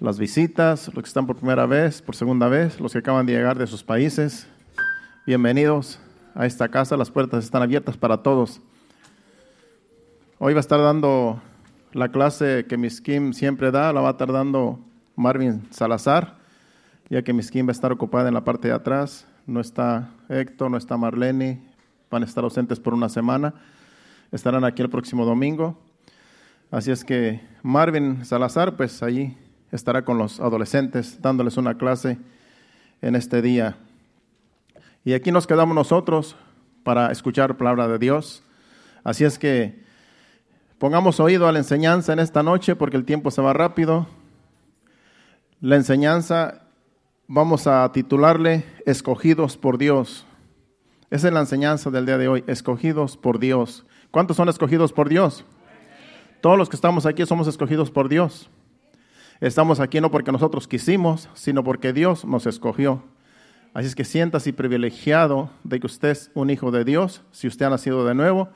las 0.00 0.18
visitas, 0.18 0.88
los 0.88 1.02
que 1.02 1.08
están 1.08 1.26
por 1.26 1.36
primera 1.36 1.66
vez, 1.66 2.02
por 2.02 2.16
segunda 2.16 2.48
vez, 2.48 2.80
los 2.80 2.92
que 2.92 2.98
acaban 2.98 3.26
de 3.26 3.32
llegar 3.32 3.58
de 3.58 3.66
sus 3.66 3.84
países. 3.84 4.48
Bienvenidos 5.24 6.00
a 6.34 6.46
esta 6.46 6.68
casa, 6.68 6.96
las 6.96 7.10
puertas 7.10 7.44
están 7.44 7.62
abiertas 7.62 7.96
para 7.96 8.22
todos. 8.22 8.60
Hoy 10.38 10.52
va 10.52 10.58
a 10.58 10.60
estar 10.60 10.80
dando 10.80 11.40
la 11.92 12.08
clase 12.08 12.66
que 12.68 12.76
Miss 12.76 13.00
Kim 13.00 13.32
siempre 13.32 13.70
da, 13.70 13.92
la 13.92 14.00
va 14.00 14.08
a 14.08 14.12
estar 14.12 14.32
dando 14.32 14.80
Marvin 15.14 15.62
Salazar, 15.70 16.38
ya 17.08 17.22
que 17.22 17.32
Miss 17.32 17.50
Kim 17.50 17.66
va 17.66 17.70
a 17.70 17.72
estar 17.72 17.92
ocupada 17.92 18.26
en 18.28 18.34
la 18.34 18.44
parte 18.44 18.68
de 18.68 18.74
atrás. 18.74 19.28
No 19.46 19.60
está 19.60 20.10
Héctor, 20.28 20.72
no 20.72 20.76
está 20.76 20.96
Marlene, 20.96 21.62
van 22.10 22.22
a 22.22 22.26
estar 22.26 22.42
ausentes 22.42 22.80
por 22.80 22.94
una 22.94 23.08
semana. 23.08 23.54
Estarán 24.32 24.64
aquí 24.64 24.82
el 24.82 24.90
próximo 24.90 25.24
domingo. 25.24 25.78
Así 26.72 26.90
es 26.90 27.04
que 27.04 27.40
Marvin 27.62 28.24
Salazar, 28.24 28.76
pues 28.76 29.00
allí 29.04 29.36
estará 29.74 30.04
con 30.04 30.18
los 30.18 30.38
adolescentes 30.38 31.20
dándoles 31.20 31.56
una 31.56 31.76
clase 31.76 32.18
en 33.02 33.16
este 33.16 33.42
día. 33.42 33.76
Y 35.04 35.14
aquí 35.14 35.32
nos 35.32 35.48
quedamos 35.48 35.74
nosotros 35.74 36.36
para 36.84 37.10
escuchar 37.10 37.56
palabra 37.56 37.88
de 37.88 37.98
Dios. 37.98 38.44
Así 39.02 39.24
es 39.24 39.36
que 39.36 39.82
pongamos 40.78 41.18
oído 41.18 41.48
a 41.48 41.52
la 41.52 41.58
enseñanza 41.58 42.12
en 42.12 42.20
esta 42.20 42.44
noche 42.44 42.76
porque 42.76 42.96
el 42.96 43.04
tiempo 43.04 43.32
se 43.32 43.42
va 43.42 43.52
rápido. 43.52 44.06
La 45.60 45.74
enseñanza 45.74 46.62
vamos 47.26 47.66
a 47.66 47.90
titularle 47.90 48.64
Escogidos 48.86 49.56
por 49.56 49.76
Dios. 49.76 50.24
Esa 51.10 51.28
es 51.28 51.34
la 51.34 51.40
enseñanza 51.40 51.90
del 51.90 52.06
día 52.06 52.18
de 52.18 52.28
hoy, 52.28 52.44
escogidos 52.46 53.16
por 53.16 53.40
Dios. 53.40 53.84
¿Cuántos 54.12 54.36
son 54.36 54.48
escogidos 54.48 54.92
por 54.92 55.08
Dios? 55.08 55.44
Todos 56.40 56.58
los 56.58 56.68
que 56.68 56.76
estamos 56.76 57.06
aquí 57.06 57.26
somos 57.26 57.48
escogidos 57.48 57.90
por 57.90 58.08
Dios. 58.08 58.48
Estamos 59.40 59.80
aquí 59.80 60.00
no 60.00 60.10
porque 60.10 60.32
nosotros 60.32 60.68
quisimos, 60.68 61.28
sino 61.34 61.64
porque 61.64 61.92
Dios 61.92 62.24
nos 62.24 62.46
escogió. 62.46 63.02
Así 63.74 63.88
es 63.88 63.96
que 63.96 64.04
siéntase 64.04 64.52
privilegiado 64.52 65.50
de 65.64 65.80
que 65.80 65.86
usted 65.86 66.10
es 66.10 66.30
un 66.34 66.50
hijo 66.50 66.70
de 66.70 66.84
Dios, 66.84 67.22
si 67.32 67.48
usted 67.48 67.66
ha 67.66 67.70
nacido 67.70 68.06
de 68.06 68.14
nuevo. 68.14 68.50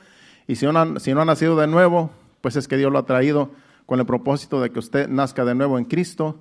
Y 0.46 0.56
si 0.56 0.64
no, 0.64 0.78
ha 0.78 1.24
nacido 1.24 1.56
de 1.56 1.66
nuevo, 1.66 2.10
pues 2.40 2.54
es 2.54 2.68
que 2.68 2.76
Dios 2.76 2.92
lo 2.92 2.98
ha 2.98 3.06
traído 3.06 3.50
con 3.84 3.98
el 3.98 4.06
propósito 4.06 4.60
de 4.60 4.70
que 4.70 4.78
usted 4.78 5.08
nazca 5.08 5.44
de 5.44 5.56
nuevo 5.56 5.76
en 5.78 5.84
Cristo, 5.84 6.40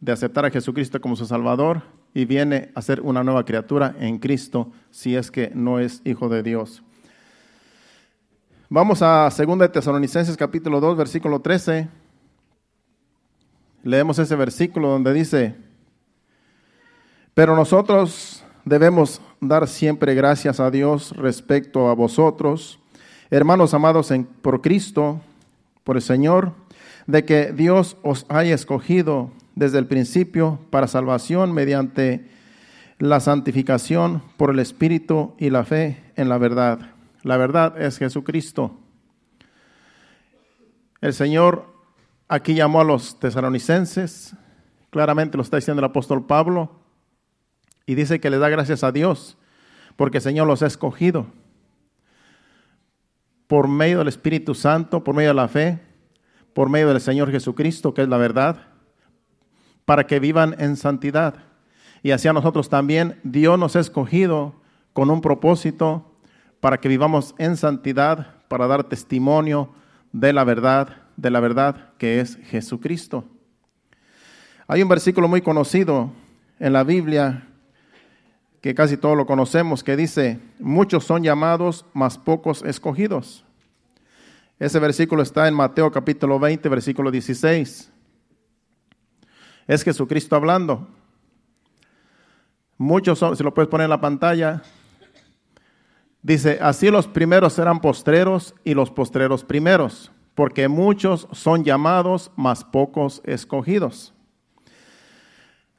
de 0.00 0.12
aceptar 0.12 0.44
a 0.44 0.50
Jesucristo 0.50 1.00
como 1.00 1.14
su 1.14 1.24
Salvador 1.24 1.82
y 2.12 2.24
viene 2.24 2.72
a 2.74 2.82
ser 2.82 3.00
una 3.00 3.22
nueva 3.22 3.44
criatura 3.44 3.94
en 4.00 4.18
Cristo 4.18 4.72
si 4.90 5.14
es 5.14 5.30
que 5.30 5.52
no 5.54 5.78
es 5.78 6.02
hijo 6.04 6.28
de 6.28 6.42
Dios. 6.42 6.82
Vamos 8.68 9.00
a 9.02 9.30
2 9.30 9.58
de 9.58 9.68
Tesalonicenses 9.68 10.36
capítulo 10.36 10.80
2, 10.80 10.96
versículo 10.96 11.40
13. 11.40 11.88
Leemos 13.86 14.18
ese 14.18 14.34
versículo 14.34 14.88
donde 14.88 15.12
dice, 15.12 15.54
pero 17.34 17.54
nosotros 17.54 18.42
debemos 18.64 19.20
dar 19.40 19.68
siempre 19.68 20.12
gracias 20.16 20.58
a 20.58 20.72
Dios 20.72 21.12
respecto 21.16 21.88
a 21.88 21.94
vosotros, 21.94 22.80
hermanos 23.30 23.74
amados 23.74 24.10
en, 24.10 24.24
por 24.24 24.60
Cristo, 24.60 25.20
por 25.84 25.94
el 25.94 26.02
Señor, 26.02 26.50
de 27.06 27.24
que 27.24 27.52
Dios 27.52 27.96
os 28.02 28.26
haya 28.28 28.56
escogido 28.56 29.30
desde 29.54 29.78
el 29.78 29.86
principio 29.86 30.58
para 30.70 30.88
salvación 30.88 31.52
mediante 31.52 32.26
la 32.98 33.20
santificación 33.20 34.20
por 34.36 34.50
el 34.50 34.58
Espíritu 34.58 35.36
y 35.38 35.50
la 35.50 35.62
fe 35.62 36.02
en 36.16 36.28
la 36.28 36.38
verdad. 36.38 36.80
La 37.22 37.36
verdad 37.36 37.80
es 37.80 37.98
Jesucristo. 37.98 38.80
El 41.00 41.14
Señor 41.14 41.75
aquí 42.28 42.54
llamó 42.54 42.80
a 42.80 42.84
los 42.84 43.18
tesalonicenses, 43.18 44.34
claramente 44.90 45.36
lo 45.36 45.42
está 45.42 45.56
diciendo 45.56 45.80
el 45.80 45.90
apóstol 45.90 46.26
Pablo, 46.26 46.80
y 47.86 47.94
dice 47.94 48.20
que 48.20 48.30
le 48.30 48.38
da 48.38 48.48
gracias 48.48 48.82
a 48.82 48.92
Dios 48.92 49.38
porque 49.96 50.18
el 50.18 50.22
Señor 50.22 50.46
los 50.46 50.62
ha 50.62 50.66
escogido 50.66 51.26
por 53.46 53.68
medio 53.68 53.98
del 53.98 54.08
Espíritu 54.08 54.54
Santo, 54.54 55.02
por 55.02 55.14
medio 55.14 55.30
de 55.30 55.34
la 55.34 55.48
fe, 55.48 55.80
por 56.52 56.68
medio 56.68 56.88
del 56.88 57.00
Señor 57.00 57.30
Jesucristo, 57.30 57.94
que 57.94 58.02
es 58.02 58.08
la 58.08 58.16
verdad, 58.16 58.68
para 59.84 60.06
que 60.06 60.20
vivan 60.20 60.56
en 60.58 60.76
santidad. 60.76 61.44
Y 62.02 62.10
así 62.10 62.28
a 62.28 62.32
nosotros 62.32 62.68
también 62.68 63.20
Dios 63.22 63.58
nos 63.58 63.76
ha 63.76 63.80
escogido 63.80 64.54
con 64.92 65.10
un 65.10 65.20
propósito 65.20 66.16
para 66.60 66.78
que 66.78 66.88
vivamos 66.88 67.34
en 67.38 67.56
santidad, 67.56 68.34
para 68.48 68.66
dar 68.66 68.84
testimonio 68.84 69.70
de 70.12 70.32
la 70.32 70.44
verdad, 70.44 71.05
de 71.16 71.30
la 71.30 71.40
verdad 71.40 71.92
que 71.98 72.20
es 72.20 72.36
Jesucristo. 72.44 73.24
Hay 74.68 74.82
un 74.82 74.88
versículo 74.88 75.28
muy 75.28 75.40
conocido 75.42 76.12
en 76.58 76.72
la 76.72 76.84
Biblia 76.84 77.48
que 78.60 78.74
casi 78.74 78.96
todos 78.96 79.16
lo 79.16 79.26
conocemos, 79.26 79.84
que 79.84 79.96
dice, 79.96 80.40
muchos 80.58 81.04
son 81.04 81.22
llamados, 81.22 81.86
mas 81.94 82.18
pocos 82.18 82.62
escogidos. 82.62 83.44
Ese 84.58 84.78
versículo 84.80 85.22
está 85.22 85.46
en 85.46 85.54
Mateo 85.54 85.90
capítulo 85.92 86.38
20, 86.38 86.68
versículo 86.68 87.10
16. 87.10 87.92
Es 89.66 89.84
Jesucristo 89.84 90.34
hablando. 90.34 90.88
Muchos 92.78 93.18
son, 93.18 93.36
si 93.36 93.44
lo 93.44 93.54
puedes 93.54 93.68
poner 93.68 93.84
en 93.84 93.90
la 93.90 94.00
pantalla, 94.00 94.62
dice, 96.22 96.58
así 96.60 96.90
los 96.90 97.06
primeros 97.06 97.52
serán 97.52 97.80
postreros 97.80 98.54
y 98.64 98.74
los 98.74 98.90
postreros 98.90 99.44
primeros 99.44 100.10
porque 100.36 100.68
muchos 100.68 101.26
son 101.32 101.64
llamados, 101.64 102.30
mas 102.36 102.62
pocos 102.62 103.22
escogidos. 103.24 104.12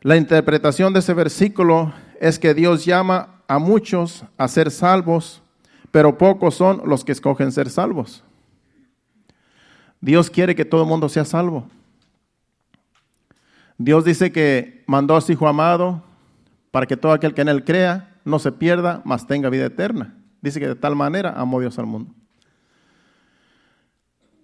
La 0.02 0.18
interpretación 0.18 0.94
de 0.94 1.00
ese 1.00 1.14
versículo 1.14 1.94
es 2.20 2.40
que 2.40 2.56
Dios 2.56 2.84
llama 2.84 3.44
a 3.48 3.60
muchos 3.60 4.26
a 4.36 4.48
ser 4.48 4.72
salvos, 4.72 5.44
pero 5.92 6.18
pocos 6.18 6.56
son 6.56 6.82
los 6.86 7.06
que 7.06 7.12
escogen 7.12 7.52
ser 7.52 7.70
salvos. 7.70 8.24
Dios 10.02 10.32
quiere 10.32 10.56
que 10.56 10.66
todo 10.66 10.82
el 10.82 10.88
mundo 10.88 11.08
sea 11.08 11.24
salvo. 11.24 11.70
Dios 13.78 14.04
dice 14.06 14.32
que 14.32 14.84
mandó 14.88 15.16
a 15.16 15.22
su 15.22 15.34
Hijo 15.34 15.48
amado 15.48 16.04
para 16.72 16.88
que 16.88 16.98
todo 16.98 17.12
aquel 17.12 17.36
que 17.36 17.42
en 17.42 17.50
él 17.50 17.64
crea 17.64 18.16
no 18.26 18.40
se 18.40 18.52
pierda, 18.52 19.04
mas 19.06 19.28
tenga 19.28 19.52
vida 19.52 19.66
eterna. 19.66 20.18
Dice 20.42 20.60
que 20.60 20.68
de 20.68 20.76
tal 20.76 20.96
manera 20.96 21.34
amó 21.38 21.60
Dios 21.60 21.78
al 21.78 21.86
mundo 21.86 22.12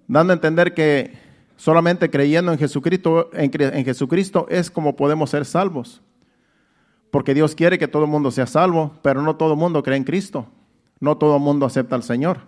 dando 0.08 0.34
a 0.34 0.36
entender 0.36 0.74
que 0.74 1.14
solamente 1.56 2.10
creyendo 2.10 2.52
en 2.52 2.60
Jesucristo, 2.60 3.30
en, 3.34 3.86
Jesucristo 3.86 4.48
es 4.50 4.70
como 4.70 4.96
podemos 4.96 5.30
ser 5.30 5.46
salvos. 5.46 6.02
Porque 7.12 7.34
Dios 7.34 7.56
quiere 7.56 7.78
que 7.78 7.88
todo 7.88 8.06
el 8.06 8.10
mundo 8.10 8.32
sea 8.32 8.48
salvo, 8.48 8.94
pero 9.02 9.22
no 9.22 9.36
todo 9.36 9.54
el 9.54 9.60
mundo 9.60 9.84
cree 9.84 9.98
en 9.98 10.04
Cristo. 10.04 10.48
No 11.00 11.18
todo 11.18 11.38
el 11.38 11.42
mundo 11.42 11.66
acepta 11.66 11.96
al 11.96 12.04
Señor. 12.04 12.40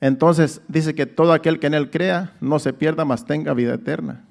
Entonces 0.00 0.62
dice 0.68 0.94
que 0.94 1.06
todo 1.06 1.32
aquel 1.32 1.58
que 1.58 1.66
en 1.66 1.74
Él 1.74 1.90
crea 1.90 2.34
no 2.40 2.58
se 2.58 2.72
pierda, 2.72 3.04
mas 3.04 3.24
tenga 3.24 3.54
vida 3.54 3.74
eterna. 3.74 4.24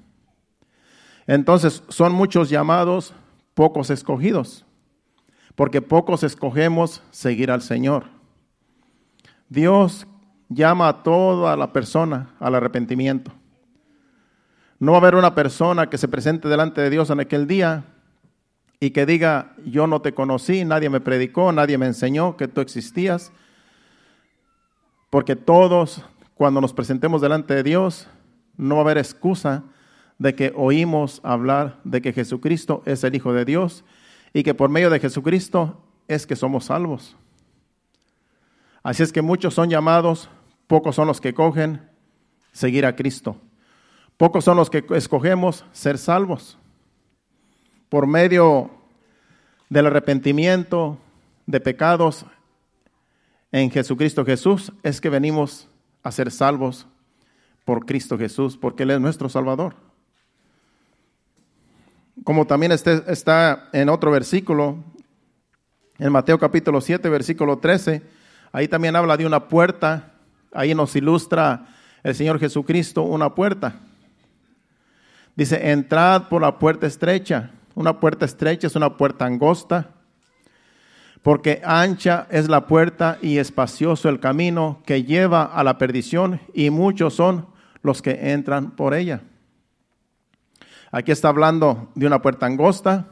Entonces 1.26 1.82
son 1.88 2.12
muchos 2.12 2.50
llamados, 2.50 3.14
pocos 3.54 3.90
escogidos, 3.90 4.64
porque 5.54 5.82
pocos 5.82 6.22
escogemos 6.22 7.02
seguir 7.10 7.50
al 7.50 7.62
Señor. 7.62 8.04
Dios 9.48 10.06
llama 10.48 10.88
a 10.88 11.02
toda 11.02 11.56
la 11.56 11.72
persona 11.72 12.34
al 12.38 12.54
arrepentimiento. 12.54 13.32
No 14.78 14.92
va 14.92 14.98
a 14.98 15.00
haber 15.00 15.14
una 15.14 15.34
persona 15.34 15.88
que 15.88 15.98
se 15.98 16.08
presente 16.08 16.48
delante 16.48 16.80
de 16.80 16.90
Dios 16.90 17.10
en 17.10 17.20
aquel 17.20 17.46
día 17.46 17.84
y 18.78 18.90
que 18.90 19.06
diga, 19.06 19.54
yo 19.64 19.86
no 19.86 20.02
te 20.02 20.12
conocí, 20.12 20.64
nadie 20.64 20.90
me 20.90 21.00
predicó, 21.00 21.50
nadie 21.52 21.78
me 21.78 21.86
enseñó 21.86 22.36
que 22.36 22.46
tú 22.46 22.60
existías. 22.60 23.32
Porque 25.08 25.34
todos, 25.34 26.04
cuando 26.34 26.60
nos 26.60 26.74
presentemos 26.74 27.22
delante 27.22 27.54
de 27.54 27.62
Dios, 27.62 28.08
no 28.56 28.74
va 28.74 28.82
a 28.82 28.84
haber 28.84 28.98
excusa 28.98 29.64
de 30.18 30.34
que 30.34 30.52
oímos 30.54 31.20
hablar 31.24 31.78
de 31.84 32.02
que 32.02 32.12
Jesucristo 32.12 32.82
es 32.84 33.02
el 33.04 33.14
Hijo 33.14 33.32
de 33.32 33.44
Dios 33.44 33.84
y 34.32 34.42
que 34.42 34.54
por 34.54 34.68
medio 34.68 34.90
de 34.90 35.00
Jesucristo 35.00 35.82
es 36.08 36.26
que 36.26 36.36
somos 36.36 36.66
salvos. 36.66 37.16
Así 38.82 39.02
es 39.02 39.12
que 39.12 39.22
muchos 39.22 39.54
son 39.54 39.68
llamados, 39.68 40.28
pocos 40.66 40.96
son 40.96 41.06
los 41.06 41.20
que 41.20 41.34
cogen 41.34 41.88
seguir 42.52 42.86
a 42.86 42.96
Cristo. 42.96 43.40
Pocos 44.16 44.44
son 44.44 44.56
los 44.56 44.70
que 44.70 44.84
escogemos 44.90 45.64
ser 45.72 45.98
salvos. 45.98 46.58
Por 47.88 48.06
medio 48.06 48.70
del 49.68 49.86
arrepentimiento 49.86 50.98
de 51.46 51.60
pecados 51.60 52.24
en 53.52 53.70
Jesucristo 53.70 54.24
Jesús 54.24 54.72
es 54.82 55.00
que 55.00 55.08
venimos 55.08 55.68
a 56.02 56.10
ser 56.10 56.30
salvos 56.30 56.86
por 57.64 57.84
Cristo 57.84 58.16
Jesús, 58.16 58.56
porque 58.56 58.84
Él 58.84 58.92
es 58.92 59.00
nuestro 59.00 59.28
Salvador. 59.28 59.74
Como 62.24 62.46
también 62.46 62.72
este, 62.72 63.02
está 63.08 63.68
en 63.72 63.88
otro 63.88 64.10
versículo, 64.10 64.78
en 65.98 66.12
Mateo 66.12 66.38
capítulo 66.38 66.80
7, 66.80 67.08
versículo 67.08 67.58
13, 67.58 68.02
Ahí 68.56 68.68
también 68.68 68.96
habla 68.96 69.18
de 69.18 69.26
una 69.26 69.48
puerta. 69.48 70.14
Ahí 70.52 70.74
nos 70.74 70.94
ilustra 70.96 71.66
el 72.02 72.14
Señor 72.14 72.38
Jesucristo 72.38 73.02
una 73.02 73.34
puerta. 73.34 73.74
Dice, 75.34 75.70
entrad 75.70 76.28
por 76.28 76.42
la 76.42 76.58
puerta 76.58 76.86
estrecha. 76.86 77.50
Una 77.74 78.00
puerta 78.00 78.24
estrecha 78.24 78.66
es 78.68 78.76
una 78.76 78.96
puerta 78.96 79.26
angosta, 79.26 79.90
porque 81.22 81.60
ancha 81.62 82.26
es 82.30 82.48
la 82.48 82.66
puerta 82.66 83.18
y 83.20 83.36
espacioso 83.36 84.08
el 84.08 84.18
camino 84.18 84.80
que 84.86 85.02
lleva 85.02 85.42
a 85.42 85.62
la 85.62 85.76
perdición, 85.76 86.40
y 86.54 86.70
muchos 86.70 87.14
son 87.14 87.48
los 87.82 88.00
que 88.00 88.32
entran 88.32 88.70
por 88.70 88.94
ella. 88.94 89.20
Aquí 90.90 91.12
está 91.12 91.28
hablando 91.28 91.90
de 91.94 92.06
una 92.06 92.22
puerta 92.22 92.46
angosta, 92.46 93.08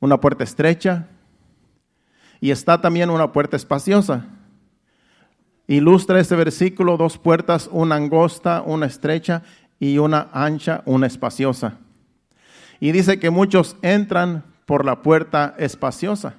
una 0.00 0.20
puerta 0.20 0.44
estrecha, 0.44 1.08
y 2.40 2.50
está 2.50 2.80
también 2.80 3.08
una 3.08 3.32
puerta 3.32 3.56
espaciosa. 3.56 4.26
Ilustra 5.70 6.18
este 6.18 6.34
versículo 6.34 6.96
dos 6.96 7.16
puertas, 7.16 7.68
una 7.70 7.94
angosta, 7.94 8.60
una 8.66 8.86
estrecha 8.86 9.44
y 9.78 9.98
una 9.98 10.28
ancha, 10.32 10.82
una 10.84 11.06
espaciosa. 11.06 11.78
Y 12.80 12.90
dice 12.90 13.20
que 13.20 13.30
muchos 13.30 13.76
entran 13.80 14.42
por 14.66 14.84
la 14.84 15.00
puerta 15.00 15.54
espaciosa. 15.58 16.34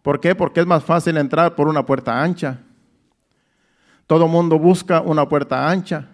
¿Por 0.00 0.18
qué? 0.18 0.34
Porque 0.34 0.60
es 0.60 0.66
más 0.66 0.82
fácil 0.82 1.18
entrar 1.18 1.56
por 1.56 1.68
una 1.68 1.84
puerta 1.84 2.22
ancha. 2.22 2.60
Todo 4.06 4.28
mundo 4.28 4.58
busca 4.58 5.02
una 5.02 5.28
puerta 5.28 5.68
ancha. 5.68 6.08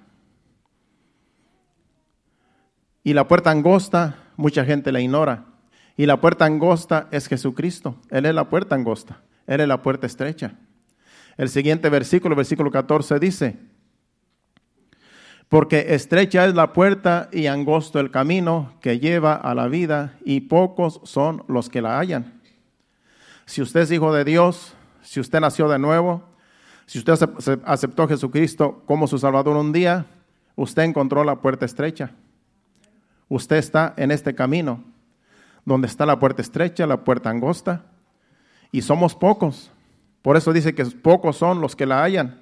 Y 3.04 3.12
la 3.12 3.28
puerta 3.28 3.52
angosta, 3.52 4.16
mucha 4.36 4.64
gente 4.64 4.90
la 4.90 5.00
ignora. 5.00 5.44
Y 5.96 6.06
la 6.06 6.20
puerta 6.20 6.46
angosta 6.46 7.06
es 7.12 7.28
Jesucristo. 7.28 7.94
Él 8.10 8.26
es 8.26 8.34
la 8.34 8.48
puerta 8.48 8.74
angosta. 8.74 9.20
Él 9.46 9.60
es 9.60 9.68
la 9.68 9.80
puerta 9.82 10.08
estrecha. 10.08 10.56
El 11.36 11.48
siguiente 11.48 11.88
versículo, 11.88 12.36
versículo 12.36 12.70
14, 12.70 13.18
dice, 13.18 13.56
porque 15.50 15.94
estrecha 15.94 16.46
es 16.46 16.54
la 16.54 16.72
puerta 16.72 17.28
y 17.32 17.46
angosto 17.46 17.98
el 17.98 18.12
camino 18.12 18.74
que 18.80 19.00
lleva 19.00 19.34
a 19.34 19.52
la 19.54 19.66
vida 19.66 20.16
y 20.24 20.42
pocos 20.42 21.00
son 21.02 21.42
los 21.48 21.68
que 21.68 21.82
la 21.82 21.98
hallan. 21.98 22.40
Si 23.46 23.60
usted 23.60 23.80
es 23.80 23.90
hijo 23.90 24.14
de 24.14 24.24
Dios, 24.24 24.74
si 25.02 25.18
usted 25.18 25.40
nació 25.40 25.68
de 25.68 25.80
nuevo, 25.80 26.22
si 26.86 27.00
usted 27.00 27.14
aceptó 27.64 28.04
a 28.04 28.08
Jesucristo 28.08 28.84
como 28.86 29.08
su 29.08 29.18
Salvador 29.18 29.56
un 29.56 29.72
día, 29.72 30.06
usted 30.54 30.82
encontró 30.82 31.24
la 31.24 31.40
puerta 31.40 31.64
estrecha. 31.64 32.12
Usted 33.28 33.56
está 33.56 33.92
en 33.96 34.12
este 34.12 34.36
camino, 34.36 34.84
donde 35.64 35.88
está 35.88 36.06
la 36.06 36.20
puerta 36.20 36.42
estrecha, 36.42 36.86
la 36.86 37.02
puerta 37.02 37.28
angosta, 37.28 37.86
y 38.70 38.82
somos 38.82 39.16
pocos. 39.16 39.72
Por 40.22 40.36
eso 40.36 40.52
dice 40.52 40.74
que 40.74 40.84
pocos 40.84 41.36
son 41.36 41.60
los 41.60 41.76
que 41.76 41.86
la 41.86 42.02
hallan. 42.02 42.38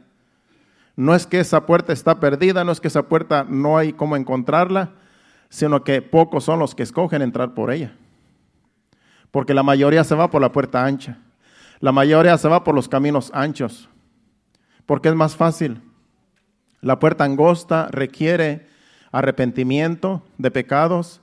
No 0.96 1.14
es 1.14 1.26
que 1.26 1.40
esa 1.40 1.64
puerta 1.66 1.92
está 1.92 2.18
perdida, 2.18 2.64
no 2.64 2.72
es 2.72 2.80
que 2.80 2.88
esa 2.88 3.08
puerta 3.08 3.46
no 3.48 3.78
hay 3.78 3.92
cómo 3.92 4.16
encontrarla, 4.16 4.90
sino 5.48 5.84
que 5.84 6.02
pocos 6.02 6.44
son 6.44 6.58
los 6.58 6.74
que 6.74 6.82
escogen 6.82 7.22
entrar 7.22 7.54
por 7.54 7.70
ella. 7.70 7.94
Porque 9.30 9.54
la 9.54 9.62
mayoría 9.62 10.02
se 10.02 10.14
va 10.14 10.30
por 10.30 10.40
la 10.40 10.52
puerta 10.52 10.84
ancha. 10.84 11.18
La 11.80 11.92
mayoría 11.92 12.36
se 12.36 12.48
va 12.48 12.64
por 12.64 12.74
los 12.74 12.88
caminos 12.88 13.30
anchos 13.32 13.88
porque 14.88 15.10
es 15.10 15.14
más 15.14 15.36
fácil. 15.36 15.82
La 16.80 16.98
puerta 16.98 17.24
angosta 17.24 17.88
requiere 17.90 18.68
arrepentimiento 19.12 20.22
de 20.38 20.50
pecados, 20.50 21.20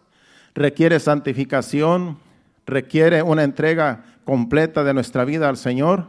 requiere 0.53 0.99
santificación, 0.99 2.19
requiere 2.67 3.23
una 3.23 3.43
entrega 3.43 4.03
completa 4.23 4.83
de 4.83 4.93
nuestra 4.93 5.25
vida 5.25 5.49
al 5.49 5.57
Señor, 5.57 6.05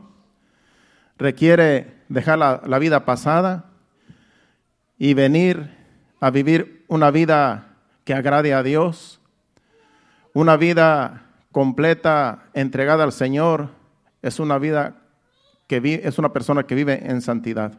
requiere 1.18 1.94
dejar 2.08 2.38
la, 2.38 2.78
vida 2.78 3.04
pasada 3.04 3.66
y 4.98 5.14
venir 5.14 5.74
a 6.20 6.30
vivir 6.30 6.84
una 6.88 7.10
vida 7.10 7.76
que 8.04 8.14
agrade 8.14 8.54
a 8.54 8.62
Dios, 8.62 9.20
una 10.32 10.56
vida 10.56 11.26
completa 11.52 12.44
entregada 12.54 13.04
al 13.04 13.12
Señor, 13.12 13.70
es 14.22 14.38
una 14.38 14.58
vida 14.58 14.96
que 15.66 16.00
es 16.04 16.18
una 16.18 16.32
persona 16.32 16.64
que 16.64 16.74
vive 16.74 17.10
en 17.10 17.20
santidad. 17.20 17.72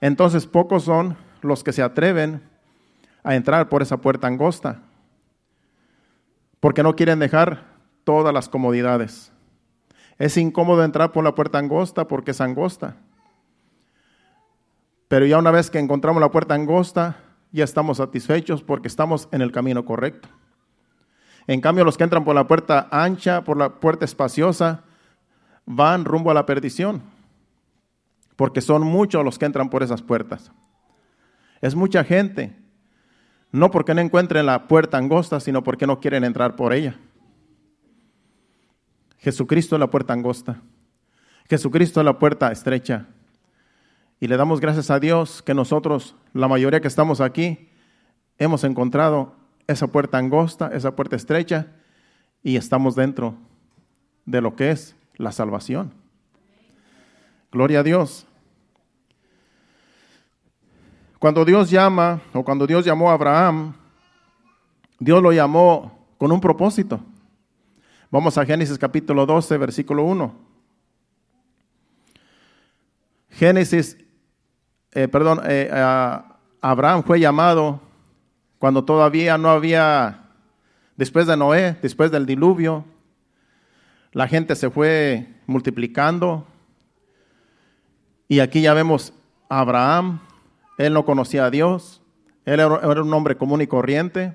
Entonces 0.00 0.46
pocos 0.46 0.84
son 0.84 1.16
los 1.42 1.64
que 1.64 1.72
se 1.72 1.82
atreven 1.82 2.42
a 3.22 3.34
entrar 3.34 3.68
por 3.68 3.82
esa 3.82 3.98
puerta 3.98 4.26
angosta, 4.26 4.82
porque 6.58 6.82
no 6.82 6.94
quieren 6.96 7.18
dejar 7.18 7.64
todas 8.04 8.34
las 8.34 8.48
comodidades. 8.48 9.32
Es 10.20 10.36
incómodo 10.36 10.84
entrar 10.84 11.12
por 11.12 11.24
la 11.24 11.34
puerta 11.34 11.56
angosta 11.56 12.06
porque 12.06 12.32
es 12.32 12.42
angosta. 12.42 12.94
Pero 15.08 15.24
ya 15.24 15.38
una 15.38 15.50
vez 15.50 15.70
que 15.70 15.78
encontramos 15.78 16.20
la 16.20 16.30
puerta 16.30 16.52
angosta, 16.52 17.16
ya 17.52 17.64
estamos 17.64 17.96
satisfechos 17.96 18.62
porque 18.62 18.86
estamos 18.86 19.30
en 19.32 19.40
el 19.40 19.50
camino 19.50 19.82
correcto. 19.86 20.28
En 21.46 21.62
cambio, 21.62 21.86
los 21.86 21.96
que 21.96 22.04
entran 22.04 22.22
por 22.22 22.34
la 22.34 22.46
puerta 22.46 22.86
ancha, 22.90 23.44
por 23.44 23.56
la 23.56 23.80
puerta 23.80 24.04
espaciosa, 24.04 24.84
van 25.64 26.04
rumbo 26.04 26.30
a 26.30 26.34
la 26.34 26.44
perdición, 26.44 27.00
porque 28.36 28.60
son 28.60 28.82
muchos 28.82 29.24
los 29.24 29.38
que 29.38 29.46
entran 29.46 29.70
por 29.70 29.82
esas 29.82 30.02
puertas. 30.02 30.52
Es 31.62 31.74
mucha 31.74 32.04
gente, 32.04 32.54
no 33.52 33.70
porque 33.70 33.94
no 33.94 34.02
encuentren 34.02 34.44
la 34.44 34.68
puerta 34.68 34.98
angosta, 34.98 35.40
sino 35.40 35.64
porque 35.64 35.86
no 35.86 35.98
quieren 35.98 36.24
entrar 36.24 36.56
por 36.56 36.74
ella. 36.74 36.98
Jesucristo 39.20 39.76
es 39.76 39.80
la 39.80 39.90
puerta 39.90 40.12
angosta, 40.12 40.60
Jesucristo 41.48 42.00
es 42.00 42.04
la 42.04 42.18
puerta 42.18 42.50
estrecha. 42.52 43.06
Y 44.18 44.28
le 44.28 44.36
damos 44.36 44.60
gracias 44.60 44.90
a 44.90 45.00
Dios 45.00 45.42
que 45.42 45.54
nosotros, 45.54 46.14
la 46.34 46.46
mayoría 46.46 46.80
que 46.80 46.88
estamos 46.88 47.20
aquí, 47.20 47.70
hemos 48.38 48.64
encontrado 48.64 49.34
esa 49.66 49.86
puerta 49.86 50.18
angosta, 50.18 50.70
esa 50.74 50.94
puerta 50.94 51.16
estrecha, 51.16 51.68
y 52.42 52.56
estamos 52.56 52.94
dentro 52.94 53.34
de 54.26 54.40
lo 54.40 54.56
que 54.56 54.70
es 54.70 54.94
la 55.16 55.32
salvación. 55.32 55.92
Gloria 57.50 57.80
a 57.80 57.82
Dios. 57.82 58.26
Cuando 61.18 61.44
Dios 61.44 61.70
llama, 61.70 62.20
o 62.32 62.44
cuando 62.44 62.66
Dios 62.66 62.84
llamó 62.84 63.10
a 63.10 63.14
Abraham, 63.14 63.74
Dios 64.98 65.22
lo 65.22 65.32
llamó 65.32 66.06
con 66.16 66.30
un 66.30 66.40
propósito. 66.40 67.00
Vamos 68.12 68.36
a 68.36 68.44
Génesis 68.44 68.76
capítulo 68.76 69.24
12, 69.24 69.56
versículo 69.56 70.02
1. 70.02 70.34
Génesis, 73.28 73.96
eh, 74.90 75.06
perdón, 75.06 75.40
eh, 75.44 75.70
Abraham 76.60 77.04
fue 77.04 77.20
llamado 77.20 77.80
cuando 78.58 78.84
todavía 78.84 79.38
no 79.38 79.48
había, 79.50 80.24
después 80.96 81.28
de 81.28 81.36
Noé, 81.36 81.78
después 81.82 82.10
del 82.10 82.26
diluvio, 82.26 82.84
la 84.10 84.26
gente 84.26 84.56
se 84.56 84.70
fue 84.70 85.28
multiplicando. 85.46 86.48
Y 88.26 88.40
aquí 88.40 88.62
ya 88.62 88.74
vemos 88.74 89.12
a 89.48 89.60
Abraham, 89.60 90.18
él 90.78 90.94
no 90.94 91.04
conocía 91.04 91.44
a 91.44 91.50
Dios, 91.50 92.02
él 92.44 92.58
era 92.58 93.02
un 93.02 93.14
hombre 93.14 93.36
común 93.36 93.60
y 93.60 93.68
corriente. 93.68 94.34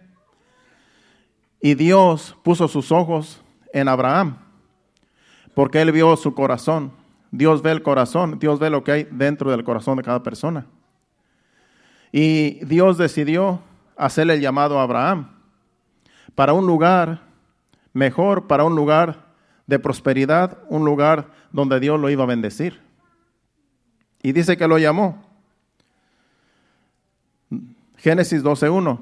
Y 1.60 1.74
Dios 1.74 2.38
puso 2.42 2.70
sus 2.70 2.94
ojos 2.94 3.42
en 3.76 3.90
Abraham, 3.90 4.38
porque 5.54 5.82
él 5.82 5.92
vio 5.92 6.16
su 6.16 6.34
corazón. 6.34 6.94
Dios 7.30 7.62
ve 7.62 7.72
el 7.72 7.84
corazón, 7.84 8.40
Dios 8.40 8.58
ve 8.58 8.70
lo 8.70 8.86
que 8.86 8.92
hay 8.94 9.04
dentro 9.12 9.52
del 9.52 9.66
corazón 9.66 9.98
de 9.98 10.04
cada 10.04 10.24
persona. 10.24 10.66
Y 12.14 12.64
Dios 12.64 12.98
decidió 12.98 13.60
hacerle 13.98 14.36
el 14.36 14.42
llamado 14.42 14.80
a 14.80 14.84
Abraham 14.84 15.30
para 16.36 16.54
un 16.54 16.66
lugar 16.66 17.24
mejor, 17.92 18.48
para 18.48 18.64
un 18.64 18.78
lugar 18.78 19.26
de 19.68 19.78
prosperidad, 19.78 20.58
un 20.70 20.86
lugar 20.86 21.28
donde 21.52 21.82
Dios 21.82 22.00
lo 22.00 22.10
iba 22.10 22.24
a 22.24 22.28
bendecir. 22.28 22.82
Y 24.24 24.32
dice 24.32 24.56
que 24.56 24.70
lo 24.70 24.78
llamó. 24.78 25.22
Génesis 27.98 28.42
12.1. 28.42 29.00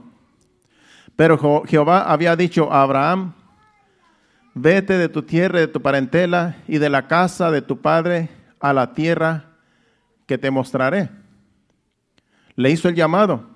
Pero 1.15 1.63
Jehová 1.67 2.11
había 2.11 2.35
dicho 2.35 2.73
a 2.73 2.81
Abraham, 2.81 3.33
vete 4.53 4.97
de 4.97 5.09
tu 5.09 5.23
tierra, 5.23 5.59
de 5.59 5.67
tu 5.67 5.81
parentela 5.81 6.57
y 6.67 6.77
de 6.77 6.89
la 6.89 7.07
casa 7.07 7.51
de 7.51 7.61
tu 7.61 7.81
padre 7.81 8.29
a 8.59 8.73
la 8.73 8.93
tierra 8.93 9.45
que 10.25 10.37
te 10.37 10.51
mostraré. 10.51 11.09
Le 12.55 12.69
hizo 12.69 12.87
el 12.87 12.95
llamado. 12.95 13.49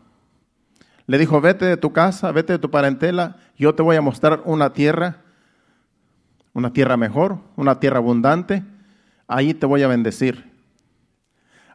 Le 1.05 1.17
dijo, 1.17 1.39
vete 1.39 1.65
de 1.65 1.77
tu 1.77 1.93
casa, 1.93 2.31
vete 2.31 2.53
de 2.53 2.59
tu 2.59 2.69
parentela, 2.69 3.37
yo 3.57 3.73
te 3.73 3.81
voy 3.81 3.95
a 3.95 4.01
mostrar 4.01 4.41
una 4.45 4.73
tierra 4.73 5.21
una 6.57 6.73
tierra 6.73 6.97
mejor, 6.97 7.37
una 7.55 7.79
tierra 7.79 7.99
abundante, 7.99 8.63
allí 9.27 9.53
te 9.53 9.67
voy 9.67 9.83
a 9.83 9.87
bendecir. 9.87 10.51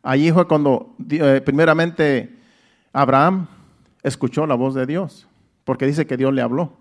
Allí 0.03 0.33
fue 0.33 0.49
cuando 0.49 0.97
eh, 1.09 1.41
primeramente 1.45 2.37
Abraham 2.93 3.47
escuchó 4.03 4.45
la 4.45 4.57
voz 4.57 4.75
de 4.75 4.85
Dios, 4.85 5.29
porque 5.63 5.87
dice 5.87 6.05
que 6.05 6.17
Dios 6.17 6.35
le 6.35 6.43
habló. 6.43 6.77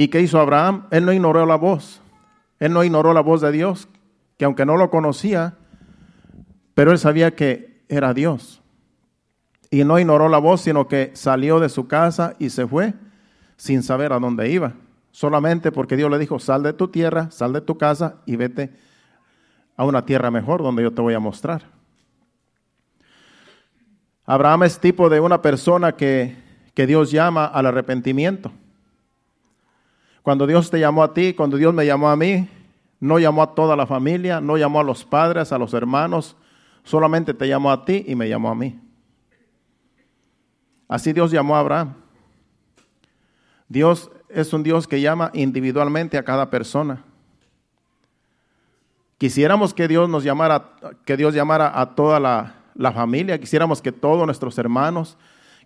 ¿Y 0.00 0.08
qué 0.08 0.22
hizo 0.22 0.40
Abraham? 0.40 0.86
Él 0.90 1.04
no 1.04 1.12
ignoró 1.12 1.44
la 1.44 1.56
voz, 1.56 2.00
él 2.58 2.72
no 2.72 2.82
ignoró 2.82 3.12
la 3.12 3.20
voz 3.20 3.42
de 3.42 3.52
Dios, 3.52 3.86
que 4.38 4.46
aunque 4.46 4.64
no 4.64 4.78
lo 4.78 4.88
conocía, 4.88 5.58
pero 6.72 6.90
él 6.90 6.98
sabía 6.98 7.36
que 7.36 7.84
era 7.86 8.14
Dios. 8.14 8.62
Y 9.70 9.84
no 9.84 9.98
ignoró 9.98 10.30
la 10.30 10.38
voz, 10.38 10.62
sino 10.62 10.88
que 10.88 11.10
salió 11.12 11.60
de 11.60 11.68
su 11.68 11.86
casa 11.86 12.34
y 12.38 12.48
se 12.48 12.66
fue 12.66 12.94
sin 13.58 13.82
saber 13.82 14.14
a 14.14 14.18
dónde 14.18 14.48
iba. 14.48 14.72
Solamente 15.10 15.70
porque 15.70 15.98
Dios 15.98 16.10
le 16.10 16.18
dijo, 16.18 16.38
sal 16.38 16.62
de 16.62 16.72
tu 16.72 16.88
tierra, 16.88 17.30
sal 17.30 17.52
de 17.52 17.60
tu 17.60 17.76
casa 17.76 18.22
y 18.24 18.36
vete 18.36 18.70
a 19.76 19.84
una 19.84 20.06
tierra 20.06 20.30
mejor 20.30 20.62
donde 20.62 20.82
yo 20.82 20.94
te 20.94 21.02
voy 21.02 21.12
a 21.12 21.20
mostrar. 21.20 21.64
Abraham 24.24 24.62
es 24.62 24.80
tipo 24.80 25.10
de 25.10 25.20
una 25.20 25.42
persona 25.42 25.92
que, 25.92 26.38
que 26.72 26.86
Dios 26.86 27.10
llama 27.10 27.44
al 27.44 27.66
arrepentimiento. 27.66 28.50
Cuando 30.22 30.46
Dios 30.46 30.70
te 30.70 30.78
llamó 30.78 31.02
a 31.02 31.14
ti, 31.14 31.34
cuando 31.34 31.56
Dios 31.56 31.72
me 31.72 31.86
llamó 31.86 32.10
a 32.10 32.16
mí, 32.16 32.48
no 33.00 33.18
llamó 33.18 33.42
a 33.42 33.54
toda 33.54 33.74
la 33.76 33.86
familia, 33.86 34.40
no 34.40 34.56
llamó 34.56 34.80
a 34.80 34.84
los 34.84 35.04
padres, 35.04 35.52
a 35.52 35.58
los 35.58 35.72
hermanos, 35.72 36.36
solamente 36.84 37.32
te 37.32 37.48
llamó 37.48 37.70
a 37.70 37.84
ti 37.84 38.04
y 38.06 38.14
me 38.14 38.28
llamó 38.28 38.50
a 38.50 38.54
mí. 38.54 38.78
Así 40.88 41.12
Dios 41.12 41.30
llamó 41.30 41.56
a 41.56 41.60
Abraham. 41.60 41.94
Dios 43.68 44.10
es 44.28 44.52
un 44.52 44.62
Dios 44.62 44.86
que 44.86 45.00
llama 45.00 45.30
individualmente 45.32 46.18
a 46.18 46.24
cada 46.24 46.50
persona. 46.50 47.04
Quisiéramos 49.16 49.72
que 49.72 49.86
Dios 49.86 50.08
nos 50.08 50.24
llamara, 50.24 50.72
que 51.04 51.16
Dios 51.16 51.34
llamara 51.34 51.78
a 51.80 51.94
toda 51.94 52.18
la, 52.18 52.92
familia, 52.92 53.38
quisiéramos 53.38 53.82
que 53.82 53.92
todos 53.92 54.24
nuestros 54.26 54.56
hermanos, 54.58 55.18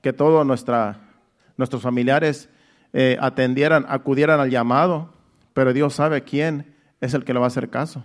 que 0.02 0.12
todos 0.12 0.44
nuestros 0.44 1.82
familiares 1.82 2.50
eh, 2.96 3.16
atendieran, 3.20 3.84
acudieran 3.88 4.38
al 4.38 4.50
llamado, 4.50 5.12
pero 5.52 5.72
Dios 5.72 5.94
sabe 5.94 6.22
quién 6.22 6.76
es 7.00 7.12
el 7.12 7.24
que 7.24 7.34
le 7.34 7.40
va 7.40 7.46
a 7.46 7.48
hacer 7.48 7.68
caso. 7.68 8.04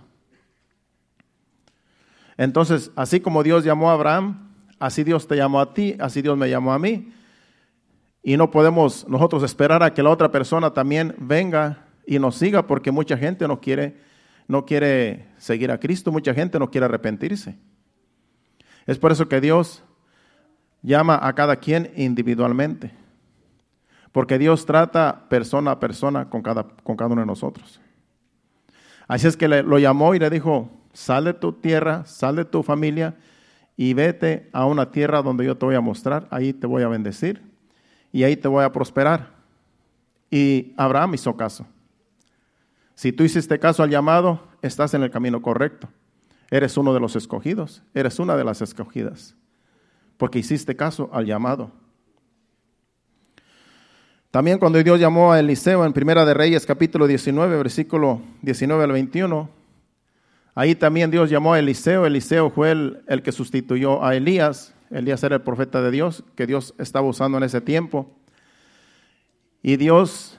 Entonces, 2.36 2.90
así 2.96 3.20
como 3.20 3.44
Dios 3.44 3.62
llamó 3.62 3.90
a 3.90 3.94
Abraham, 3.94 4.50
así 4.80 5.04
Dios 5.04 5.28
te 5.28 5.36
llamó 5.36 5.60
a 5.60 5.74
ti, 5.74 5.96
así 6.00 6.22
Dios 6.22 6.36
me 6.36 6.50
llamó 6.50 6.72
a 6.72 6.78
mí. 6.80 7.12
Y 8.24 8.36
no 8.36 8.50
podemos 8.50 9.06
nosotros 9.08 9.44
esperar 9.44 9.84
a 9.84 9.94
que 9.94 10.02
la 10.02 10.10
otra 10.10 10.32
persona 10.32 10.72
también 10.72 11.14
venga 11.18 11.86
y 12.04 12.18
nos 12.18 12.34
siga 12.34 12.66
porque 12.66 12.90
mucha 12.90 13.16
gente 13.16 13.46
no 13.46 13.60
quiere, 13.60 13.96
no 14.48 14.66
quiere 14.66 15.28
seguir 15.38 15.70
a 15.70 15.78
Cristo, 15.78 16.10
mucha 16.10 16.34
gente 16.34 16.58
no 16.58 16.68
quiere 16.68 16.86
arrepentirse. 16.86 17.56
Es 18.86 18.98
por 18.98 19.12
eso 19.12 19.28
que 19.28 19.40
Dios 19.40 19.84
llama 20.82 21.16
a 21.22 21.32
cada 21.34 21.56
quien 21.56 21.92
individualmente. 21.94 22.98
Porque 24.12 24.38
Dios 24.38 24.66
trata 24.66 25.28
persona 25.28 25.72
a 25.72 25.80
persona 25.80 26.28
con 26.28 26.42
cada, 26.42 26.64
con 26.82 26.96
cada 26.96 27.10
uno 27.10 27.22
de 27.22 27.26
nosotros. 27.26 27.80
Así 29.06 29.26
es 29.26 29.36
que 29.36 29.48
lo 29.48 29.78
llamó 29.78 30.14
y 30.14 30.18
le 30.18 30.30
dijo, 30.30 30.70
sal 30.92 31.24
de 31.24 31.34
tu 31.34 31.52
tierra, 31.52 32.04
sal 32.06 32.36
de 32.36 32.44
tu 32.44 32.62
familia 32.62 33.16
y 33.76 33.94
vete 33.94 34.48
a 34.52 34.66
una 34.66 34.90
tierra 34.90 35.22
donde 35.22 35.44
yo 35.44 35.56
te 35.56 35.66
voy 35.66 35.74
a 35.74 35.80
mostrar, 35.80 36.28
ahí 36.30 36.52
te 36.52 36.66
voy 36.66 36.82
a 36.82 36.88
bendecir 36.88 37.42
y 38.12 38.24
ahí 38.24 38.36
te 38.36 38.48
voy 38.48 38.64
a 38.64 38.72
prosperar. 38.72 39.30
Y 40.30 40.74
Abraham 40.76 41.14
hizo 41.14 41.36
caso. 41.36 41.66
Si 42.94 43.12
tú 43.12 43.24
hiciste 43.24 43.58
caso 43.58 43.82
al 43.82 43.90
llamado, 43.90 44.40
estás 44.62 44.94
en 44.94 45.02
el 45.02 45.10
camino 45.10 45.40
correcto. 45.40 45.88
Eres 46.50 46.76
uno 46.76 46.92
de 46.92 47.00
los 47.00 47.16
escogidos, 47.16 47.82
eres 47.94 48.18
una 48.18 48.36
de 48.36 48.44
las 48.44 48.60
escogidas, 48.60 49.36
porque 50.18 50.40
hiciste 50.40 50.76
caso 50.76 51.08
al 51.12 51.24
llamado. 51.24 51.72
También 54.30 54.58
cuando 54.58 54.82
Dios 54.82 55.00
llamó 55.00 55.32
a 55.32 55.40
Eliseo 55.40 55.84
en 55.84 55.92
Primera 55.92 56.24
de 56.24 56.34
Reyes 56.34 56.64
capítulo 56.66 57.06
19, 57.06 57.56
versículo 57.56 58.20
19 58.42 58.84
al 58.84 58.92
21, 58.92 59.50
ahí 60.54 60.74
también 60.74 61.10
Dios 61.10 61.30
llamó 61.30 61.54
a 61.54 61.58
Eliseo. 61.58 62.06
Eliseo 62.06 62.50
fue 62.50 62.70
el, 62.70 63.02
el 63.08 63.22
que 63.22 63.32
sustituyó 63.32 64.04
a 64.04 64.14
Elías 64.14 64.74
Elías 64.90 65.22
era 65.22 65.36
el 65.36 65.42
profeta 65.42 65.80
de 65.82 65.90
Dios 65.90 66.24
que 66.34 66.46
Dios 66.46 66.74
estaba 66.78 67.06
usando 67.06 67.38
en 67.38 67.44
ese 67.44 67.60
tiempo. 67.60 68.10
Y 69.62 69.76
Dios, 69.76 70.38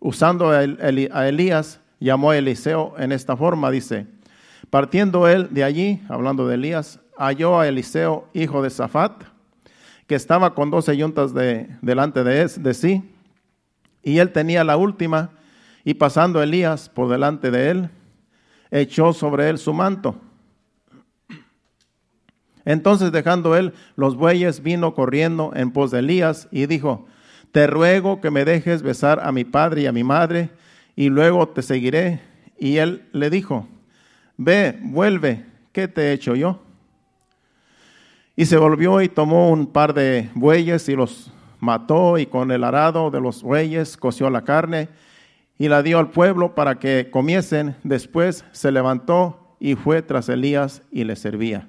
usando 0.00 0.50
a 0.50 0.64
Elías, 0.64 1.80
llamó 2.00 2.30
a 2.30 2.38
Eliseo 2.38 2.94
en 2.98 3.12
esta 3.12 3.36
forma, 3.36 3.70
dice, 3.70 4.06
partiendo 4.70 5.28
él 5.28 5.48
de 5.50 5.64
allí, 5.64 6.02
hablando 6.08 6.46
de 6.48 6.54
Elías, 6.54 7.00
halló 7.18 7.60
a 7.60 7.68
Eliseo, 7.68 8.28
hijo 8.32 8.62
de 8.62 8.70
Safat, 8.70 9.24
que 10.06 10.14
estaba 10.14 10.54
con 10.54 10.70
doce 10.70 10.96
yuntas 10.96 11.34
de, 11.34 11.68
delante 11.82 12.24
de, 12.24 12.46
de 12.46 12.74
sí, 12.74 13.11
y 14.02 14.18
él 14.18 14.32
tenía 14.32 14.64
la 14.64 14.76
última, 14.76 15.30
y 15.84 15.94
pasando 15.94 16.42
Elías 16.42 16.88
por 16.88 17.08
delante 17.08 17.50
de 17.50 17.70
él, 17.70 17.90
echó 18.70 19.12
sobre 19.12 19.48
él 19.48 19.58
su 19.58 19.72
manto 19.72 20.16
entonces 22.64 23.12
dejando 23.12 23.56
él 23.56 23.72
los 23.96 24.16
bueyes, 24.16 24.62
vino 24.62 24.94
corriendo 24.94 25.52
en 25.54 25.70
pos 25.70 25.90
de 25.90 26.00
Elías 26.00 26.48
y 26.50 26.66
dijo, 26.66 27.06
te 27.50 27.66
ruego 27.66 28.20
que 28.20 28.30
me 28.30 28.44
dejes 28.44 28.82
besar 28.82 29.20
a 29.22 29.32
mi 29.32 29.44
padre 29.44 29.82
y 29.82 29.86
a 29.86 29.92
mi 29.92 30.04
madre, 30.04 30.50
y 30.96 31.08
luego 31.08 31.48
te 31.48 31.62
seguiré. 31.62 32.20
Y 32.58 32.76
él 32.76 33.08
le 33.12 33.30
dijo, 33.30 33.66
ve, 34.36 34.78
vuelve, 34.82 35.44
¿qué 35.72 35.88
te 35.88 36.02
he 36.02 36.12
hecho 36.12 36.34
yo? 36.34 36.60
Y 38.36 38.46
se 38.46 38.56
volvió 38.56 39.02
y 39.02 39.08
tomó 39.08 39.50
un 39.50 39.66
par 39.66 39.92
de 39.92 40.30
bueyes 40.34 40.88
y 40.88 40.94
los 40.94 41.30
mató 41.62 42.18
y 42.18 42.26
con 42.26 42.50
el 42.50 42.64
arado 42.64 43.12
de 43.12 43.20
los 43.20 43.44
bueyes 43.44 43.96
coció 43.96 44.28
la 44.30 44.42
carne 44.42 44.88
y 45.58 45.68
la 45.68 45.84
dio 45.84 46.00
al 46.00 46.10
pueblo 46.10 46.56
para 46.56 46.80
que 46.80 47.08
comiesen. 47.08 47.76
Después 47.84 48.44
se 48.50 48.72
levantó 48.72 49.56
y 49.60 49.76
fue 49.76 50.02
tras 50.02 50.28
Elías 50.28 50.82
y 50.90 51.04
le 51.04 51.14
servía. 51.14 51.68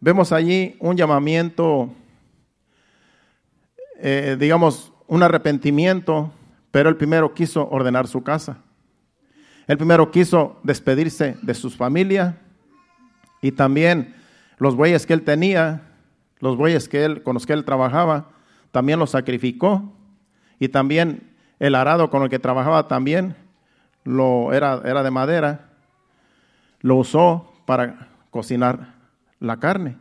Vemos 0.00 0.32
allí 0.32 0.74
un 0.80 0.96
llamamiento, 0.96 1.90
eh, 3.98 4.38
digamos, 4.40 4.90
un 5.06 5.22
arrepentimiento, 5.22 6.32
pero 6.70 6.88
el 6.88 6.96
primero 6.96 7.34
quiso 7.34 7.68
ordenar 7.68 8.08
su 8.08 8.22
casa. 8.22 8.56
El 9.66 9.76
primero 9.76 10.10
quiso 10.10 10.58
despedirse 10.62 11.36
de 11.42 11.52
sus 11.52 11.76
familias 11.76 12.34
y 13.42 13.52
también 13.52 14.14
los 14.56 14.74
bueyes 14.74 15.04
que 15.04 15.12
él 15.12 15.24
tenía, 15.24 15.89
los 16.40 16.56
bueyes 16.56 16.88
que 16.88 17.04
él, 17.04 17.22
con 17.22 17.34
los 17.34 17.46
que 17.46 17.52
él 17.52 17.64
trabajaba, 17.64 18.28
también 18.72 18.98
los 18.98 19.10
sacrificó 19.10 19.92
y 20.58 20.68
también 20.68 21.34
el 21.58 21.74
arado 21.74 22.10
con 22.10 22.22
el 22.22 22.30
que 22.30 22.38
trabajaba 22.38 22.88
también 22.88 23.36
lo 24.04 24.52
era, 24.52 24.80
era 24.84 25.02
de 25.02 25.10
madera, 25.10 25.70
lo 26.80 26.96
usó 26.96 27.52
para 27.66 28.08
cocinar 28.30 28.94
la 29.38 29.58
carne. 29.58 29.96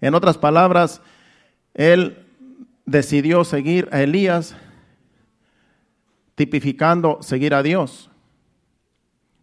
En 0.00 0.14
otras 0.14 0.36
palabras, 0.36 1.00
él 1.74 2.26
decidió 2.84 3.44
seguir 3.44 3.88
a 3.92 4.00
Elías, 4.02 4.56
tipificando 6.34 7.22
seguir 7.22 7.54
a 7.54 7.62
Dios. 7.62 8.10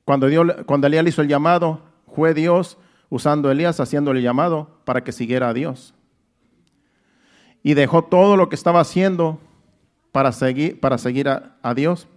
Cuando, 0.05 0.27
Dios, 0.27 0.47
cuando 0.65 0.87
Elías 0.87 1.07
hizo 1.07 1.21
el 1.21 1.27
llamado, 1.27 1.81
fue 2.13 2.33
Dios 2.33 2.77
usando 3.09 3.51
Elías, 3.51 3.79
haciéndole 3.79 4.21
llamado 4.21 4.79
para 4.85 5.03
que 5.03 5.11
siguiera 5.11 5.49
a 5.49 5.53
Dios. 5.53 5.93
Y 7.61 7.75
dejó 7.75 8.03
todo 8.03 8.37
lo 8.37 8.49
que 8.49 8.55
estaba 8.55 8.81
haciendo 8.81 9.39
para 10.11 10.31
seguir, 10.31 10.79
para 10.79 10.97
seguir 10.97 11.29
a, 11.29 11.55
a 11.61 11.73
Dios, 11.73 12.07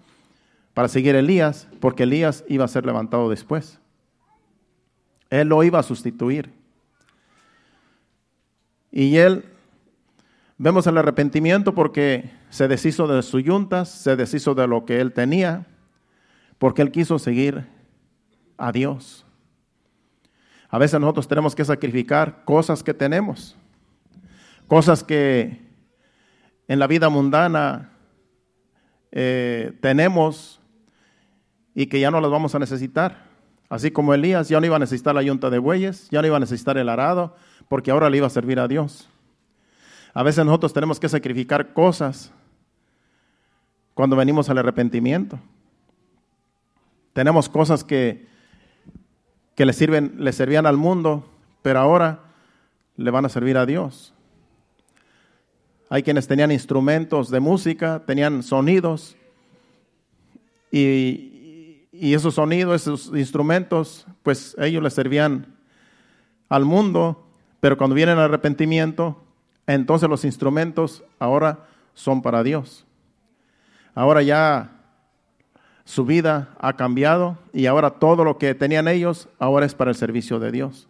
para 0.74 0.88
seguir 0.88 1.14
a 1.14 1.20
Elías, 1.20 1.68
porque 1.80 2.04
Elías 2.04 2.44
iba 2.48 2.64
a 2.64 2.68
ser 2.68 2.84
levantado 2.86 3.28
después. 3.28 3.78
Él 5.30 5.48
lo 5.48 5.62
iba 5.62 5.78
a 5.78 5.82
sustituir. 5.82 6.50
Y 8.90 9.16
él, 9.18 9.44
vemos 10.56 10.86
el 10.86 10.96
arrepentimiento 10.96 11.74
porque 11.74 12.30
se 12.48 12.68
deshizo 12.68 13.06
de 13.06 13.22
sus 13.22 13.42
yuntas, 13.42 13.90
se 13.90 14.16
deshizo 14.16 14.54
de 14.54 14.66
lo 14.66 14.86
que 14.86 15.00
él 15.00 15.12
tenía, 15.12 15.66
porque 16.58 16.80
él 16.80 16.90
quiso 16.90 17.18
seguir 17.18 17.66
a 18.56 18.72
Dios. 18.72 19.25
A 20.68 20.78
veces 20.78 21.00
nosotros 21.00 21.28
tenemos 21.28 21.54
que 21.54 21.64
sacrificar 21.64 22.44
cosas 22.44 22.82
que 22.82 22.94
tenemos, 22.94 23.56
cosas 24.66 25.04
que 25.04 25.60
en 26.68 26.78
la 26.78 26.86
vida 26.86 27.08
mundana 27.08 27.92
eh, 29.12 29.76
tenemos 29.80 30.60
y 31.74 31.86
que 31.86 32.00
ya 32.00 32.10
no 32.10 32.20
las 32.20 32.30
vamos 32.30 32.54
a 32.54 32.58
necesitar. 32.58 33.26
Así 33.68 33.90
como 33.90 34.14
Elías 34.14 34.48
ya 34.48 34.60
no 34.60 34.66
iba 34.66 34.76
a 34.76 34.80
necesitar 34.80 35.14
la 35.14 35.22
yunta 35.22 35.50
de 35.50 35.58
bueyes, 35.58 36.08
ya 36.10 36.20
no 36.20 36.26
iba 36.26 36.36
a 36.36 36.40
necesitar 36.40 36.78
el 36.78 36.88
arado, 36.88 37.36
porque 37.68 37.90
ahora 37.90 38.10
le 38.10 38.18
iba 38.18 38.26
a 38.26 38.30
servir 38.30 38.60
a 38.60 38.68
Dios. 38.68 39.08
A 40.14 40.22
veces 40.22 40.44
nosotros 40.44 40.72
tenemos 40.72 40.98
que 40.98 41.08
sacrificar 41.08 41.72
cosas 41.72 42.32
cuando 43.94 44.16
venimos 44.16 44.48
al 44.48 44.58
arrepentimiento. 44.58 45.38
Tenemos 47.12 47.48
cosas 47.48 47.82
que, 47.82 48.26
que 49.56 49.66
le, 49.66 49.72
sirven, 49.72 50.14
le 50.18 50.32
servían 50.32 50.66
al 50.66 50.76
mundo, 50.76 51.28
pero 51.62 51.80
ahora 51.80 52.20
le 52.96 53.10
van 53.10 53.24
a 53.24 53.28
servir 53.28 53.56
a 53.56 53.66
Dios. 53.66 54.12
Hay 55.88 56.02
quienes 56.02 56.28
tenían 56.28 56.52
instrumentos 56.52 57.30
de 57.30 57.40
música, 57.40 58.02
tenían 58.06 58.42
sonidos, 58.42 59.16
y, 60.70 61.88
y 61.90 62.14
esos 62.14 62.34
sonidos, 62.34 62.82
esos 62.82 63.06
instrumentos, 63.16 64.06
pues 64.22 64.54
ellos 64.58 64.82
le 64.82 64.90
servían 64.90 65.56
al 66.48 66.64
mundo, 66.64 67.22
Pero 67.58 67.76
cuando 67.76 67.96
viene 67.96 68.12
el 68.12 68.18
arrepentimiento, 68.18 69.20
entonces 69.66 70.08
los 70.08 70.24
instrumentos 70.24 71.02
ahora 71.18 71.66
son 71.94 72.22
para 72.22 72.42
Dios. 72.42 72.84
Ahora 73.94 74.22
ya 74.22 74.75
su 75.86 76.04
vida 76.04 76.54
ha 76.58 76.76
cambiado 76.76 77.38
y 77.52 77.66
ahora 77.66 77.90
todo 77.90 78.24
lo 78.24 78.38
que 78.38 78.56
tenían 78.56 78.88
ellos 78.88 79.28
ahora 79.38 79.64
es 79.64 79.74
para 79.74 79.92
el 79.92 79.96
servicio 79.96 80.40
de 80.40 80.50
Dios. 80.50 80.88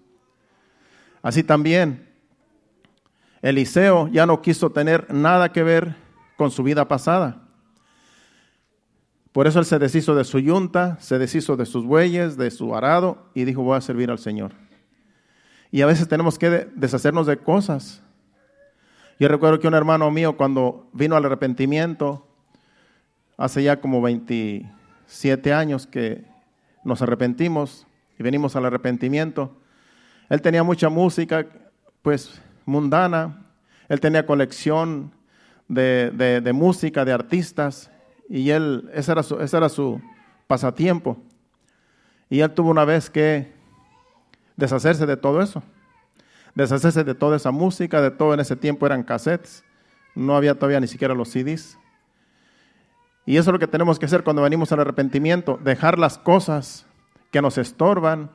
Así 1.21 1.43
también, 1.43 2.09
Eliseo 3.43 4.09
ya 4.09 4.25
no 4.25 4.41
quiso 4.41 4.71
tener 4.71 5.13
nada 5.13 5.53
que 5.53 5.63
ver 5.63 5.97
con 6.39 6.51
su 6.51 6.63
vida 6.63 6.89
pasada. 6.89 7.43
Por 9.33 9.47
eso 9.47 9.59
él 9.59 9.67
se 9.67 9.79
deshizo 9.79 10.15
de 10.15 10.25
su 10.25 10.39
yunta, 10.39 10.97
se 10.99 11.19
deshizo 11.19 11.59
de 11.59 11.67
sus 11.67 11.85
bueyes, 11.85 12.39
de 12.39 12.51
su 12.51 12.75
arado 12.75 13.27
y 13.35 13.45
dijo, 13.45 13.63
voy 13.63 13.77
a 13.77 13.83
servir 13.83 14.11
al 14.11 14.19
Señor. 14.19 14.53
Y 15.71 15.83
a 15.83 15.87
veces 15.87 16.09
tenemos 16.09 16.39
que 16.39 16.71
deshacernos 16.75 17.27
de 17.27 17.37
cosas. 17.37 18.03
Yo 19.21 19.29
recuerdo 19.29 19.61
que 19.61 19.69
un 19.69 19.75
hermano 19.75 20.11
mío 20.11 20.39
cuando 20.39 20.89
vino 20.95 21.17
al 21.17 21.25
arrepentimiento, 21.27 22.27
hace 23.37 23.63
ya 23.63 23.79
como 23.79 24.01
27 25.07 25.53
años 25.53 25.87
que 25.87 26.25
nos 26.85 27.01
arrepentimos 27.01 27.87
y 28.19 28.23
venimos 28.23 28.57
al 28.57 28.67
arrepentimiento, 28.67 29.57
él 30.29 30.43
tenía 30.43 30.63
mucha 30.63 30.89
música, 30.89 31.47
pues 32.03 32.41
mundana, 32.65 33.47
él 33.89 34.01
tenía 34.01 34.27
colección 34.27 35.13
de, 35.69 36.11
de 36.43 36.53
música, 36.53 37.05
de 37.05 37.13
artistas, 37.13 37.91
y 38.29 38.51
él, 38.51 38.91
ese 38.93 39.13
era, 39.13 39.23
su, 39.23 39.41
ese 39.41 39.57
era 39.57 39.69
su 39.69 40.01
pasatiempo. 40.49 41.17
Y 42.29 42.41
él 42.41 42.51
tuvo 42.51 42.71
una 42.71 42.85
vez 42.85 43.09
que 43.09 43.53
deshacerse 44.57 45.07
de 45.07 45.17
todo 45.17 45.41
eso, 45.41 45.63
deshacerse 46.55 47.05
de 47.05 47.15
toda 47.15 47.37
esa 47.37 47.53
música, 47.53 48.01
de 48.01 48.11
todo 48.11 48.35
en 48.35 48.41
ese 48.41 48.57
tiempo 48.57 48.87
eran 48.87 49.05
cassettes, 49.05 49.63
no 50.17 50.37
había 50.37 50.55
todavía 50.55 50.81
ni 50.81 50.89
siquiera 50.89 51.15
los 51.15 51.29
CDs. 51.29 51.79
Y 53.27 53.37
eso 53.37 53.51
es 53.51 53.53
lo 53.53 53.59
que 53.59 53.67
tenemos 53.67 53.99
que 53.99 54.07
hacer 54.07 54.23
cuando 54.23 54.43
venimos 54.43 54.73
al 54.73 54.81
arrepentimiento, 54.81 55.59
dejar 55.63 55.99
las 55.99 56.17
cosas 56.17 56.87
que 57.33 57.43
nos 57.43 57.59
estorban, 57.59 58.31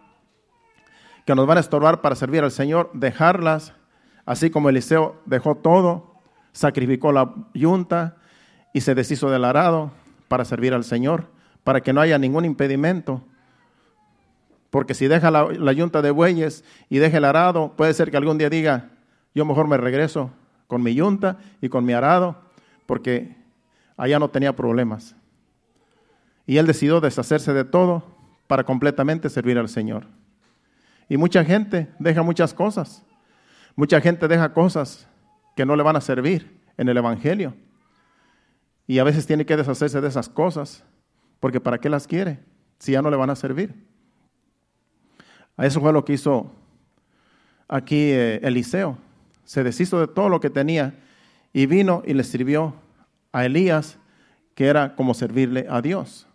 que 1.25 1.33
nos 1.33 1.47
van 1.47 1.57
a 1.57 1.61
estorbar 1.61 2.01
para 2.01 2.15
servir 2.15 2.43
al 2.43 2.51
Señor, 2.51 2.91
dejarlas, 2.93 3.73
así 4.25 4.49
como 4.49 4.69
Eliseo 4.69 5.21
dejó 5.25 5.55
todo, 5.55 6.11
sacrificó 6.51 7.13
la 7.13 7.33
yunta, 7.53 8.17
y 8.73 8.81
se 8.81 8.95
deshizo 8.95 9.29
del 9.29 9.45
arado 9.45 9.91
para 10.27 10.45
servir 10.45 10.73
al 10.73 10.83
Señor, 10.83 11.27
para 11.63 11.81
que 11.81 11.93
no 11.93 12.01
haya 12.01 12.17
ningún 12.17 12.45
impedimento. 12.45 13.21
Porque 14.69 14.93
si 14.93 15.07
deja 15.07 15.29
la, 15.31 15.73
yunta 15.73 16.01
de 16.01 16.11
bueyes 16.11 16.63
y 16.89 16.99
deja 16.99 17.17
el 17.17 17.25
arado, 17.25 17.73
puede 17.75 17.93
ser 17.93 18.09
que 18.09 18.17
algún 18.17 18.37
día 18.37 18.49
diga, 18.49 18.91
yo 19.35 19.45
mejor 19.45 19.67
me 19.67 19.77
regreso 19.77 20.31
con 20.67 20.81
mi 20.81 20.95
yunta 20.95 21.37
y 21.61 21.67
con 21.67 21.83
mi 21.83 21.93
arado, 21.93 22.37
porque 22.85 23.35
allá 24.01 24.17
no 24.17 24.31
tenía 24.31 24.55
problemas. 24.55 25.15
Y 26.47 26.57
él 26.57 26.65
decidió 26.65 26.99
deshacerse 26.99 27.53
de 27.53 27.63
todo 27.63 28.03
para 28.47 28.63
completamente 28.63 29.29
servir 29.29 29.59
al 29.59 29.69
Señor. 29.69 30.07
Y 31.07 31.17
mucha 31.17 31.45
gente 31.45 31.87
deja 31.99 32.23
muchas 32.23 32.51
cosas. 32.51 33.05
Mucha 33.75 34.01
gente 34.01 34.27
deja 34.27 34.53
cosas 34.53 35.07
que 35.55 35.67
no 35.67 35.75
le 35.75 35.83
van 35.83 35.97
a 35.97 36.01
servir 36.01 36.59
en 36.77 36.89
el 36.89 36.97
Evangelio. 36.97 37.53
Y 38.87 38.97
a 38.97 39.03
veces 39.03 39.27
tiene 39.27 39.45
que 39.45 39.55
deshacerse 39.55 40.01
de 40.01 40.07
esas 40.07 40.29
cosas, 40.29 40.83
porque 41.39 41.59
¿para 41.59 41.77
qué 41.77 41.87
las 41.87 42.07
quiere? 42.07 42.39
Si 42.79 42.93
ya 42.93 43.03
no 43.03 43.11
le 43.11 43.17
van 43.17 43.29
a 43.29 43.35
servir. 43.35 43.85
A 45.57 45.67
eso 45.67 45.79
fue 45.79 45.93
lo 45.93 46.03
que 46.03 46.13
hizo 46.13 46.51
aquí 47.67 48.09
eh, 48.13 48.39
Eliseo. 48.41 48.97
Se 49.43 49.63
deshizo 49.63 49.99
de 49.99 50.07
todo 50.07 50.27
lo 50.27 50.39
que 50.39 50.49
tenía 50.49 50.95
y 51.53 51.67
vino 51.67 52.01
y 52.03 52.15
le 52.15 52.23
sirvió 52.23 52.73
a 53.31 53.45
Elías, 53.45 53.97
que 54.55 54.67
era 54.67 54.95
como 54.95 55.13
servirle 55.13 55.67
a 55.69 55.81
Dios. 55.81 56.27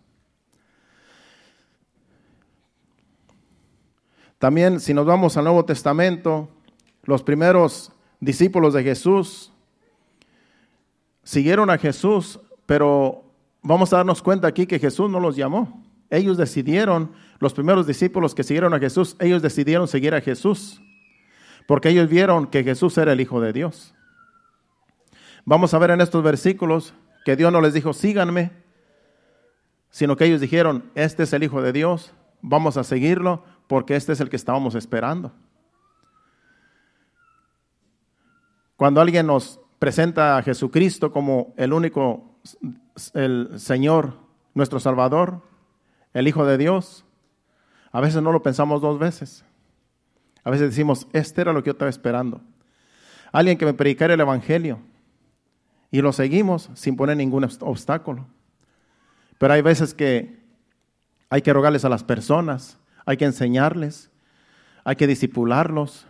También 4.39 4.79
si 4.79 4.93
nos 4.93 5.05
vamos 5.05 5.37
al 5.37 5.45
Nuevo 5.45 5.65
Testamento, 5.65 6.49
los 7.03 7.23
primeros 7.23 7.91
discípulos 8.19 8.73
de 8.73 8.83
Jesús 8.83 9.51
siguieron 11.23 11.69
a 11.69 11.77
Jesús 11.77 12.39
pero 12.67 13.23
vamos 13.63 13.91
a 13.91 13.97
darnos 13.97 14.21
cuenta 14.21 14.47
aquí 14.47 14.67
que 14.67 14.77
Jesús 14.77 15.09
no 15.09 15.19
los 15.19 15.35
llamó. 15.35 15.83
Ellos 16.11 16.37
decidieron, 16.37 17.13
los 17.39 17.53
primeros 17.53 17.87
discípulos 17.87 18.35
que 18.35 18.43
siguieron 18.43 18.73
a 18.75 18.79
Jesús, 18.79 19.15
ellos 19.19 19.41
decidieron 19.41 19.87
seguir 19.87 20.13
a 20.13 20.21
Jesús, 20.21 20.81
porque 21.65 21.89
ellos 21.89 22.07
vieron 22.07 22.47
que 22.47 22.63
Jesús 22.63 22.97
era 22.97 23.13
el 23.13 23.21
Hijo 23.21 23.41
de 23.41 23.53
Dios. 23.53 23.95
Vamos 25.49 25.73
a 25.73 25.79
ver 25.79 25.91
en 25.91 26.01
estos 26.01 26.21
versículos 26.21 26.93
que 27.23 27.37
Dios 27.37 27.53
no 27.53 27.61
les 27.61 27.73
dijo, 27.73 27.93
síganme, 27.93 28.51
sino 29.89 30.17
que 30.17 30.25
ellos 30.25 30.41
dijeron, 30.41 30.91
este 30.93 31.23
es 31.23 31.31
el 31.31 31.41
Hijo 31.41 31.61
de 31.61 31.71
Dios, 31.71 32.13
vamos 32.41 32.75
a 32.75 32.83
seguirlo 32.83 33.45
porque 33.67 33.95
este 33.95 34.11
es 34.11 34.19
el 34.19 34.29
que 34.29 34.35
estábamos 34.35 34.75
esperando. 34.75 35.31
Cuando 38.75 38.99
alguien 38.99 39.25
nos 39.25 39.61
presenta 39.79 40.37
a 40.37 40.43
Jesucristo 40.43 41.13
como 41.13 41.53
el 41.55 41.71
único 41.71 42.41
el 43.13 43.57
Señor, 43.57 44.17
nuestro 44.53 44.81
Salvador, 44.81 45.43
el 46.13 46.27
Hijo 46.27 46.45
de 46.45 46.57
Dios, 46.57 47.05
a 47.93 48.01
veces 48.01 48.21
no 48.21 48.33
lo 48.33 48.43
pensamos 48.43 48.81
dos 48.81 48.99
veces. 48.99 49.45
A 50.43 50.49
veces 50.49 50.71
decimos, 50.71 51.07
este 51.13 51.39
era 51.39 51.53
lo 51.53 51.63
que 51.63 51.67
yo 51.67 51.71
estaba 51.71 51.89
esperando. 51.89 52.41
Alguien 53.31 53.57
que 53.57 53.65
me 53.65 53.73
predicara 53.73 54.13
el 54.13 54.19
Evangelio. 54.19 54.81
Y 55.91 56.01
lo 56.01 56.11
seguimos 56.11 56.69
sin 56.73 56.95
poner 56.95 57.17
ningún 57.17 57.43
obstáculo. 57.61 58.27
Pero 59.37 59.53
hay 59.53 59.61
veces 59.61 59.93
que 59.93 60.37
hay 61.29 61.41
que 61.41 61.53
rogarles 61.53 61.85
a 61.85 61.89
las 61.89 62.03
personas, 62.03 62.77
hay 63.05 63.17
que 63.17 63.25
enseñarles, 63.25 64.09
hay 64.83 64.95
que 64.95 65.07
disipularlos 65.07 66.07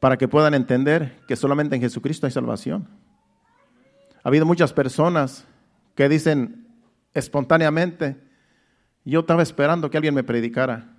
para 0.00 0.18
que 0.18 0.28
puedan 0.28 0.54
entender 0.54 1.18
que 1.26 1.36
solamente 1.36 1.74
en 1.76 1.82
Jesucristo 1.82 2.26
hay 2.26 2.32
salvación. 2.32 2.88
Ha 4.22 4.28
habido 4.28 4.44
muchas 4.46 4.72
personas 4.72 5.46
que 5.94 6.08
dicen 6.08 6.66
espontáneamente, 7.14 8.16
yo 9.04 9.20
estaba 9.20 9.42
esperando 9.42 9.90
que 9.90 9.96
alguien 9.96 10.14
me 10.14 10.24
predicara 10.24 10.92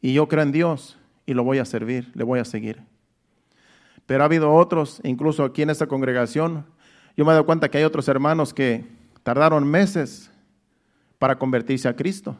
y 0.00 0.14
yo 0.14 0.28
creo 0.28 0.42
en 0.42 0.52
Dios 0.52 0.98
y 1.26 1.34
lo 1.34 1.44
voy 1.44 1.58
a 1.58 1.64
servir, 1.64 2.10
le 2.14 2.24
voy 2.24 2.38
a 2.38 2.44
seguir. 2.44 2.82
Pero 4.06 4.22
ha 4.22 4.26
habido 4.26 4.52
otros, 4.54 5.00
incluso 5.04 5.44
aquí 5.44 5.62
en 5.62 5.70
esta 5.70 5.86
congregación, 5.86 6.64
yo 7.16 7.24
me 7.24 7.30
he 7.30 7.34
dado 7.34 7.46
cuenta 7.46 7.68
que 7.68 7.78
hay 7.78 7.84
otros 7.84 8.08
hermanos 8.08 8.54
que 8.54 8.84
tardaron 9.22 9.66
meses 9.66 10.30
para 11.18 11.38
convertirse 11.38 11.88
a 11.88 11.96
Cristo. 11.96 12.36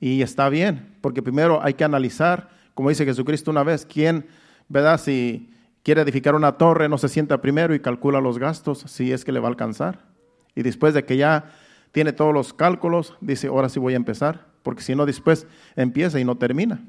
Y 0.00 0.22
está 0.22 0.48
bien, 0.48 0.96
porque 1.02 1.22
primero 1.22 1.62
hay 1.62 1.74
que 1.74 1.84
analizar, 1.84 2.48
como 2.74 2.88
dice 2.88 3.04
Jesucristo 3.04 3.50
una 3.50 3.62
vez, 3.62 3.84
quién, 3.84 4.26
¿verdad? 4.68 4.98
Si 4.98 5.50
quiere 5.82 6.00
edificar 6.00 6.34
una 6.34 6.52
torre, 6.52 6.88
no 6.88 6.96
se 6.96 7.08
sienta 7.08 7.42
primero 7.42 7.74
y 7.74 7.80
calcula 7.80 8.20
los 8.20 8.38
gastos 8.38 8.80
si 8.86 9.12
es 9.12 9.24
que 9.24 9.32
le 9.32 9.40
va 9.40 9.48
a 9.48 9.50
alcanzar. 9.50 10.06
Y 10.54 10.62
después 10.62 10.94
de 10.94 11.04
que 11.04 11.16
ya 11.16 11.52
tiene 11.92 12.12
todos 12.12 12.32
los 12.32 12.54
cálculos, 12.54 13.16
dice, 13.20 13.48
ahora 13.48 13.68
sí 13.68 13.78
voy 13.78 13.94
a 13.94 13.96
empezar, 13.96 14.46
porque 14.62 14.82
si 14.82 14.94
no 14.94 15.06
después 15.06 15.46
empieza 15.76 16.20
y 16.20 16.24
no 16.24 16.36
termina 16.36 16.82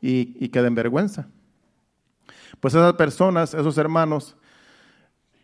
y, 0.00 0.48
queda 0.48 0.68
en 0.68 0.74
vergüenza. 0.74 1.28
Pues 2.60 2.74
esas 2.74 2.94
personas, 2.94 3.54
esos 3.54 3.78
hermanos 3.78 4.36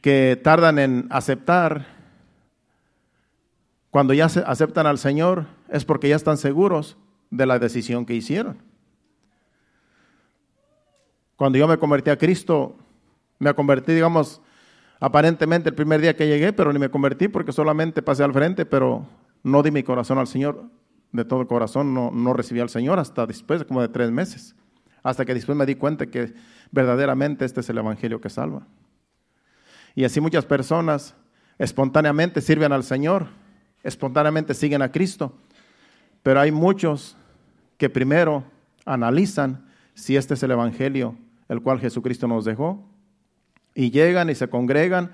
que 0.00 0.40
tardan 0.42 0.78
en 0.78 1.06
aceptar, 1.10 1.86
cuando 3.90 4.14
ya 4.14 4.24
aceptan 4.24 4.86
al 4.86 4.98
Señor, 4.98 5.46
es 5.68 5.84
porque 5.84 6.08
ya 6.08 6.16
están 6.16 6.36
seguros 6.36 6.96
de 7.30 7.46
la 7.46 7.58
decisión 7.58 8.04
que 8.04 8.14
hicieron. 8.14 8.58
Cuando 11.36 11.58
yo 11.58 11.68
me 11.68 11.78
convertí 11.78 12.10
a 12.10 12.18
Cristo, 12.18 12.76
me 13.38 13.52
convertí, 13.54 13.92
digamos, 13.92 14.40
aparentemente 15.00 15.68
el 15.68 15.74
primer 15.74 16.00
día 16.00 16.16
que 16.16 16.26
llegué, 16.26 16.52
pero 16.52 16.72
ni 16.72 16.78
me 16.78 16.88
convertí 16.88 17.28
porque 17.28 17.52
solamente 17.52 18.02
pasé 18.02 18.22
al 18.22 18.32
frente, 18.32 18.64
pero 18.64 19.06
no 19.42 19.62
di 19.62 19.70
mi 19.70 19.82
corazón 19.82 20.18
al 20.18 20.26
Señor 20.26 20.64
de 21.12 21.24
todo 21.24 21.46
corazón, 21.46 21.92
no, 21.92 22.10
no 22.10 22.32
recibí 22.32 22.60
al 22.60 22.70
Señor 22.70 22.98
hasta 22.98 23.26
después, 23.26 23.64
como 23.64 23.82
de 23.82 23.88
tres 23.88 24.10
meses, 24.10 24.54
hasta 25.02 25.24
que 25.24 25.34
después 25.34 25.58
me 25.58 25.66
di 25.66 25.74
cuenta 25.74 26.06
que 26.06 26.32
verdaderamente 26.72 27.44
este 27.44 27.60
es 27.60 27.70
el 27.70 27.78
Evangelio 27.78 28.20
que 28.20 28.28
salva. 28.28 28.66
Y 29.94 30.04
así 30.04 30.20
muchas 30.20 30.44
personas 30.44 31.14
espontáneamente 31.58 32.40
sirven 32.40 32.72
al 32.72 32.82
Señor, 32.82 33.28
espontáneamente 33.84 34.54
siguen 34.54 34.82
a 34.82 34.90
Cristo, 34.90 35.38
pero 36.24 36.40
hay 36.40 36.50
muchos 36.50 37.16
que 37.76 37.88
primero 37.88 38.42
analizan 38.84 39.66
si 39.94 40.16
este 40.16 40.34
es 40.34 40.42
el 40.42 40.50
Evangelio 40.50 41.16
el 41.52 41.60
cual 41.60 41.80
Jesucristo 41.80 42.26
nos 42.26 42.44
dejó. 42.44 42.82
Y 43.74 43.90
llegan 43.90 44.30
y 44.30 44.34
se 44.34 44.48
congregan 44.48 45.12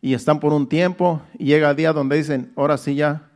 y 0.00 0.14
están 0.14 0.38
por 0.38 0.52
un 0.52 0.68
tiempo 0.68 1.22
y 1.38 1.46
llega 1.46 1.70
el 1.70 1.76
día 1.76 1.92
donde 1.92 2.16
dicen, 2.16 2.52
ahora 2.56 2.76
sí 2.76 2.94
ya 2.94 3.30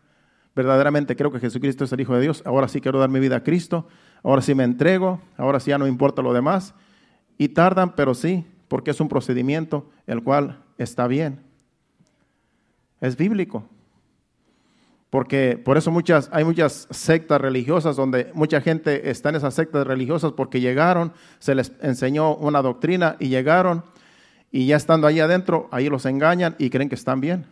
verdaderamente 0.54 1.16
creo 1.16 1.32
que 1.32 1.40
Jesucristo 1.40 1.84
es 1.84 1.92
el 1.92 2.00
Hijo 2.00 2.14
de 2.14 2.20
Dios, 2.20 2.42
ahora 2.44 2.68
sí 2.68 2.80
quiero 2.80 2.98
dar 2.98 3.08
mi 3.08 3.20
vida 3.20 3.36
a 3.36 3.42
Cristo, 3.42 3.88
ahora 4.22 4.42
sí 4.42 4.54
me 4.54 4.64
entrego, 4.64 5.20
ahora 5.36 5.60
sí 5.60 5.70
ya 5.70 5.78
no 5.78 5.86
importa 5.86 6.22
lo 6.22 6.32
demás. 6.32 6.74
Y 7.42 7.48
tardan, 7.48 7.96
pero 7.96 8.14
sí, 8.14 8.46
porque 8.68 8.92
es 8.92 9.00
un 9.00 9.08
procedimiento 9.08 9.90
el 10.06 10.22
cual 10.22 10.62
está 10.78 11.08
bien. 11.08 11.40
Es 13.00 13.16
bíblico. 13.16 13.64
Porque 15.10 15.58
por 15.58 15.76
eso 15.76 15.90
hay 16.30 16.44
muchas 16.44 16.86
sectas 16.92 17.40
religiosas 17.40 17.96
donde 17.96 18.30
mucha 18.32 18.60
gente 18.60 19.10
está 19.10 19.30
en 19.30 19.34
esas 19.34 19.54
sectas 19.54 19.84
religiosas 19.84 20.30
porque 20.36 20.60
llegaron, 20.60 21.14
se 21.40 21.56
les 21.56 21.72
enseñó 21.82 22.36
una 22.36 22.62
doctrina 22.62 23.16
y 23.18 23.26
llegaron 23.26 23.82
y 24.52 24.66
ya 24.68 24.76
estando 24.76 25.08
ahí 25.08 25.18
adentro, 25.18 25.68
ahí 25.72 25.88
los 25.88 26.06
engañan 26.06 26.54
y 26.60 26.70
creen 26.70 26.88
que 26.88 26.94
están 26.94 27.20
bien. 27.20 27.46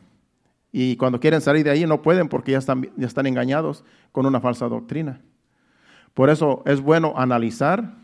Y 0.71 0.95
cuando 0.99 1.19
quieren 1.19 1.41
salir 1.41 1.65
de 1.65 1.71
ahí 1.71 1.85
no 1.85 2.01
pueden 2.01 2.29
porque 2.29 2.53
ya 2.53 2.59
están, 2.59 2.89
ya 2.97 3.09
están 3.09 3.27
engañados 3.27 3.83
con 4.13 4.25
una 4.25 4.41
falsa 4.41 4.69
doctrina. 4.69 5.21
Por 6.15 6.31
eso 6.31 6.63
es 6.65 6.81
bueno 6.81 7.15
analizar, 7.17 7.99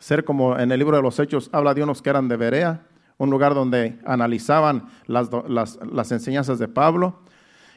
ser 0.00 0.24
como 0.24 0.58
en 0.58 0.72
el 0.72 0.78
libro 0.78 0.96
de 0.96 1.02
los 1.02 1.20
Hechos 1.20 1.48
habla 1.52 1.74
de 1.74 1.84
unos 1.84 2.02
que 2.02 2.10
eran 2.10 2.26
de 2.26 2.36
Berea, 2.36 2.86
un 3.18 3.30
lugar 3.30 3.54
donde 3.54 3.98
analizaban 4.04 4.86
las, 5.06 5.30
las 5.48 6.10
enseñanzas 6.10 6.58
de 6.58 6.66
Pablo. 6.66 7.20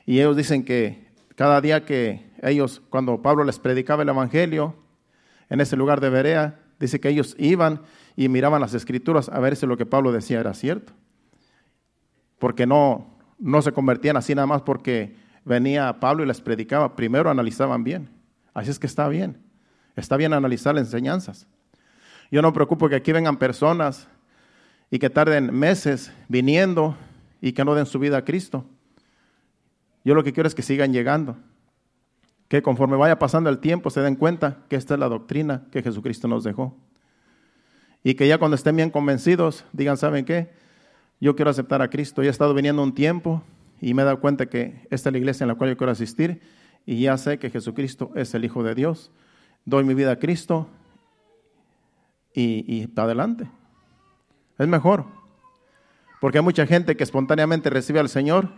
Y 0.06 0.20
ellos 0.20 0.36
dicen 0.36 0.64
que 0.64 1.12
cada 1.36 1.62
día 1.62 1.86
que 1.86 2.32
ellos, 2.42 2.82
cuando 2.90 3.22
Pablo 3.22 3.44
les 3.44 3.60
predicaba 3.60 4.04
el 4.04 4.10
Evangelio 4.10 4.76
en 5.50 5.60
ese 5.60 5.76
lugar 5.76 6.00
de 6.00 6.10
Berea, 6.10 6.60
dice 6.80 7.00
que 7.00 7.10
ellos 7.10 7.36
iban 7.38 7.82
y 8.16 8.30
miraban 8.30 8.62
las 8.62 8.74
escrituras 8.74 9.30
a 9.30 9.40
ver 9.40 9.56
si 9.58 9.66
lo 9.66 9.76
que 9.78 9.86
Pablo 9.86 10.14
decía 10.14 10.40
era 10.40 10.54
cierto. 10.54 10.94
Porque 12.40 12.66
no, 12.66 13.18
no 13.38 13.62
se 13.62 13.74
convertían 13.74 14.16
así 14.16 14.34
nada 14.34 14.48
más 14.48 14.62
porque 14.62 15.16
venía 15.44 16.00
Pablo 16.00 16.24
y 16.24 16.28
les 16.28 16.40
predicaba. 16.40 16.96
Primero 16.96 17.30
analizaban 17.30 17.84
bien. 17.84 18.10
Así 18.54 18.72
es 18.72 18.80
que 18.80 18.88
está 18.88 19.10
bien. 19.10 19.42
Está 19.98 20.16
bien 20.16 20.34
analizar 20.34 20.74
las 20.74 20.86
enseñanzas. 20.86 21.48
Yo 22.34 22.42
no 22.42 22.48
me 22.48 22.54
preocupo 22.56 22.90
que 22.90 22.96
aquí 22.96 23.12
vengan 23.12 23.38
personas 23.38 24.08
y 24.90 24.98
que 24.98 25.12
tarden 25.12 25.54
meses 25.54 26.12
viniendo 26.28 26.98
y 27.42 27.52
que 27.52 27.64
no 27.64 27.76
den 27.76 27.86
su 27.86 28.00
vida 28.00 28.18
a 28.18 28.26
Cristo. 28.26 28.66
Yo 30.04 30.16
lo 30.16 30.24
que 30.24 30.34
quiero 30.34 30.48
es 30.48 30.56
que 30.56 30.64
sigan 30.64 30.94
llegando. 30.94 31.38
Que 32.48 32.64
conforme 32.64 32.98
vaya 32.98 33.20
pasando 33.20 33.52
el 33.52 33.60
tiempo 33.60 33.92
se 33.92 34.02
den 34.02 34.16
cuenta 34.16 34.64
que 34.68 34.78
esta 34.78 34.96
es 34.96 35.00
la 35.00 35.10
doctrina 35.10 35.66
que 35.72 35.84
Jesucristo 35.84 36.28
nos 36.28 36.44
dejó. 36.44 36.76
Y 38.04 38.16
que 38.16 38.28
ya 38.28 38.40
cuando 38.40 38.56
estén 38.56 38.78
bien 38.78 38.90
convencidos 38.90 39.64
digan, 39.72 39.98
¿saben 39.98 40.26
qué? 40.26 40.50
yo 41.20 41.36
quiero 41.36 41.52
aceptar 41.52 41.84
a 41.84 41.92
Cristo. 41.92 42.24
Ya 42.24 42.30
he 42.30 42.32
estado 42.32 42.56
viniendo 42.56 42.82
un 42.82 42.96
tiempo 42.96 43.44
y 43.80 43.94
me 43.94 44.02
he 44.02 44.06
dado 44.06 44.20
cuenta 44.20 44.48
que 44.48 44.88
esta 44.90 45.10
es 45.10 45.14
la 45.14 45.20
iglesia 45.20 45.44
en 45.44 45.50
la 45.50 45.56
cual 45.56 45.70
yo 45.70 45.78
quiero 45.78 45.92
asistir 45.92 46.42
y 46.88 47.00
ya 47.00 47.16
sé 47.20 47.38
que 47.38 47.52
Jesucristo 47.52 48.12
es 48.16 48.34
el 48.34 48.44
Hijo 48.44 48.64
de 48.64 48.74
Dios. 48.74 49.12
Doy 49.66 49.84
mi 49.84 49.94
vida 49.94 50.14
a 50.14 50.16
Cristo 50.16 50.68
y, 52.34 52.66
y 52.68 52.90
adelante. 52.96 53.48
Es 54.58 54.68
mejor. 54.68 55.06
Porque 56.20 56.38
hay 56.38 56.44
mucha 56.44 56.66
gente 56.66 56.96
que 56.96 57.04
espontáneamente 57.04 57.70
recibe 57.70 58.00
al 58.00 58.10
Señor, 58.10 58.50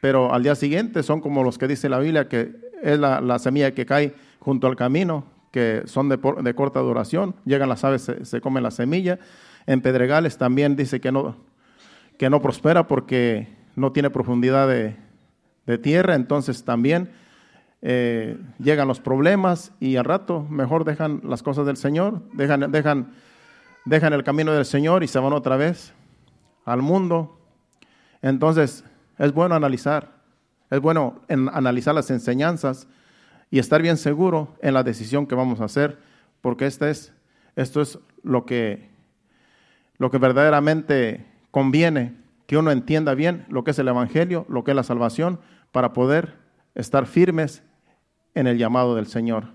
pero 0.00 0.32
al 0.32 0.42
día 0.42 0.54
siguiente 0.54 1.02
son 1.02 1.20
como 1.20 1.42
los 1.42 1.58
que 1.58 1.66
dice 1.66 1.88
la 1.88 1.98
Biblia, 1.98 2.28
que 2.28 2.54
es 2.82 2.98
la, 2.98 3.38
semilla 3.38 3.74
que 3.74 3.86
cae 3.86 4.14
junto 4.38 4.66
al 4.66 4.76
camino, 4.76 5.24
que 5.50 5.82
son 5.86 6.08
de, 6.08 6.18
de 6.42 6.54
corta 6.54 6.80
duración. 6.80 7.34
Llegan 7.44 7.68
las 7.68 7.84
aves, 7.84 8.02
se, 8.02 8.24
se 8.24 8.40
comen 8.40 8.62
la 8.62 8.70
semilla. 8.70 9.18
En 9.66 9.80
Pedregales 9.80 10.36
también 10.36 10.76
dice 10.76 11.00
que 11.00 11.10
no, 11.10 11.36
que 12.18 12.30
no 12.30 12.40
prospera 12.40 12.86
porque 12.86 13.48
no 13.76 13.92
tiene 13.92 14.10
profundidad 14.10 14.68
de, 14.68 14.96
tierra, 15.78 16.14
entonces 16.14 16.62
también 16.64 17.10
eh, 17.86 18.38
llegan 18.58 18.88
los 18.88 18.98
problemas 18.98 19.70
y 19.78 19.96
al 19.96 20.06
rato 20.06 20.46
mejor 20.48 20.84
dejan 20.84 21.20
las 21.22 21.42
cosas 21.42 21.66
del 21.66 21.76
Señor, 21.76 22.22
dejan, 22.32 22.72
dejan, 22.72 23.12
dejan 23.84 24.14
el 24.14 24.24
camino 24.24 24.52
del 24.52 24.64
Señor 24.64 25.04
y 25.04 25.06
se 25.06 25.18
van 25.18 25.34
otra 25.34 25.58
vez 25.58 25.92
al 26.64 26.80
mundo. 26.80 27.38
Entonces 28.22 28.84
es 29.18 29.34
bueno 29.34 29.54
analizar, 29.54 30.14
es 30.70 30.80
bueno 30.80 31.20
analizar 31.28 31.94
las 31.94 32.10
enseñanzas 32.10 32.88
y 33.50 33.58
estar 33.58 33.82
bien 33.82 33.98
seguro 33.98 34.56
en 34.62 34.72
la 34.72 34.82
decisión 34.82 35.26
que 35.26 35.34
vamos 35.34 35.60
a 35.60 35.66
hacer, 35.66 35.98
porque 36.40 36.64
este 36.64 36.88
es, 36.88 37.12
esto 37.54 37.82
es 37.82 37.98
lo 38.22 38.46
que, 38.46 38.88
lo 39.98 40.10
que 40.10 40.16
verdaderamente 40.16 41.26
conviene 41.50 42.16
que 42.46 42.56
uno 42.56 42.70
entienda 42.70 43.14
bien 43.14 43.44
lo 43.50 43.62
que 43.62 43.72
es 43.72 43.78
el 43.78 43.88
Evangelio, 43.88 44.46
lo 44.48 44.64
que 44.64 44.70
es 44.70 44.74
la 44.74 44.84
salvación, 44.84 45.38
para 45.70 45.92
poder 45.92 46.38
estar 46.74 47.04
firmes 47.04 47.62
en 48.34 48.46
el 48.46 48.58
llamado 48.58 48.94
del 48.94 49.06
Señor. 49.06 49.46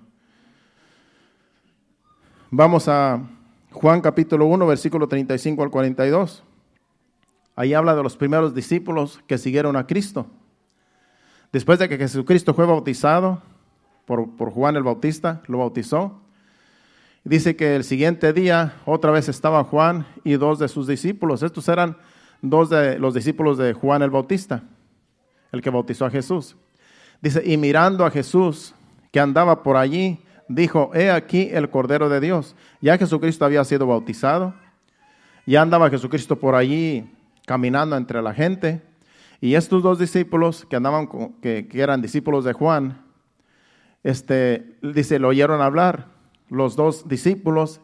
Vamos 2.51 2.87
a 2.87 3.21
Juan 3.71 4.01
capítulo 4.01 4.45
1, 4.45 4.65
versículo 4.65 5.07
35 5.07 5.61
al 5.61 5.69
42. 5.69 6.43
Ahí 7.55 7.73
habla 7.73 7.95
de 7.95 8.03
los 8.03 8.17
primeros 8.17 8.55
discípulos 8.55 9.21
que 9.27 9.37
siguieron 9.37 9.75
a 9.75 9.85
Cristo. 9.85 10.27
Después 11.51 11.77
de 11.79 11.89
que 11.89 11.97
Jesucristo 11.97 12.53
fue 12.53 12.65
bautizado 12.65 13.41
por, 14.05 14.35
por 14.35 14.51
Juan 14.51 14.75
el 14.75 14.83
Bautista, 14.83 15.41
lo 15.47 15.59
bautizó. 15.59 16.21
Dice 17.23 17.55
que 17.55 17.75
el 17.75 17.83
siguiente 17.83 18.33
día 18.33 18.75
otra 18.85 19.11
vez 19.11 19.27
estaba 19.29 19.63
Juan 19.63 20.07
y 20.23 20.33
dos 20.33 20.57
de 20.57 20.69
sus 20.69 20.87
discípulos. 20.87 21.43
Estos 21.43 21.67
eran 21.67 21.97
dos 22.41 22.69
de 22.69 22.97
los 22.97 23.13
discípulos 23.13 23.57
de 23.57 23.73
Juan 23.73 24.01
el 24.01 24.09
Bautista, 24.09 24.63
el 25.51 25.61
que 25.61 25.69
bautizó 25.69 26.05
a 26.05 26.09
Jesús. 26.09 26.55
Dice, 27.21 27.41
y 27.45 27.57
mirando 27.57 28.05
a 28.05 28.11
Jesús 28.11 28.73
que 29.11 29.19
andaba 29.19 29.63
por 29.63 29.77
allí, 29.77 30.19
dijo, 30.47 30.91
he 30.93 31.11
aquí 31.11 31.49
el 31.51 31.69
Cordero 31.69 32.09
de 32.09 32.19
Dios. 32.19 32.55
Ya 32.81 32.97
Jesucristo 32.97 33.45
había 33.45 33.63
sido 33.65 33.87
bautizado, 33.87 34.53
ya 35.45 35.61
andaba 35.61 35.89
Jesucristo 35.89 36.37
por 36.37 36.55
allí 36.55 37.09
caminando 37.45 37.97
entre 37.97 38.21
la 38.21 38.33
gente, 38.33 38.81
y 39.41 39.55
estos 39.55 39.81
dos 39.81 39.99
discípulos 39.99 40.65
que 40.65 40.75
andaban, 40.75 41.07
que, 41.41 41.67
que 41.67 41.81
eran 41.81 42.01
discípulos 42.01 42.43
de 42.43 42.53
Juan, 42.53 43.01
este, 44.03 44.77
dice, 44.81 45.19
lo 45.19 45.29
oyeron 45.29 45.61
hablar 45.61 46.07
los 46.49 46.75
dos 46.75 47.07
discípulos 47.07 47.81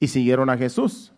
y 0.00 0.08
siguieron 0.08 0.50
a 0.50 0.56
Jesús. 0.56 1.12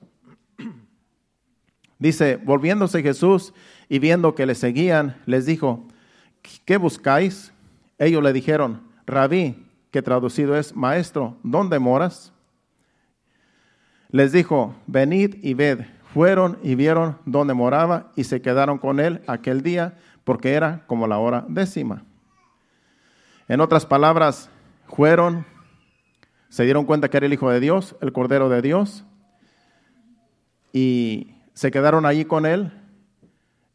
Dice, 1.99 2.37
volviéndose 2.37 3.03
Jesús 3.03 3.55
y 3.89 3.99
viendo 3.99 4.35
que 4.35 4.47
le 4.47 4.55
seguían, 4.55 5.17
les 5.27 5.47
dijo, 5.47 5.87
¿qué 6.65 6.77
buscáis? 6.77 7.53
Ellos 7.99 8.23
le 8.23 8.33
dijeron, 8.33 8.83
rabí, 9.07 9.67
que 9.91 10.03
traducido 10.03 10.57
es 10.57 10.75
maestro, 10.75 11.37
¿dónde 11.43 11.79
moras? 11.79 12.33
Les 14.11 14.33
dijo, 14.33 14.75
venid 14.87 15.37
y 15.43 15.55
ved. 15.55 15.87
Fueron 16.13 16.59
y 16.63 16.75
vieron 16.75 17.19
dónde 17.25 17.55
moraba 17.55 18.11
y 18.17 18.25
se 18.25 18.41
quedaron 18.41 18.79
con 18.79 19.01
él 19.01 19.23
aquel 19.27 19.63
día 19.63 19.99
porque 20.25 20.55
era 20.55 20.85
como 20.87 21.07
la 21.07 21.19
hora 21.19 21.45
décima. 21.49 22.05
En 23.49 23.61
otras 23.61 23.87
palabras, 23.87 24.51
fueron, 24.89 25.45
se 26.49 26.65
dieron 26.65 26.85
cuenta 26.85 27.09
que 27.09 27.17
era 27.19 27.27
el 27.27 27.33
Hijo 27.33 27.51
de 27.51 27.61
Dios, 27.61 27.97
el 28.01 28.13
Cordero 28.13 28.49
de 28.49 28.63
Dios, 28.63 29.05
y 30.73 31.35
se 31.55 31.71
quedaron 31.71 32.07
allí 32.07 32.25
con 32.25 32.45
él 32.45 32.73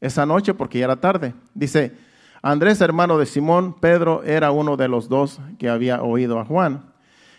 esa 0.01 0.25
noche 0.25 0.53
porque 0.53 0.79
ya 0.79 0.85
era 0.85 0.99
tarde. 0.99 1.33
Dice, 1.53 1.95
Andrés, 2.41 2.81
hermano 2.81 3.19
de 3.19 3.27
Simón, 3.27 3.73
Pedro 3.79 4.23
era 4.23 4.51
uno 4.51 4.75
de 4.75 4.87
los 4.87 5.07
dos 5.09 5.39
que 5.59 5.69
había 5.69 6.01
oído 6.01 6.39
a 6.39 6.45
Juan 6.45 6.91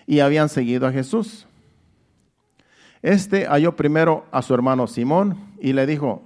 y 0.07 0.21
habían 0.21 0.49
seguido 0.49 0.87
a 0.87 0.93
Jesús. 0.93 1.47
Este 3.03 3.47
halló 3.47 3.75
primero 3.75 4.25
a 4.31 4.43
su 4.43 4.55
hermano 4.55 4.87
Simón 4.87 5.37
y 5.61 5.73
le 5.73 5.87
dijo, 5.87 6.23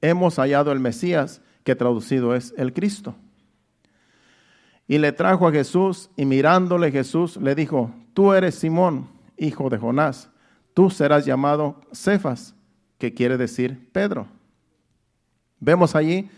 hemos 0.00 0.36
hallado 0.36 0.70
el 0.70 0.78
Mesías, 0.78 1.42
que 1.64 1.74
traducido 1.74 2.34
es 2.34 2.54
el 2.56 2.72
Cristo. 2.72 3.16
Y 4.86 4.98
le 4.98 5.12
trajo 5.12 5.48
a 5.48 5.52
Jesús 5.52 6.08
y 6.16 6.24
mirándole 6.24 6.92
Jesús 6.92 7.36
le 7.36 7.54
dijo, 7.54 7.92
tú 8.14 8.32
eres 8.32 8.54
Simón, 8.54 9.08
hijo 9.36 9.68
de 9.70 9.78
Jonás, 9.78 10.30
tú 10.72 10.88
serás 10.88 11.26
llamado 11.26 11.80
Cefas 11.92 12.54
que 12.98 13.12
quiere 13.12 13.36
decir 13.36 13.88
Pedro. 13.92 14.26
Vemos 15.58 15.96
allí 15.96 16.30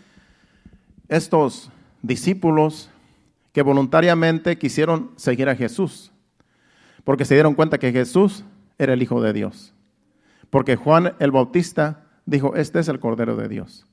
estos 1.07 1.69
discípulos 2.03 2.91
que 3.53 3.63
voluntariamente 3.63 4.59
quisieron 4.59 5.11
seguir 5.15 5.49
a 5.49 5.55
Jesús, 5.55 6.11
porque 7.03 7.25
se 7.25 7.33
dieron 7.33 7.55
cuenta 7.55 7.79
que 7.79 7.91
Jesús 7.91 8.43
era 8.77 8.93
el 8.93 9.01
Hijo 9.01 9.21
de 9.21 9.33
Dios. 9.33 9.73
Porque 10.51 10.75
Juan 10.75 11.15
el 11.19 11.31
Bautista 11.31 12.03
dijo, 12.25 12.55
este 12.55 12.79
es 12.79 12.87
el 12.87 12.99
Cordero 12.99 13.35
de 13.35 13.47
Dios. 13.47 13.87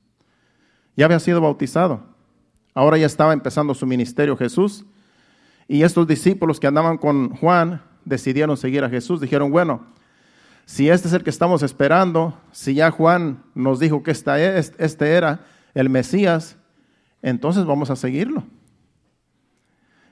Ya 0.96 1.06
había 1.06 1.20
sido 1.20 1.40
bautizado. 1.40 2.02
Ahora 2.74 2.98
ya 2.98 3.06
estaba 3.06 3.32
empezando 3.32 3.74
su 3.74 3.86
ministerio 3.86 4.36
Jesús. 4.36 4.84
Y 5.66 5.82
estos 5.82 6.06
discípulos 6.06 6.60
que 6.60 6.66
andaban 6.66 6.98
con 6.98 7.30
Juan 7.36 7.82
decidieron 8.04 8.56
seguir 8.56 8.84
a 8.84 8.90
Jesús. 8.90 9.20
Dijeron, 9.20 9.50
bueno, 9.50 9.86
si 10.66 10.90
este 10.90 11.08
es 11.08 11.14
el 11.14 11.22
que 11.22 11.30
estamos 11.30 11.62
esperando, 11.62 12.38
si 12.52 12.74
ya 12.74 12.90
Juan 12.90 13.42
nos 13.54 13.80
dijo 13.80 14.02
que 14.02 14.10
este 14.10 15.12
era 15.12 15.40
el 15.74 15.88
Mesías, 15.88 16.56
entonces 17.22 17.64
vamos 17.64 17.90
a 17.90 17.96
seguirlo. 17.96 18.44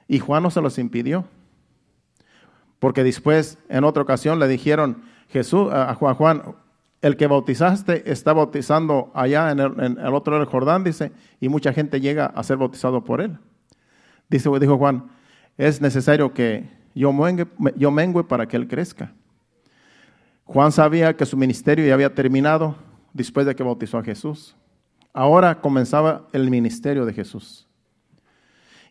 Y 0.06 0.18
Juan 0.18 0.42
no 0.42 0.50
se 0.50 0.60
los 0.60 0.78
impidió. 0.78 1.24
Porque 2.78 3.02
después, 3.02 3.58
en 3.68 3.84
otra 3.84 4.02
ocasión, 4.02 4.38
le 4.38 4.48
dijeron 4.48 5.02
Jesús, 5.28 5.70
a 5.72 5.94
Juan, 5.94 6.14
Juan, 6.14 6.42
el 7.02 7.16
que 7.16 7.26
bautizaste 7.26 8.10
está 8.10 8.32
bautizando 8.32 9.10
allá 9.14 9.50
en 9.50 9.58
el, 9.60 10.14
otro 10.14 10.32
lado 10.32 10.44
del 10.44 10.50
Jordán, 10.50 10.84
dice, 10.84 11.12
y 11.40 11.48
mucha 11.48 11.72
gente 11.72 12.00
llega 12.00 12.26
a 12.26 12.42
ser 12.42 12.56
bautizado 12.56 13.04
por 13.04 13.20
él. 13.20 13.38
Dice, 14.28 14.50
dijo 14.58 14.78
Juan, 14.78 15.10
es 15.56 15.80
necesario 15.80 16.32
que 16.32 16.68
yo 16.94 17.12
yo 17.76 17.90
mengue 17.90 18.24
para 18.24 18.46
que 18.46 18.56
él 18.56 18.66
crezca. 18.66 19.12
Juan 20.44 20.72
sabía 20.72 21.16
que 21.16 21.26
su 21.26 21.36
ministerio 21.36 21.86
ya 21.86 21.94
había 21.94 22.14
terminado 22.14 22.74
después 23.12 23.46
de 23.46 23.54
que 23.54 23.62
bautizó 23.62 23.98
a 23.98 24.02
Jesús. 24.02 24.56
Ahora 25.18 25.60
comenzaba 25.60 26.28
el 26.32 26.48
ministerio 26.48 27.04
de 27.04 27.12
Jesús. 27.12 27.66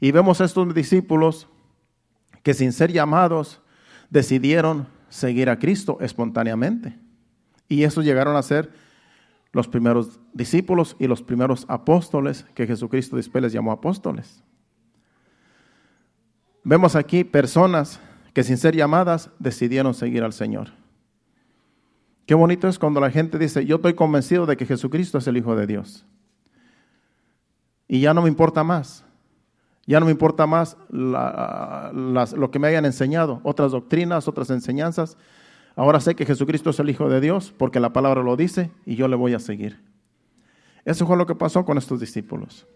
Y 0.02 0.12
vemos 0.12 0.42
estos 0.42 0.74
discípulos 0.76 1.48
que 2.44 2.54
sin 2.54 2.74
ser 2.74 2.92
llamados 2.92 3.62
decidieron 4.10 4.90
seguir 5.08 5.50
a 5.50 5.58
Cristo 5.58 6.00
espontáneamente. 6.02 7.00
Y 7.70 7.84
esos 7.84 8.04
llegaron 8.04 8.36
a 8.36 8.44
ser 8.44 8.74
los 9.54 9.70
primeros 9.70 10.20
discípulos 10.34 10.98
y 11.00 11.08
los 11.08 11.22
primeros 11.22 11.64
apóstoles 11.70 12.46
que 12.54 12.68
Jesucristo 12.68 13.16
después 13.16 13.42
les 13.42 13.54
llamó 13.54 13.72
apóstoles. 13.72 14.44
Vemos 16.62 16.98
aquí 16.98 17.24
personas 17.24 18.02
que 18.34 18.44
sin 18.44 18.58
ser 18.58 18.76
llamadas 18.76 19.30
decidieron 19.40 19.94
seguir 19.94 20.26
al 20.26 20.34
Señor. 20.34 20.74
Qué 22.28 22.36
bonito 22.36 22.68
es 22.68 22.78
cuando 22.78 23.00
la 23.00 23.10
gente 23.10 23.40
dice, 23.40 23.66
yo 23.66 23.78
estoy 23.78 23.94
convencido 23.94 24.46
de 24.46 24.58
que 24.58 24.66
Jesucristo 24.66 25.18
es 25.18 25.28
el 25.28 25.38
Hijo 25.38 25.56
de 25.56 25.66
Dios. 25.66 26.06
Y 27.88 28.02
ya 28.02 28.14
no 28.14 28.22
me 28.22 28.28
importa 28.28 28.66
más. 28.66 29.06
Ya 29.86 30.02
no 30.02 30.06
me 30.06 30.12
importa 30.12 30.46
más 30.46 30.76
lo 30.90 32.52
que 32.52 32.60
me 32.60 32.68
hayan 32.68 32.84
enseñado, 32.86 33.40
otras 33.44 33.72
doctrinas, 33.72 34.28
otras 34.28 34.50
enseñanzas. 34.50 35.18
Ahora 35.78 36.02
sé 36.02 36.16
que 36.16 36.26
Jesucristo 36.26 36.72
es 36.72 36.80
el 36.80 36.90
Hijo 36.90 37.08
de 37.08 37.22
Dios 37.22 37.54
porque 37.58 37.80
la 37.80 37.94
palabra 37.94 38.22
lo 38.22 38.36
dice 38.36 38.72
y 38.86 38.96
yo 38.96 39.08
le 39.08 39.16
voy 39.16 39.34
a 39.34 39.40
seguir. 39.40 39.82
Eso 40.84 41.08
fue 41.08 41.16
lo 41.16 41.26
que 41.26 41.36
pasó 41.36 41.64
con 41.64 41.78
estos 41.78 42.02
discípulos. 42.02 42.68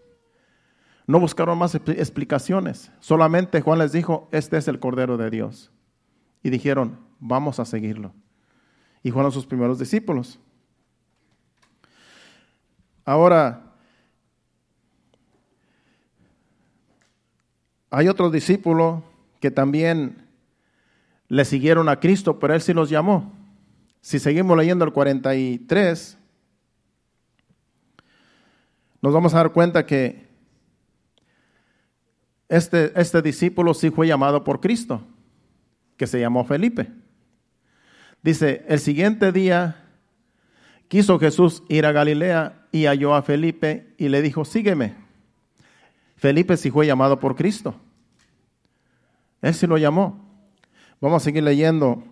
No 1.06 1.20
buscaron 1.20 1.58
más 1.58 1.74
explicaciones. 1.74 2.90
Solamente 3.00 3.60
Juan 3.60 3.80
les 3.80 3.92
dijo, 3.92 4.30
este 4.32 4.56
es 4.56 4.66
el 4.66 4.78
Cordero 4.78 5.18
de 5.18 5.28
Dios. 5.28 5.70
Y 6.42 6.48
dijeron, 6.48 7.00
vamos 7.20 7.60
a 7.60 7.66
seguirlo. 7.66 8.14
Y 9.02 9.10
fueron 9.10 9.32
sus 9.32 9.46
primeros 9.46 9.78
discípulos. 9.78 10.38
Ahora, 13.04 13.72
Hay 17.94 18.08
otros 18.08 18.32
discípulos 18.32 19.02
que 19.38 19.50
también 19.50 20.26
le 21.28 21.44
siguieron 21.44 21.90
a 21.90 22.00
Cristo, 22.00 22.38
pero 22.38 22.54
Él 22.54 22.62
sí 22.62 22.72
los 22.72 22.88
llamó. 22.88 23.34
Si 24.00 24.18
seguimos 24.18 24.56
leyendo 24.56 24.86
el 24.86 24.94
43, 24.94 26.16
nos 29.02 29.12
vamos 29.12 29.34
a 29.34 29.36
dar 29.36 29.52
cuenta 29.52 29.84
que 29.84 30.26
este, 32.48 32.98
este 32.98 33.20
discípulo 33.20 33.74
sí 33.74 33.90
fue 33.90 34.06
llamado 34.06 34.42
por 34.42 34.60
Cristo, 34.60 35.02
que 35.98 36.06
se 36.06 36.18
llamó 36.18 36.46
Felipe. 36.46 36.90
Dice, 38.22 38.64
el 38.68 38.78
siguiente 38.78 39.32
día 39.32 39.84
quiso 40.88 41.18
Jesús 41.18 41.62
ir 41.68 41.86
a 41.86 41.92
Galilea 41.92 42.66
y 42.70 42.86
halló 42.86 43.14
a 43.14 43.22
Felipe 43.22 43.94
y 43.98 44.08
le 44.08 44.22
dijo, 44.22 44.44
sígueme. 44.44 44.94
Felipe 46.16 46.56
sí 46.56 46.70
fue 46.70 46.86
llamado 46.86 47.18
por 47.18 47.34
Cristo. 47.34 47.74
Él 49.40 49.54
sí 49.54 49.66
lo 49.66 49.76
llamó. 49.76 50.24
Vamos 51.00 51.22
a 51.22 51.24
seguir 51.24 51.42
leyendo 51.42 52.04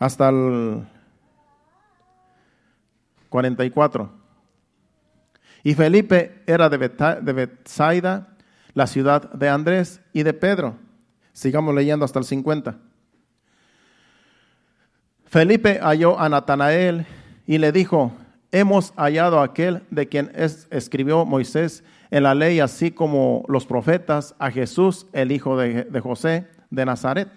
hasta 0.00 0.30
el 0.30 0.84
44. 3.28 4.10
Y 5.62 5.74
Felipe 5.74 6.42
era 6.46 6.68
de, 6.68 6.76
Bethsaida, 7.32 8.36
la 8.74 8.88
ciudad 8.88 9.32
de 9.32 9.48
Andrés 9.48 10.00
y 10.12 10.24
de 10.24 10.34
Pedro. 10.34 10.76
Sigamos 11.32 11.72
leyendo 11.72 12.04
hasta 12.04 12.18
el 12.18 12.24
50. 12.24 12.78
Felipe 15.32 15.78
halló 15.80 16.20
a 16.20 16.28
Natanael 16.28 17.06
y 17.46 17.56
le 17.56 17.72
dijo, 17.72 18.12
hemos 18.50 18.92
hallado 18.98 19.40
a 19.40 19.44
aquel 19.44 19.82
de 19.90 20.06
quien 20.06 20.30
escribió 20.36 21.24
Moisés 21.24 21.82
en 22.10 22.24
la 22.24 22.34
ley, 22.34 22.60
así 22.60 22.90
como 22.90 23.42
los 23.48 23.64
profetas, 23.64 24.34
a 24.38 24.50
Jesús, 24.50 25.06
el 25.14 25.32
hijo 25.32 25.56
de, 25.56 25.84
de 25.84 26.00
José 26.00 26.48
de 26.68 26.84
Nazaret. 26.84 27.30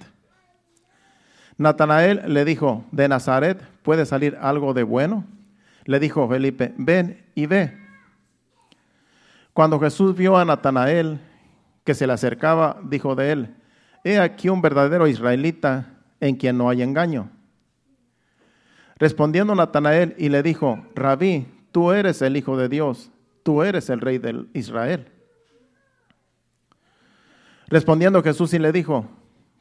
Natanael 1.58 2.21
le 2.27 2.43
dijo, 2.43 2.84
¿de 2.91 3.08
Nazaret 3.08 3.63
puede 3.81 4.05
salir 4.05 4.38
algo 4.41 4.73
de 4.73 4.84
bueno? 4.84 5.23
Le 5.86 5.97
dijo 6.01 6.27
Felipe, 6.27 6.73
ven 6.77 7.23
y 7.34 7.45
ve. 7.45 7.77
Cuando 9.53 9.79
Jesús 9.79 10.17
vio 10.17 10.36
a 10.36 10.43
Natanael 10.43 11.17
que 11.86 11.93
se 11.93 12.05
le 12.05 12.12
acercaba, 12.12 12.77
dijo 12.84 13.15
de 13.15 13.31
él, 13.31 13.55
he 14.03 14.19
aquí 14.19 14.49
un 14.49 14.62
verdadero 14.62 15.08
israelita 15.08 15.93
en 16.19 16.36
quien 16.36 16.58
no 16.58 16.67
hay 16.67 16.81
engaño. 16.81 17.29
Respondiendo 18.97 19.55
Natanael 19.55 20.15
y 20.17 20.29
le 20.29 20.41
dijo, 20.41 20.86
Rabí, 20.95 21.47
tú 21.71 21.91
eres 21.91 22.21
el 22.21 22.38
Hijo 22.38 22.58
de 22.58 22.69
Dios, 22.69 23.12
tú 23.43 23.62
eres 23.62 23.89
el 23.89 23.99
Rey 23.99 24.17
de 24.17 24.45
Israel. 24.53 25.12
Respondiendo 27.67 28.23
Jesús 28.23 28.53
y 28.53 28.60
le 28.60 28.71
dijo, 28.71 29.05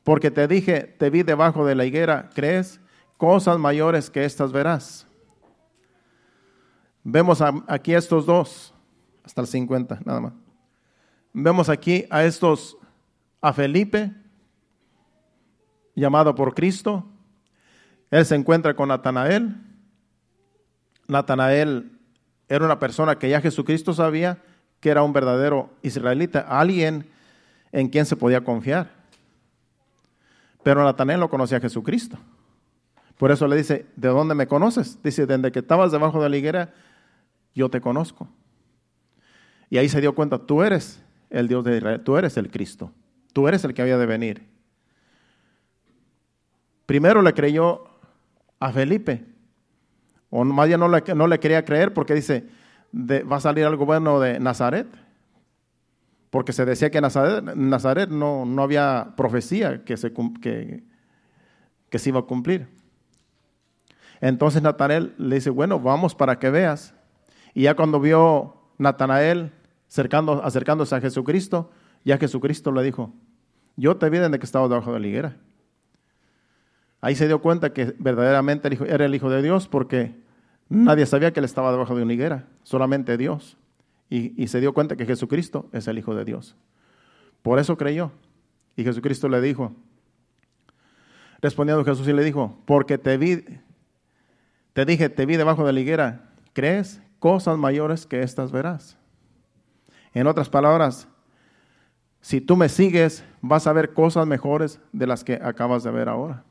porque 0.05 0.31
te 0.31 0.47
dije, 0.47 0.83
te 0.83 1.11
vi 1.11 1.23
debajo 1.23 1.66
de 1.66 1.75
la 1.75 1.85
higuera, 1.85 2.31
¿crees? 2.35 2.81
Cosas 3.16 3.59
mayores 3.59 4.11
que 4.11 4.25
estas 4.25 4.53
verás. 4.53 5.07
Vemos 7.03 7.42
aquí 7.66 7.94
a 7.94 7.99
estos 7.99 8.27
dos, 8.27 8.75
hasta 9.25 9.40
el 9.40 9.47
50, 9.47 10.01
nada 10.05 10.20
más. 10.20 10.33
Vemos 11.33 11.68
aquí 11.68 12.07
a 12.11 12.25
estos, 12.25 12.77
a 13.40 13.53
Felipe, 13.53 14.12
llamado 15.94 16.35
por 16.35 16.55
Cristo, 16.55 17.05
él 18.14 18.24
se 18.24 18.37
encuentra 18.37 18.74
con 18.74 18.90
Natanael. 18.90 19.57
Natanael 21.09 21.98
era 22.48 22.64
una 22.64 22.79
persona 22.79 23.18
que 23.18 23.29
ya 23.29 23.40
Jesucristo 23.40 23.92
sabía 23.92 24.38
que 24.79 24.90
era 24.90 25.03
un 25.03 25.12
verdadero 25.12 25.70
israelita, 25.83 26.38
alguien 26.38 27.11
en 27.72 27.88
quien 27.88 28.07
se 28.07 28.14
podía 28.14 28.44
confiar. 28.44 28.92
Pero 30.62 30.85
Natanael 30.85 31.18
no 31.18 31.29
conocía 31.29 31.59
a 31.59 31.61
Jesucristo. 31.61 32.16
Por 33.18 33.33
eso 33.33 33.48
le 33.48 33.57
dice, 33.57 33.87
¿de 33.96 34.09
dónde 34.09 34.37
me 34.37 34.46
conoces? 34.46 35.03
Dice, 35.03 35.27
desde 35.27 35.50
que 35.50 35.59
estabas 35.59 35.90
debajo 35.90 36.22
de 36.22 36.29
la 36.29 36.37
higuera, 36.37 36.72
yo 37.53 37.68
te 37.68 37.81
conozco. 37.81 38.29
Y 39.70 39.79
ahí 39.79 39.88
se 39.88 40.00
dio 40.00 40.14
cuenta, 40.14 40.38
tú 40.38 40.62
eres 40.62 41.03
el 41.31 41.48
Dios 41.48 41.64
de 41.64 41.79
Israel, 41.79 42.00
tú 42.05 42.16
eres 42.16 42.37
el 42.37 42.48
Cristo, 42.48 42.92
tú 43.33 43.48
eres 43.48 43.64
el 43.64 43.74
que 43.74 43.83
había 43.83 43.98
de 43.98 44.07
venir. 44.07 44.46
Primero 46.87 47.20
le 47.20 47.35
creyó 47.35 47.90
a 48.64 48.72
Felipe. 48.72 49.22
O 50.31 50.42
más 50.42 50.66
bien 50.66 50.81
no 50.81 50.88
le, 50.88 51.03
no 51.14 51.27
le 51.27 51.38
quería 51.38 51.64
creer 51.66 51.92
porque 51.92 52.14
dice, 52.14 52.48
va 52.94 53.37
a 53.37 53.40
salir 53.40 53.66
algo 53.66 53.85
bueno 53.85 54.20
de 54.20 54.40
Nazaret. 54.40 54.87
Porque 56.31 56.53
se 56.53 56.64
decía 56.64 56.90
que 56.90 56.98
en 56.98 57.03
Nazaret, 57.03 57.44
Nazaret 57.55 58.09
no, 58.09 58.46
no, 58.46 58.62
había 58.62 59.12
profecía 59.16 59.85
que 59.85 59.98
se, 59.98 60.12
que, 60.40 60.83
que 61.90 61.98
se 61.98 62.09
iba 62.09 62.20
a 62.20 62.22
cumplir. 62.22 62.66
Entonces 64.22 64.62
Natanael 64.62 65.14
le 65.18 65.37
dice, 65.37 65.50
bueno, 65.50 65.79
vamos 65.79 66.14
para 66.14 66.38
que 66.38 66.48
veas. 66.48 66.94
Y 67.53 67.64
ya 67.64 67.77
cuando 67.77 68.00
vio 68.00 68.57
Natanael 68.79 69.53
acercándose 70.42 70.94
a 70.94 71.00
Jesucristo, 71.00 71.70
ya 72.03 72.16
Jesucristo 72.16 72.72
le 72.72 72.83
dijo, 72.83 73.12
yo 73.77 73.98
te 73.98 74.09
vi 74.09 74.18
desde 74.18 74.38
que 74.38 74.46
estaba 74.46 74.68
debajo 74.68 74.92
de 74.94 75.00
la 75.00 75.07
higuera. 75.07 75.37
Ahí 77.05 77.17
se 77.17 77.27
dio 77.27 77.43
cuenta 77.43 77.75
que 77.75 77.95
verdaderamente 77.99 78.79
era 78.88 79.05
el 79.05 79.14
Hijo 79.14 79.29
de 79.29 79.43
Dios 79.43 79.69
porque 79.69 80.14
nadie 80.71 81.05
sabía 81.05 81.35
que 81.35 81.40
él 81.40 81.45
estaba 81.45 81.71
debajo 81.71 81.95
de 81.95 82.03
una 82.03 82.14
higuera, 82.14 82.47
solamente 82.62 83.19
Dios. 83.19 83.59
Y, 84.09 84.47
se 84.47 84.59
dio 84.59 84.73
cuenta 84.73 84.97
que 84.97 85.05
Jesucristo 85.05 85.69
es 85.73 85.87
el 85.87 85.99
Hijo 85.99 86.14
de 86.14 86.25
Dios. 86.25 86.57
Por 87.43 87.59
eso 87.59 87.77
creyó. 87.77 88.11
Y 88.75 88.85
Jesucristo 88.85 89.29
le 89.29 89.43
dijo, 89.43 89.75
respondiendo 91.43 91.85
Jesús 91.85 92.09
y 92.09 92.14
le 92.14 92.25
dijo, 92.25 92.59
porque 92.64 92.97
te 92.97 93.19
vi, 93.19 93.45
te 94.73 94.87
dije, 94.87 95.11
te 95.11 95.27
vi 95.27 95.37
debajo 95.37 95.67
de 95.67 95.75
la 95.75 95.81
higuera, 95.81 96.31
¿crees? 96.55 97.03
Cosas 97.19 97.59
mayores 97.59 98.07
que 98.07 98.23
estas 98.23 98.51
verás. 98.51 98.97
En 100.14 100.27
otras 100.27 100.49
palabras, 100.49 101.07
si 102.23 102.40
tú 102.40 102.57
me 102.57 102.71
sigues, 102.71 103.27
vas 103.43 103.67
a 103.67 103.75
ver 103.75 103.93
cosas 103.93 104.27
mejores 104.27 104.81
de 104.93 105.07
las 105.07 105.23
que 105.23 105.35
acabas 105.35 105.83
de 105.83 105.90
ver 105.90 106.09
ahora. 106.09 106.45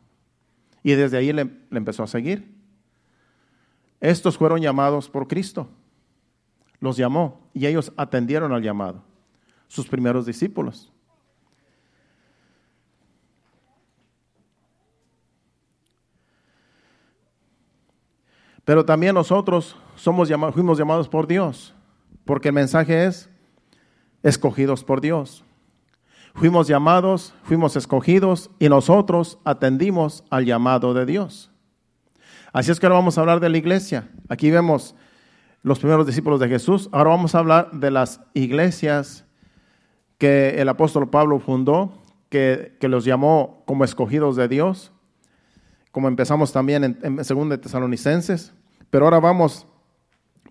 Y 0.83 0.91
desde 0.93 1.17
ahí 1.17 1.31
le, 1.31 1.49
empezó 1.71 2.03
a 2.03 2.07
seguir. 2.07 2.53
Estos 4.01 4.37
fueron 4.37 4.61
llamados 4.61 5.09
por 5.09 5.27
Cristo. 5.27 5.69
Los 6.79 6.97
llamó 6.97 7.49
y 7.53 7.65
ellos 7.65 7.93
atendieron 7.95 8.51
al 8.51 8.61
llamado. 8.61 9.01
sus 9.69 9.87
primeros 9.87 10.27
discípulos. 10.27 10.91
Pero 18.65 18.85
también 18.85 19.15
nosotros 19.15 19.75
somos 19.95 20.29
llamados, 20.29 20.53
fuimos 20.53 20.77
llamados 20.77 21.09
por 21.09 21.27
Dios, 21.27 21.73
porque 22.23 22.49
el 22.49 22.53
mensaje 22.53 23.05
es 23.05 23.29
escogidos 24.21 24.83
por 24.83 25.01
Dios. 25.01 25.43
Fuimos 26.35 26.67
llamados, 26.67 27.33
fuimos 27.43 27.75
escogidos 27.75 28.49
y 28.57 28.67
nosotros 28.67 29.39
atendimos 29.43 30.23
al 30.29 30.45
llamado 30.45 30.93
de 30.93 31.05
Dios. 31.05 31.51
Así 32.51 32.71
es 32.71 32.79
que 32.79 32.85
ahora 32.85 32.97
vamos 32.97 33.17
a 33.17 33.21
hablar 33.21 33.39
de 33.39 33.49
la 33.49 33.57
iglesia. 33.57 34.09
Aquí 34.29 34.49
vemos 34.49 34.95
los 35.61 35.79
primeros 35.79 36.05
discípulos 36.05 36.39
de 36.39 36.49
Jesús. 36.49 36.89
Ahora 36.91 37.11
vamos 37.11 37.35
a 37.35 37.39
hablar 37.39 37.71
de 37.71 37.91
las 37.91 38.19
iglesias 38.33 39.25
que 40.17 40.61
el 40.61 40.69
apóstol 40.69 41.09
Pablo 41.09 41.39
fundó, 41.39 42.01
que, 42.29 42.77
los 42.81 43.05
llamó 43.05 43.63
como 43.65 43.83
escogidos 43.83 44.35
de 44.35 44.47
Dios, 44.47 44.91
como 45.91 46.07
empezamos 46.07 46.51
también 46.51 46.83
en, 46.83 46.99
en 47.03 47.15
2 47.17 47.49
de 47.49 47.57
Tesalonicenses. 47.59 48.53
Pero 48.89 49.05
ahora 49.05 49.19
vamos 49.19 49.67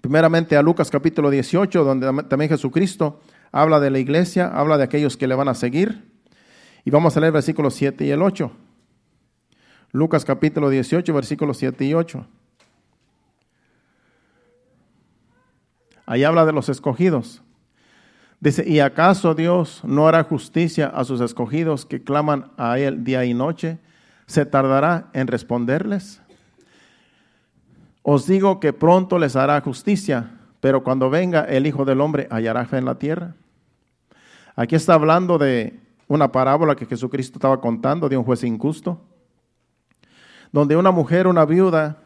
primeramente 0.01 0.57
a 0.57 0.63
Lucas 0.63 0.91
capítulo 0.91 1.31
18, 1.31 1.85
donde 1.85 2.25
también 2.25 2.49
Jesucristo 2.49 3.21
habla 3.53 3.79
de 3.79 3.91
la 3.91 3.99
iglesia, 3.99 4.49
habla 4.49 4.79
de 4.79 4.85
aquellos 4.85 5.17
que 5.17 5.29
le 5.29 5.35
van 5.35 5.49
a 5.49 5.55
seguir. 5.55 6.11
Y 6.85 6.91
vamos 6.91 7.17
a 7.17 7.21
leer 7.21 7.33
versículos 7.33 7.75
7 7.75 8.05
y 8.05 8.11
el 8.11 8.23
8. 8.23 8.51
Lucas 9.93 10.25
capítulo 10.25 10.71
18, 10.71 11.13
versículos 11.15 11.59
7 11.59 11.85
y 11.85 11.95
8. 11.95 12.27
Ahí 16.07 16.25
habla 16.25 16.45
de 16.45 16.53
los 16.53 16.69
escogidos. 16.69 17.43
Dice, 18.41 18.69
¿y 18.69 18.81
acaso 18.81 19.35
Dios 19.35 19.83
no 19.85 20.09
hará 20.09 20.25
justicia 20.25 20.89
a 20.89 21.05
sus 21.05 21.21
escogidos 21.21 21.87
que 21.87 22.03
claman 22.03 22.51
a 22.57 22.79
Él 22.79 23.05
día 23.05 23.25
y 23.25 23.35
noche? 23.35 23.79
¿Se 24.27 24.45
tardará 24.45 25.11
en 25.13 25.29
responderles? 25.29 26.21
Os 28.03 28.27
digo 28.27 28.59
que 28.59 28.73
pronto 28.73 29.19
les 29.19 29.37
hará 29.37 29.61
justicia, 29.61 30.41
pero 30.61 30.83
cuando 30.83 31.09
venga 31.09 31.43
el 31.45 31.67
Hijo 31.67 31.85
del 31.85 32.01
Hombre, 32.01 32.27
¿hallará 32.31 32.65
fe 32.65 32.79
en 32.79 32.85
la 32.85 32.99
tierra? 32.99 33.37
Aquí 34.55 34.75
está 34.75 34.95
hablando 34.95 35.39
de 35.39 35.81
una 36.09 36.31
parábola 36.31 36.77
que 36.77 36.87
Jesucristo 36.87 37.39
estaba 37.39 37.61
contando 37.61 38.09
de 38.09 38.17
un 38.17 38.25
juez 38.25 38.45
injusto, 38.45 39.01
donde 40.53 40.77
una 40.77 40.91
mujer, 40.91 41.27
una 41.27 41.47
viuda, 41.47 42.03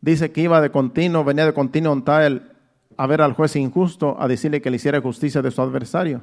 dice 0.00 0.30
que 0.30 0.42
iba 0.42 0.60
de 0.60 0.70
continuo, 0.70 1.24
venía 1.24 1.46
de 1.46 1.52
continuo 1.52 2.02
a 2.06 3.06
ver 3.06 3.22
al 3.22 3.32
juez 3.32 3.56
injusto, 3.56 4.16
a 4.20 4.28
decirle 4.28 4.60
que 4.60 4.70
le 4.70 4.76
hiciera 4.76 5.00
justicia 5.00 5.42
de 5.42 5.50
su 5.50 5.60
adversario. 5.60 6.22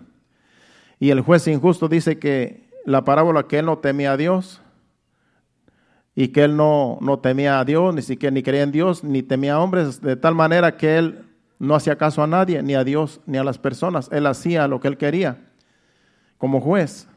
Y 1.00 1.10
el 1.10 1.22
juez 1.22 1.48
injusto 1.48 1.90
dice 1.90 2.18
que 2.18 2.70
la 2.86 3.04
parábola 3.04 3.48
que 3.48 3.60
él 3.60 3.66
no 3.66 3.80
temía 3.80 4.14
a 4.14 4.18
Dios 4.18 4.62
y 6.16 6.30
que 6.30 6.46
él 6.46 6.56
no, 6.56 6.98
no 7.02 7.20
temía 7.20 7.60
a 7.60 7.66
Dios, 7.66 7.94
ni 7.94 8.02
siquiera 8.02 8.34
ni 8.34 8.42
creía 8.42 8.64
en 8.64 8.72
Dios, 8.72 9.04
ni 9.04 9.22
temía 9.22 9.56
a 9.56 9.60
hombres, 9.60 10.00
de 10.00 10.16
tal 10.16 10.34
manera 10.34 10.78
que 10.78 10.98
él 10.98 11.25
no 11.60 11.76
hacía 11.76 11.98
caso 11.98 12.22
a 12.24 12.28
nadie, 12.28 12.62
ni 12.62 12.76
a 12.76 12.84
Dios, 12.84 13.22
ni 13.26 13.38
a 13.38 13.44
las 13.44 13.58
personas. 13.58 14.10
Él 14.12 14.26
hacía 14.28 14.68
lo 14.68 14.80
que 14.80 14.88
él 14.88 14.98
quería 14.98 15.38
como 16.38 16.62
juez. 16.62 17.08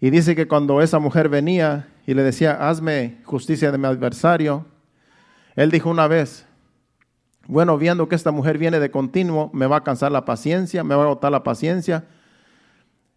Y 0.00 0.10
dice 0.10 0.36
que 0.36 0.46
cuando 0.46 0.80
esa 0.80 0.98
mujer 0.98 1.28
venía 1.28 1.88
y 2.06 2.14
le 2.14 2.22
decía, 2.22 2.68
hazme 2.68 3.20
justicia 3.24 3.72
de 3.72 3.78
mi 3.78 3.86
adversario, 3.86 4.66
él 5.56 5.70
dijo 5.70 5.90
una 5.90 6.06
vez, 6.06 6.46
bueno, 7.46 7.78
viendo 7.78 8.08
que 8.08 8.14
esta 8.14 8.30
mujer 8.30 8.58
viene 8.58 8.78
de 8.78 8.90
continuo, 8.90 9.50
me 9.52 9.66
va 9.66 9.78
a 9.78 9.84
cansar 9.84 10.12
la 10.12 10.24
paciencia, 10.24 10.84
me 10.84 10.94
va 10.94 11.02
a 11.02 11.06
agotar 11.06 11.32
la 11.32 11.42
paciencia. 11.42 12.04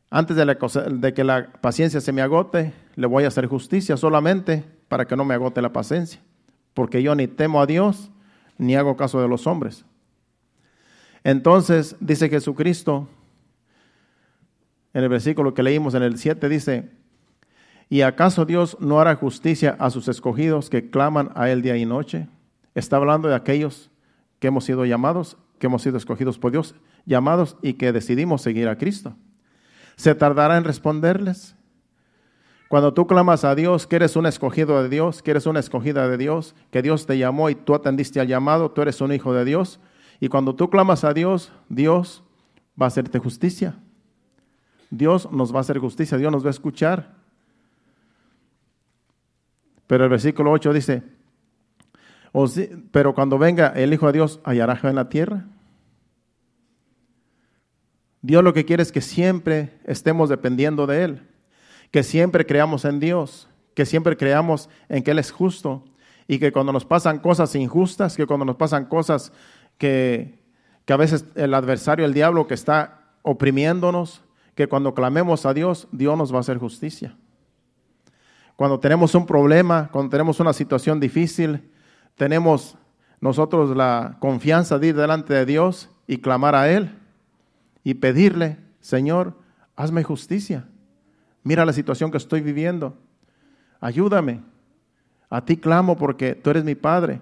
Antes 0.10 0.38
de, 0.38 0.58
de 0.92 1.14
que 1.14 1.24
la 1.24 1.52
paciencia 1.62 2.02
se 2.02 2.12
me 2.12 2.22
agote, 2.22 2.74
le 2.96 3.08
voy 3.08 3.26
a 3.26 3.28
hacer 3.28 3.46
justicia 3.48 3.98
solamente 3.98 4.64
para 4.88 5.06
que 5.06 5.16
no 5.16 5.26
me 5.26 5.36
agote 5.36 5.62
la 5.62 5.74
paciencia. 5.74 6.22
Porque 6.74 7.04
yo 7.04 7.14
ni 7.14 7.28
temo 7.28 7.62
a 7.62 7.66
Dios, 7.66 8.10
ni 8.62 8.76
hago 8.76 8.96
caso 8.96 9.20
de 9.20 9.28
los 9.28 9.48
hombres. 9.48 9.86
Entonces 11.24 11.96
dice 12.00 12.30
Jesucristo, 12.30 13.08
en 14.94 15.04
el 15.04 15.10
versículo 15.10 15.56
que 15.56 15.64
leímos 15.64 15.96
en 15.96 16.04
el 16.04 16.20
7, 16.20 16.48
dice, 16.48 16.92
¿y 17.90 18.02
acaso 18.02 18.46
Dios 18.46 18.78
no 18.80 19.02
hará 19.02 19.16
justicia 19.16 19.76
a 19.80 19.90
sus 19.90 20.08
escogidos 20.08 20.70
que 20.70 20.92
claman 20.92 21.32
a 21.34 21.50
Él 21.50 21.64
día 21.64 21.76
y 21.76 21.88
noche? 21.88 22.28
Está 22.76 22.98
hablando 22.98 23.30
de 23.30 23.36
aquellos 23.36 23.90
que 24.38 24.48
hemos 24.50 24.64
sido 24.64 24.86
llamados, 24.86 25.38
que 25.58 25.66
hemos 25.66 25.82
sido 25.82 25.98
escogidos 25.98 26.38
por 26.38 26.52
Dios, 26.52 26.76
llamados 27.08 27.58
y 27.64 27.74
que 27.74 27.92
decidimos 27.92 28.44
seguir 28.44 28.68
a 28.68 28.78
Cristo. 28.78 29.16
¿Se 29.96 30.14
tardará 30.14 30.58
en 30.58 30.66
responderles? 30.66 31.56
Cuando 32.72 32.94
tú 32.94 33.06
clamas 33.06 33.44
a 33.44 33.54
Dios, 33.54 33.86
que 33.86 33.98
eres 33.98 34.16
un 34.16 34.26
escogido 34.26 34.82
de 34.82 34.88
Dios, 34.88 35.22
que 35.22 35.32
eres 35.32 35.46
una 35.46 35.60
escogida 35.60 36.08
de 36.08 36.18
Dios, 36.18 36.56
que 36.72 36.82
Dios 36.82 37.06
te 37.06 37.18
llamó 37.18 37.50
y 37.50 37.56
tú 37.56 37.76
atendiste 37.76 38.22
al 38.22 38.30
llamado, 38.30 38.72
tú 38.72 38.82
eres 38.82 39.02
un 39.02 39.12
hijo 39.12 39.34
de 39.34 39.44
Dios. 39.44 39.82
Y 40.22 40.30
cuando 40.30 40.56
tú 40.56 40.70
clamas 40.70 41.04
a 41.04 41.14
Dios, 41.14 41.52
Dios 41.68 42.24
va 42.82 42.86
a 42.86 42.88
hacerte 42.88 43.20
justicia. 43.20 43.76
Dios 44.90 45.30
nos 45.34 45.54
va 45.54 45.58
a 45.58 45.60
hacer 45.60 45.80
justicia, 45.80 46.18
Dios 46.18 46.32
nos 46.32 46.46
va 46.46 46.48
a 46.48 46.52
escuchar. 46.52 47.14
Pero 49.86 50.06
el 50.06 50.10
versículo 50.10 50.50
8 50.54 50.72
dice, 50.72 51.04
pero 52.94 53.14
cuando 53.14 53.38
venga 53.38 53.68
el 53.76 53.92
Hijo 53.92 54.06
de 54.06 54.14
Dios, 54.14 54.40
¿hallará 54.46 54.80
en 54.84 54.96
la 54.96 55.10
tierra? 55.10 55.44
Dios 58.22 58.42
lo 58.42 58.54
que 58.54 58.64
quiere 58.64 58.82
es 58.82 58.94
que 58.94 59.02
siempre 59.02 59.78
estemos 59.84 60.30
dependiendo 60.30 60.88
de 60.88 61.04
Él 61.04 61.31
que 61.92 62.04
siempre 62.04 62.46
creamos 62.46 62.86
en 62.86 63.00
Dios, 63.00 63.48
que 63.76 63.86
siempre 63.86 64.18
creamos 64.18 64.70
en 64.90 65.04
que 65.04 65.12
Él 65.12 65.20
es 65.20 65.32
justo 65.32 65.84
y 66.28 66.40
que 66.40 66.52
cuando 66.52 66.72
nos 66.72 66.86
pasan 66.86 67.20
cosas 67.20 67.56
injustas, 67.56 68.16
que 68.16 68.26
cuando 68.26 68.46
nos 68.46 68.56
pasan 68.56 68.86
cosas 68.86 69.34
que, 69.78 70.40
que 70.86 70.94
a 70.94 70.98
veces 70.98 71.26
el 71.36 71.54
adversario, 71.54 72.06
el 72.06 72.14
diablo 72.14 72.48
que 72.48 72.54
está 72.54 73.02
oprimiéndonos, 73.22 74.24
que 74.56 74.68
cuando 74.68 74.94
clamemos 74.94 75.46
a 75.46 75.54
Dios, 75.54 75.88
Dios 75.92 76.18
nos 76.18 76.34
va 76.34 76.38
a 76.38 76.42
hacer 76.42 76.58
justicia. 76.58 77.16
Cuando 78.56 78.80
tenemos 78.80 79.16
un 79.16 79.26
problema, 79.26 79.90
cuando 79.92 80.12
tenemos 80.12 80.40
una 80.40 80.54
situación 80.54 81.00
difícil, 81.00 81.72
tenemos 82.16 82.78
nosotros 83.20 83.76
la 83.76 84.18
confianza 84.20 84.80
de 84.80 84.88
ir 84.88 84.96
delante 84.96 85.34
de 85.34 85.46
Dios 85.46 85.90
y 86.08 86.18
clamar 86.18 86.56
a 86.56 86.70
Él 86.70 86.98
y 87.84 87.96
pedirle, 87.96 88.58
Señor, 88.80 89.36
hazme 89.76 90.04
justicia. 90.04 90.68
Mira 91.44 91.66
la 91.66 91.74
situación 91.74 92.12
que 92.12 92.18
estoy 92.18 92.42
viviendo. 92.42 92.98
Ayúdame. 93.80 94.42
A 95.30 95.46
ti 95.46 95.58
clamo 95.58 95.98
porque 95.98 96.36
tú 96.36 96.50
eres 96.50 96.64
mi 96.64 96.76
Padre. 96.76 97.22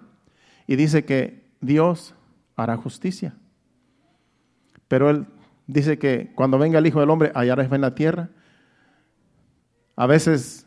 Y 0.68 0.76
dice 0.76 1.06
que 1.06 1.48
Dios 1.62 2.16
hará 2.56 2.76
justicia. 2.78 3.36
Pero 4.88 5.10
Él 5.10 5.28
dice 5.68 5.98
que 5.98 6.32
cuando 6.36 6.58
venga 6.58 6.80
el 6.80 6.88
Hijo 6.88 7.00
del 7.00 7.10
Hombre, 7.10 7.32
hallará 7.36 7.64
en 7.64 7.82
la 7.82 7.96
tierra. 7.96 8.30
A 9.96 10.08
veces 10.08 10.66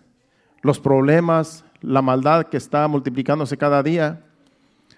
los 0.62 0.78
problemas, 0.78 1.64
la 1.80 2.02
maldad 2.02 2.46
que 2.46 2.56
está 2.56 2.86
multiplicándose 2.88 3.56
cada 3.56 3.82
día, 3.82 4.24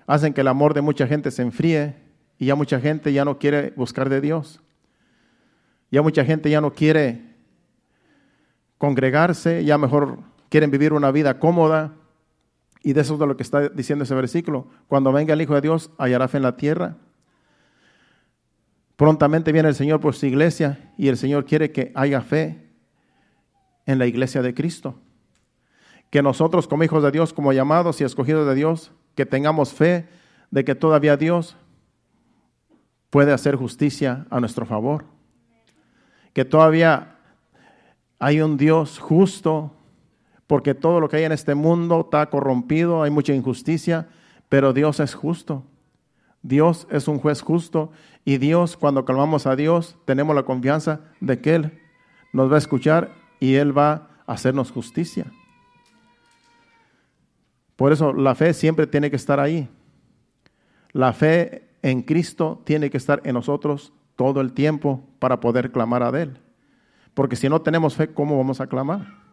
hacen 0.06 0.34
que 0.34 0.42
el 0.42 0.48
amor 0.48 0.74
de 0.74 0.82
mucha 0.82 1.06
gente 1.06 1.30
se 1.30 1.42
enfríe 1.42 1.96
y 2.38 2.46
ya 2.46 2.54
mucha 2.54 2.80
gente 2.80 3.12
ya 3.12 3.24
no 3.24 3.38
quiere 3.38 3.72
buscar 3.76 4.08
de 4.08 4.20
Dios. 4.20 4.60
Ya 5.90 6.02
mucha 6.02 6.24
gente 6.24 6.50
ya 6.50 6.60
no 6.60 6.72
quiere 6.72 7.33
congregarse, 8.84 9.64
ya 9.64 9.78
mejor 9.78 10.18
quieren 10.50 10.70
vivir 10.70 10.92
una 10.92 11.10
vida 11.10 11.38
cómoda. 11.38 11.94
Y 12.82 12.92
de 12.92 13.00
eso 13.00 13.14
es 13.14 13.20
de 13.20 13.26
lo 13.26 13.34
que 13.34 13.42
está 13.42 13.70
diciendo 13.70 14.04
ese 14.04 14.14
versículo. 14.14 14.66
Cuando 14.88 15.10
venga 15.10 15.32
el 15.32 15.40
Hijo 15.40 15.54
de 15.54 15.62
Dios, 15.62 15.90
hallará 15.96 16.28
fe 16.28 16.36
en 16.36 16.42
la 16.42 16.56
tierra. 16.58 16.98
Prontamente 18.96 19.52
viene 19.52 19.70
el 19.70 19.74
Señor 19.74 20.00
por 20.00 20.14
su 20.14 20.26
iglesia 20.26 20.92
y 20.98 21.08
el 21.08 21.16
Señor 21.16 21.46
quiere 21.46 21.72
que 21.72 21.92
haya 21.94 22.20
fe 22.20 22.68
en 23.86 23.98
la 23.98 24.06
iglesia 24.06 24.42
de 24.42 24.52
Cristo. 24.52 25.00
Que 26.10 26.22
nosotros 26.22 26.68
como 26.68 26.84
hijos 26.84 27.02
de 27.02 27.10
Dios, 27.10 27.32
como 27.32 27.54
llamados 27.54 28.02
y 28.02 28.04
escogidos 28.04 28.46
de 28.46 28.54
Dios, 28.54 28.92
que 29.14 29.24
tengamos 29.24 29.72
fe 29.72 30.06
de 30.50 30.62
que 30.62 30.74
todavía 30.74 31.16
Dios 31.16 31.56
puede 33.08 33.32
hacer 33.32 33.56
justicia 33.56 34.26
a 34.28 34.40
nuestro 34.40 34.66
favor. 34.66 35.06
Que 36.34 36.44
todavía 36.44 37.13
hay 38.18 38.40
un 38.40 38.56
Dios 38.56 38.98
justo, 38.98 39.72
porque 40.46 40.74
todo 40.74 41.00
lo 41.00 41.08
que 41.08 41.16
hay 41.16 41.24
en 41.24 41.32
este 41.32 41.54
mundo 41.54 42.02
está 42.02 42.30
corrompido, 42.30 43.02
hay 43.02 43.10
mucha 43.10 43.34
injusticia, 43.34 44.08
pero 44.48 44.72
Dios 44.72 45.00
es 45.00 45.14
justo. 45.14 45.64
Dios 46.42 46.86
es 46.90 47.08
un 47.08 47.18
juez 47.18 47.40
justo 47.40 47.90
y 48.24 48.36
Dios, 48.36 48.76
cuando 48.76 49.06
clamamos 49.06 49.46
a 49.46 49.56
Dios, 49.56 49.96
tenemos 50.04 50.36
la 50.36 50.42
confianza 50.42 51.00
de 51.20 51.40
que 51.40 51.54
Él 51.54 51.80
nos 52.34 52.50
va 52.50 52.56
a 52.56 52.58
escuchar 52.58 53.12
y 53.40 53.54
Él 53.54 53.76
va 53.76 54.10
a 54.26 54.34
hacernos 54.34 54.70
justicia. 54.70 55.26
Por 57.76 57.92
eso 57.92 58.12
la 58.12 58.34
fe 58.34 58.52
siempre 58.52 58.86
tiene 58.86 59.10
que 59.10 59.16
estar 59.16 59.40
ahí. 59.40 59.68
La 60.92 61.12
fe 61.14 61.70
en 61.82 62.02
Cristo 62.02 62.62
tiene 62.64 62.90
que 62.90 62.98
estar 62.98 63.22
en 63.24 63.34
nosotros 63.34 63.92
todo 64.14 64.40
el 64.40 64.52
tiempo 64.52 65.02
para 65.18 65.40
poder 65.40 65.72
clamar 65.72 66.02
a 66.02 66.10
Él. 66.20 66.38
Porque 67.14 67.36
si 67.36 67.48
no 67.48 67.62
tenemos 67.62 67.94
fe, 67.94 68.12
¿cómo 68.12 68.36
vamos 68.36 68.60
a 68.60 68.66
clamar? 68.66 69.24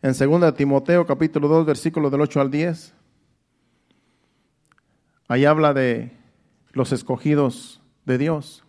En 0.00 0.12
2 0.12 0.54
Timoteo 0.56 1.06
capítulo 1.06 1.46
2, 1.46 1.66
versículos 1.66 2.10
del 2.10 2.22
8 2.22 2.40
al 2.40 2.50
10, 2.50 2.94
ahí 5.28 5.44
habla 5.44 5.72
de 5.72 6.16
los 6.72 6.90
escogidos 6.90 7.80
de 8.04 8.18
Dios. 8.18 8.64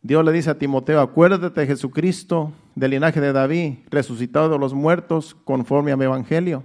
Dios 0.00 0.24
le 0.24 0.32
dice 0.32 0.50
a 0.50 0.58
Timoteo, 0.58 1.00
acuérdate 1.00 1.60
de 1.60 1.66
Jesucristo, 1.66 2.52
del 2.76 2.92
linaje 2.92 3.20
de 3.20 3.32
David, 3.32 3.78
resucitado 3.90 4.48
de 4.48 4.58
los 4.58 4.72
muertos 4.72 5.34
conforme 5.44 5.92
a 5.92 5.96
mi 5.96 6.04
evangelio, 6.04 6.62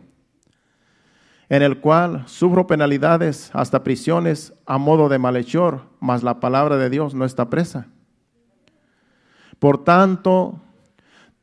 en 1.51 1.63
el 1.63 1.81
cual 1.81 2.23
sufro 2.27 2.65
penalidades 2.65 3.51
hasta 3.53 3.83
prisiones 3.83 4.53
a 4.65 4.77
modo 4.77 5.09
de 5.09 5.19
malhechor, 5.19 5.81
mas 5.99 6.23
la 6.23 6.39
palabra 6.39 6.77
de 6.77 6.89
Dios 6.89 7.13
no 7.13 7.25
está 7.25 7.49
presa. 7.49 7.87
Por 9.59 9.83
tanto, 9.83 10.61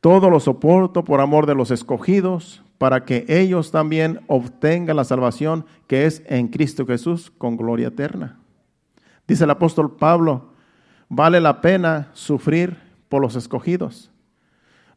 todo 0.01 0.31
lo 0.31 0.39
soporto 0.39 1.03
por 1.03 1.21
amor 1.21 1.45
de 1.45 1.53
los 1.53 1.69
escogidos, 1.69 2.63
para 2.79 3.05
que 3.05 3.23
ellos 3.27 3.69
también 3.69 4.21
obtengan 4.25 4.95
la 4.95 5.03
salvación 5.03 5.67
que 5.85 6.07
es 6.07 6.23
en 6.25 6.47
Cristo 6.47 6.87
Jesús 6.87 7.31
con 7.37 7.55
gloria 7.55 7.89
eterna. 7.89 8.39
Dice 9.27 9.43
el 9.43 9.51
apóstol 9.51 9.95
Pablo, 9.95 10.53
vale 11.07 11.39
la 11.39 11.61
pena 11.61 12.09
sufrir 12.13 12.79
por 13.09 13.21
los 13.21 13.35
escogidos. 13.35 14.09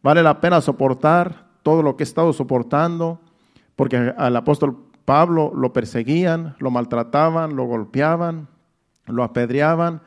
Vale 0.02 0.22
la 0.22 0.40
pena 0.40 0.62
soportar 0.62 1.48
todo 1.62 1.82
lo 1.82 1.98
que 1.98 2.02
he 2.02 2.06
estado 2.06 2.32
soportando, 2.32 3.20
porque 3.76 4.14
al 4.16 4.36
apóstol 4.36 4.86
Pablo 5.04 5.52
lo 5.54 5.72
perseguían, 5.72 6.54
lo 6.58 6.70
maltrataban, 6.70 7.56
lo 7.56 7.64
golpeaban, 7.64 8.48
lo 9.06 9.24
apedreaban, 9.24 10.02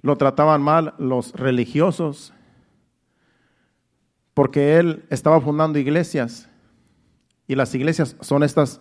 lo 0.00 0.16
trataban 0.16 0.62
mal 0.62 0.94
los 0.98 1.32
religiosos, 1.32 2.32
porque 4.34 4.78
él 4.78 5.04
estaba 5.10 5.40
fundando 5.40 5.78
iglesias 5.78 6.48
y 7.46 7.54
las 7.54 7.74
iglesias 7.74 8.16
son 8.20 8.42
estas 8.42 8.80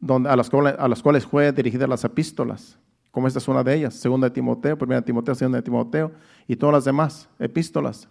donde, 0.00 0.30
a, 0.30 0.36
las 0.36 0.50
cuales, 0.50 0.74
a 0.78 0.88
las 0.88 1.02
cuales 1.02 1.26
fue 1.26 1.52
dirigidas 1.52 1.88
las 1.88 2.04
epístolas, 2.04 2.78
como 3.10 3.26
esta 3.26 3.38
es 3.38 3.48
una 3.48 3.64
de 3.64 3.74
ellas, 3.74 3.94
segunda 3.94 4.28
de 4.28 4.34
Timoteo, 4.34 4.78
primera 4.78 5.00
de 5.00 5.06
Timoteo, 5.06 5.34
segunda 5.34 5.58
de 5.58 5.62
Timoteo 5.62 6.12
y 6.46 6.56
todas 6.56 6.74
las 6.74 6.84
demás 6.84 7.28
epístolas. 7.38 8.08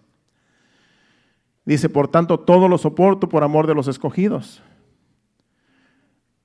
Dice, 1.65 1.89
por 1.89 2.07
tanto, 2.07 2.39
todo 2.39 2.69
lo 2.69 2.77
soporto 2.77 3.27
por 3.27 3.43
amor 3.43 3.67
de 3.67 3.75
los 3.75 3.89
escogidos. 3.89 4.61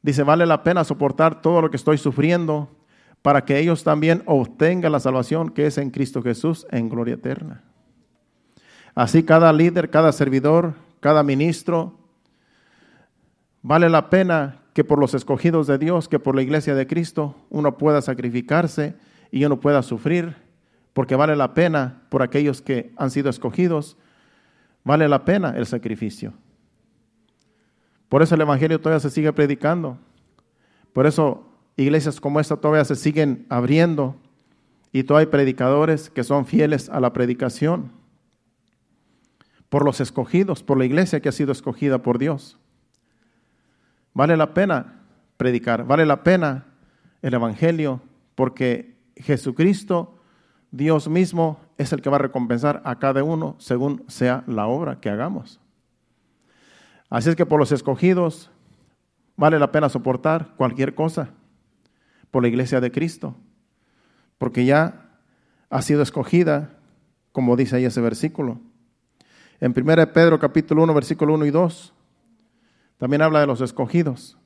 Dice, 0.02 0.24
vale 0.24 0.46
la 0.46 0.64
pena 0.64 0.84
soportar 0.84 1.40
todo 1.40 1.62
lo 1.62 1.70
que 1.70 1.76
estoy 1.76 1.96
sufriendo 1.96 2.68
para 3.22 3.44
que 3.44 3.58
ellos 3.58 3.84
también 3.84 4.22
obtengan 4.26 4.92
la 4.92 5.00
salvación 5.00 5.50
que 5.50 5.66
es 5.66 5.78
en 5.78 5.90
Cristo 5.90 6.22
Jesús 6.22 6.66
en 6.70 6.88
gloria 6.88 7.14
eterna. 7.14 7.62
Así 8.94 9.22
cada 9.22 9.52
líder, 9.52 9.90
cada 9.90 10.12
servidor, 10.12 10.74
cada 11.00 11.22
ministro, 11.22 11.98
vale 13.62 13.88
la 13.88 14.10
pena 14.10 14.58
que 14.74 14.84
por 14.84 14.98
los 14.98 15.14
escogidos 15.14 15.66
de 15.66 15.78
Dios, 15.78 16.08
que 16.08 16.18
por 16.18 16.34
la 16.34 16.42
iglesia 16.42 16.74
de 16.74 16.86
Cristo, 16.86 17.36
uno 17.48 17.78
pueda 17.78 18.02
sacrificarse 18.02 18.96
y 19.30 19.44
uno 19.44 19.60
pueda 19.60 19.82
sufrir, 19.82 20.36
porque 20.92 21.14
vale 21.14 21.36
la 21.36 21.54
pena 21.54 22.02
por 22.08 22.22
aquellos 22.22 22.60
que 22.60 22.92
han 22.96 23.10
sido 23.10 23.30
escogidos, 23.30 23.96
vale 24.84 25.08
la 25.08 25.24
pena 25.24 25.54
el 25.56 25.66
sacrificio. 25.66 26.34
Por 28.12 28.20
eso 28.20 28.34
el 28.34 28.42
Evangelio 28.42 28.78
todavía 28.78 29.00
se 29.00 29.08
sigue 29.08 29.32
predicando. 29.32 29.96
Por 30.92 31.06
eso 31.06 31.48
iglesias 31.76 32.20
como 32.20 32.40
esta 32.40 32.58
todavía 32.58 32.84
se 32.84 32.94
siguen 32.94 33.46
abriendo 33.48 34.16
y 34.92 35.04
todavía 35.04 35.28
hay 35.28 35.30
predicadores 35.30 36.10
que 36.10 36.22
son 36.22 36.44
fieles 36.44 36.90
a 36.90 37.00
la 37.00 37.14
predicación 37.14 37.90
por 39.70 39.86
los 39.86 40.02
escogidos, 40.02 40.62
por 40.62 40.76
la 40.76 40.84
iglesia 40.84 41.20
que 41.20 41.30
ha 41.30 41.32
sido 41.32 41.52
escogida 41.52 42.02
por 42.02 42.18
Dios. 42.18 42.58
Vale 44.12 44.36
la 44.36 44.52
pena 44.52 45.00
predicar, 45.38 45.86
vale 45.86 46.04
la 46.04 46.22
pena 46.22 46.66
el 47.22 47.32
Evangelio, 47.32 48.02
porque 48.34 48.94
Jesucristo, 49.16 50.18
Dios 50.70 51.08
mismo, 51.08 51.60
es 51.78 51.94
el 51.94 52.02
que 52.02 52.10
va 52.10 52.16
a 52.16 52.20
recompensar 52.20 52.82
a 52.84 52.98
cada 52.98 53.24
uno 53.24 53.56
según 53.58 54.04
sea 54.06 54.44
la 54.46 54.66
obra 54.66 55.00
que 55.00 55.08
hagamos. 55.08 55.61
Así 57.12 57.28
es 57.28 57.36
que 57.36 57.44
por 57.44 57.60
los 57.60 57.72
escogidos 57.72 58.50
vale 59.36 59.58
la 59.58 59.70
pena 59.70 59.90
soportar 59.90 60.54
cualquier 60.56 60.94
cosa 60.94 61.28
por 62.30 62.42
la 62.42 62.48
iglesia 62.48 62.80
de 62.80 62.90
Cristo, 62.90 63.36
porque 64.38 64.64
ya 64.64 65.10
ha 65.68 65.82
sido 65.82 66.00
escogida, 66.00 66.70
como 67.32 67.54
dice 67.54 67.76
ahí 67.76 67.84
ese 67.84 68.00
versículo. 68.00 68.60
En 69.60 69.74
1 69.76 70.10
Pedro 70.14 70.38
capítulo 70.38 70.84
1, 70.84 70.94
versículo 70.94 71.34
1 71.34 71.44
y 71.44 71.50
2, 71.50 71.92
también 72.96 73.20
habla 73.20 73.40
de 73.40 73.46
los 73.46 73.60
escogidos. 73.60 74.38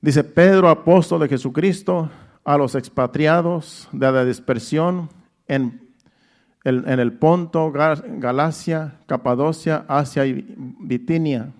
Dice 0.00 0.22
Pedro, 0.22 0.68
apóstol 0.68 1.22
de 1.22 1.28
Jesucristo, 1.28 2.08
a 2.44 2.56
los 2.56 2.76
expatriados 2.76 3.88
de 3.90 4.12
la 4.12 4.24
dispersión 4.24 5.10
en 5.48 5.89
en 6.64 7.00
el 7.00 7.12
Ponto, 7.14 7.72
Galacia, 7.72 9.00
Capadocia, 9.06 9.84
Asia 9.88 10.26
y 10.26 10.54
Bitinia, 10.80 11.52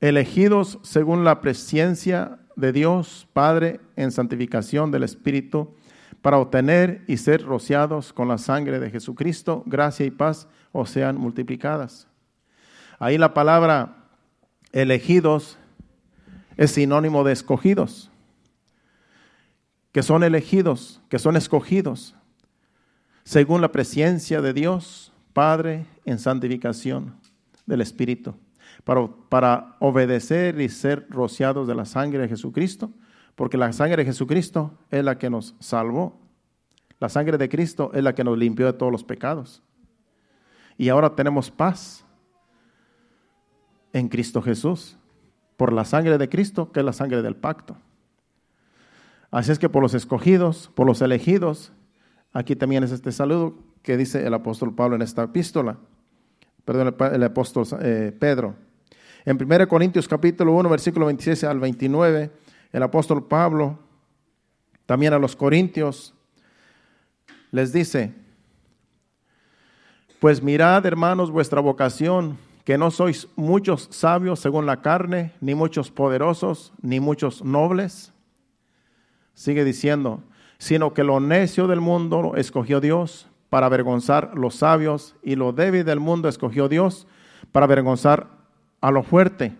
elegidos 0.00 0.78
según 0.82 1.24
la 1.24 1.40
presencia 1.40 2.38
de 2.56 2.72
Dios 2.72 3.26
Padre 3.32 3.80
en 3.96 4.12
santificación 4.12 4.90
del 4.90 5.02
Espíritu 5.02 5.74
para 6.20 6.38
obtener 6.38 7.04
y 7.06 7.16
ser 7.16 7.42
rociados 7.42 8.12
con 8.12 8.28
la 8.28 8.38
sangre 8.38 8.80
de 8.80 8.90
Jesucristo, 8.90 9.62
gracia 9.66 10.06
y 10.06 10.10
paz 10.10 10.48
o 10.72 10.86
sean 10.86 11.16
multiplicadas. 11.16 12.06
Ahí 12.98 13.18
la 13.18 13.34
palabra 13.34 14.08
elegidos 14.72 15.58
es 16.56 16.72
sinónimo 16.72 17.24
de 17.24 17.32
escogidos, 17.32 18.10
que 19.92 20.02
son 20.02 20.22
elegidos, 20.22 21.00
que 21.08 21.18
son 21.18 21.36
escogidos, 21.36 22.14
según 23.24 23.60
la 23.60 23.72
presencia 23.72 24.40
de 24.40 24.52
Dios 24.52 25.12
Padre 25.32 25.86
en 26.04 26.18
santificación 26.18 27.16
del 27.66 27.80
Espíritu, 27.80 28.34
para, 28.84 29.08
para 29.28 29.76
obedecer 29.80 30.60
y 30.60 30.68
ser 30.68 31.06
rociados 31.10 31.66
de 31.66 31.74
la 31.74 31.84
sangre 31.84 32.20
de 32.20 32.28
Jesucristo 32.28 32.92
porque 33.34 33.56
la 33.56 33.72
sangre 33.72 33.96
de 33.98 34.04
Jesucristo 34.04 34.78
es 34.90 35.04
la 35.04 35.18
que 35.18 35.30
nos 35.30 35.54
salvó. 35.58 36.20
La 37.00 37.08
sangre 37.08 37.36
de 37.36 37.48
Cristo 37.48 37.90
es 37.92 38.02
la 38.02 38.14
que 38.14 38.24
nos 38.24 38.38
limpió 38.38 38.66
de 38.66 38.72
todos 38.72 38.92
los 38.92 39.02
pecados. 39.02 39.62
Y 40.78 40.88
ahora 40.88 41.14
tenemos 41.14 41.50
paz 41.50 42.04
en 43.92 44.08
Cristo 44.08 44.42
Jesús, 44.42 44.96
por 45.56 45.72
la 45.72 45.84
sangre 45.84 46.18
de 46.18 46.28
Cristo, 46.28 46.72
que 46.72 46.80
es 46.80 46.86
la 46.86 46.92
sangre 46.92 47.22
del 47.22 47.36
pacto. 47.36 47.76
Así 49.30 49.52
es 49.52 49.58
que 49.58 49.68
por 49.68 49.82
los 49.82 49.94
escogidos, 49.94 50.70
por 50.74 50.86
los 50.86 51.02
elegidos, 51.02 51.72
aquí 52.34 52.56
también 52.56 52.84
es 52.84 52.90
este 52.90 53.12
saludo 53.12 53.54
que 53.82 53.96
dice 53.96 54.26
el 54.26 54.34
apóstol 54.34 54.74
Pablo 54.74 54.96
en 54.96 55.02
esta 55.02 55.22
epístola, 55.22 55.78
perdón, 56.64 56.94
el, 57.12 57.22
apóstol 57.22 57.66
eh, 57.80 58.14
Pedro. 58.18 58.56
En 59.24 59.42
1 59.42 59.68
Corintios 59.68 60.06
capítulo 60.06 60.52
1, 60.52 60.68
versículo 60.68 61.06
26 61.06 61.44
al 61.44 61.60
29, 61.60 62.30
el 62.72 62.82
apóstol 62.82 63.24
Pablo, 63.26 63.78
también 64.84 65.14
a 65.14 65.18
los 65.18 65.36
corintios, 65.36 66.12
les 67.50 67.72
dice, 67.72 68.12
pues 70.18 70.42
mirad 70.42 70.84
hermanos 70.84 71.30
vuestra 71.30 71.60
vocación, 71.60 72.36
que 72.64 72.78
no 72.78 72.90
sois 72.90 73.28
muchos 73.36 73.88
sabios 73.90 74.40
según 74.40 74.66
la 74.66 74.80
carne, 74.80 75.32
ni 75.40 75.54
muchos 75.54 75.90
poderosos, 75.90 76.72
ni 76.80 76.98
muchos 76.98 77.44
nobles. 77.44 78.12
Sigue 79.34 79.64
diciendo, 79.64 80.22
sino 80.64 80.94
que 80.94 81.04
lo 81.04 81.20
necio 81.20 81.66
del 81.66 81.82
mundo 81.82 82.36
escogió 82.36 82.80
Dios 82.80 83.28
para 83.50 83.66
avergonzar 83.66 84.32
los 84.34 84.54
sabios, 84.54 85.14
y 85.22 85.36
lo 85.36 85.52
débil 85.52 85.84
del 85.84 86.00
mundo 86.00 86.26
escogió 86.26 86.70
Dios 86.70 87.06
para 87.52 87.64
avergonzar 87.64 88.30
a 88.80 88.90
lo 88.90 89.02
fuerte. 89.02 89.54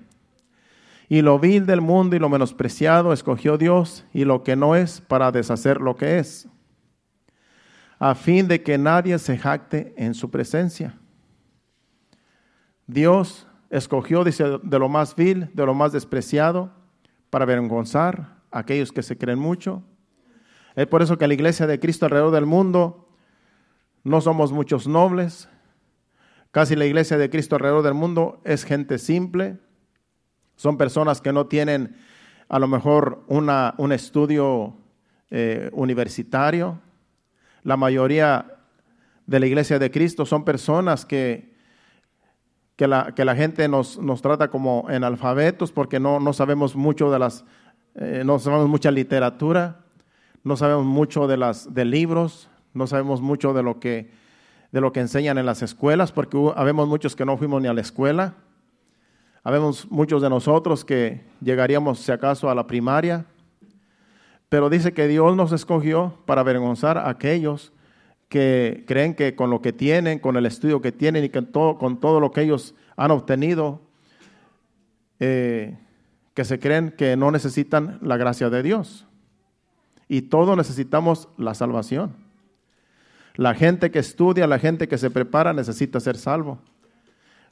Y 1.10 1.20
lo 1.20 1.38
vil 1.38 1.66
del 1.66 1.82
mundo 1.82 2.16
y 2.16 2.18
lo 2.18 2.30
menospreciado 2.30 3.12
escogió 3.12 3.58
Dios 3.58 4.06
y 4.14 4.24
lo 4.24 4.42
que 4.42 4.56
no 4.56 4.76
es 4.76 5.02
para 5.02 5.30
deshacer 5.30 5.78
lo 5.82 5.94
que 5.94 6.18
es, 6.18 6.48
a 7.98 8.14
fin 8.14 8.48
de 8.48 8.62
que 8.62 8.78
nadie 8.78 9.18
se 9.18 9.36
jacte 9.36 9.92
en 9.98 10.14
su 10.14 10.30
presencia. 10.30 10.98
Dios 12.86 13.46
escogió, 13.68 14.24
dice, 14.24 14.58
de 14.62 14.78
lo 14.78 14.88
más 14.88 15.14
vil, 15.14 15.50
de 15.52 15.66
lo 15.66 15.74
más 15.74 15.92
despreciado, 15.92 16.72
para 17.28 17.42
avergonzar 17.42 18.38
a 18.50 18.60
aquellos 18.60 18.90
que 18.90 19.02
se 19.02 19.18
creen 19.18 19.38
mucho. 19.38 19.82
Es 20.76 20.86
por 20.86 21.02
eso 21.02 21.18
que 21.18 21.28
la 21.28 21.34
iglesia 21.34 21.66
de 21.66 21.78
Cristo 21.78 22.06
alrededor 22.06 22.32
del 22.32 22.46
mundo 22.46 23.08
no 24.02 24.20
somos 24.20 24.52
muchos 24.52 24.88
nobles. 24.88 25.48
Casi 26.50 26.76
la 26.76 26.84
iglesia 26.84 27.16
de 27.16 27.30
Cristo 27.30 27.56
alrededor 27.56 27.82
del 27.82 27.94
mundo 27.94 28.40
es 28.44 28.64
gente 28.64 28.98
simple, 28.98 29.58
son 30.56 30.76
personas 30.76 31.20
que 31.20 31.32
no 31.32 31.46
tienen 31.46 31.96
a 32.48 32.58
lo 32.58 32.68
mejor 32.68 33.24
una, 33.26 33.74
un 33.78 33.92
estudio 33.92 34.76
eh, 35.30 35.70
universitario. 35.72 36.78
La 37.62 37.76
mayoría 37.76 38.58
de 39.26 39.40
la 39.40 39.46
iglesia 39.46 39.78
de 39.78 39.90
Cristo 39.90 40.26
son 40.26 40.44
personas 40.44 41.04
que, 41.04 41.54
que, 42.76 42.86
la, 42.86 43.14
que 43.14 43.24
la 43.24 43.34
gente 43.34 43.66
nos, 43.68 43.98
nos, 43.98 44.22
trata 44.22 44.48
como 44.48 44.86
analfabetos 44.88 45.72
porque 45.72 45.98
no, 45.98 46.20
no 46.20 46.32
sabemos 46.32 46.76
mucho 46.76 47.10
de 47.10 47.18
las, 47.18 47.44
eh, 47.94 48.22
no 48.24 48.38
sabemos 48.38 48.68
mucha 48.68 48.90
literatura, 48.90 49.83
no 50.44 50.56
sabemos 50.56 50.84
mucho 50.84 51.26
de, 51.26 51.38
las, 51.38 51.72
de 51.72 51.86
libros, 51.86 52.50
no 52.74 52.86
sabemos 52.86 53.22
mucho 53.22 53.54
de 53.54 53.62
lo 53.62 53.80
que, 53.80 54.10
de 54.72 54.80
lo 54.80 54.92
que 54.92 55.00
enseñan 55.00 55.38
en 55.38 55.46
las 55.46 55.62
escuelas, 55.62 56.12
porque 56.12 56.38
habemos 56.54 56.86
muchos 56.86 57.16
que 57.16 57.24
no 57.24 57.38
fuimos 57.38 57.62
ni 57.62 57.68
a 57.68 57.72
la 57.72 57.80
escuela. 57.80 58.34
Habemos 59.42 59.90
muchos 59.90 60.22
de 60.22 60.28
nosotros 60.28 60.84
que 60.84 61.22
llegaríamos, 61.40 61.98
si 62.00 62.12
acaso, 62.12 62.50
a 62.50 62.54
la 62.54 62.66
primaria. 62.66 63.24
Pero 64.50 64.68
dice 64.68 64.92
que 64.92 65.08
Dios 65.08 65.34
nos 65.34 65.52
escogió 65.52 66.18
para 66.26 66.42
avergonzar 66.42 66.98
a 66.98 67.08
aquellos 67.08 67.72
que 68.28 68.84
creen 68.86 69.14
que 69.14 69.34
con 69.34 69.48
lo 69.50 69.62
que 69.62 69.72
tienen, 69.72 70.18
con 70.18 70.36
el 70.36 70.44
estudio 70.44 70.80
que 70.80 70.92
tienen 70.92 71.24
y 71.24 71.28
con 71.30 71.46
todo, 71.46 71.78
con 71.78 72.00
todo 72.00 72.20
lo 72.20 72.32
que 72.32 72.42
ellos 72.42 72.74
han 72.96 73.10
obtenido, 73.10 73.80
eh, 75.20 75.78
que 76.34 76.44
se 76.44 76.58
creen 76.58 76.94
que 76.96 77.16
no 77.16 77.30
necesitan 77.30 77.98
la 78.02 78.16
gracia 78.16 78.50
de 78.50 78.62
Dios. 78.62 79.06
Y 80.08 80.22
todos 80.22 80.56
necesitamos 80.56 81.28
la 81.36 81.54
salvación. 81.54 82.14
La 83.36 83.54
gente 83.54 83.90
que 83.90 83.98
estudia, 83.98 84.46
la 84.46 84.58
gente 84.58 84.86
que 84.86 84.98
se 84.98 85.10
prepara 85.10 85.52
necesita 85.52 85.98
ser 86.00 86.16
salvo. 86.16 86.58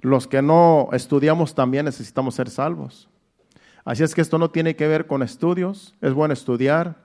Los 0.01 0.27
que 0.27 0.43
no 0.43 0.89
estudiamos 0.93 1.55
también 1.55 1.85
necesitamos 1.85 2.35
ser 2.35 2.51
salvos. 2.51 3.09
Así 3.85 4.03
es 4.03 4.15
que 4.15 4.21
esto 4.21 4.39
no 4.39 4.51
tiene 4.51 4.77
que 4.77 4.87
ver 4.87 5.07
con 5.07 5.23
estudios. 5.23 5.95
Es 6.01 6.13
bueno 6.13 6.35
estudiar, 6.35 6.97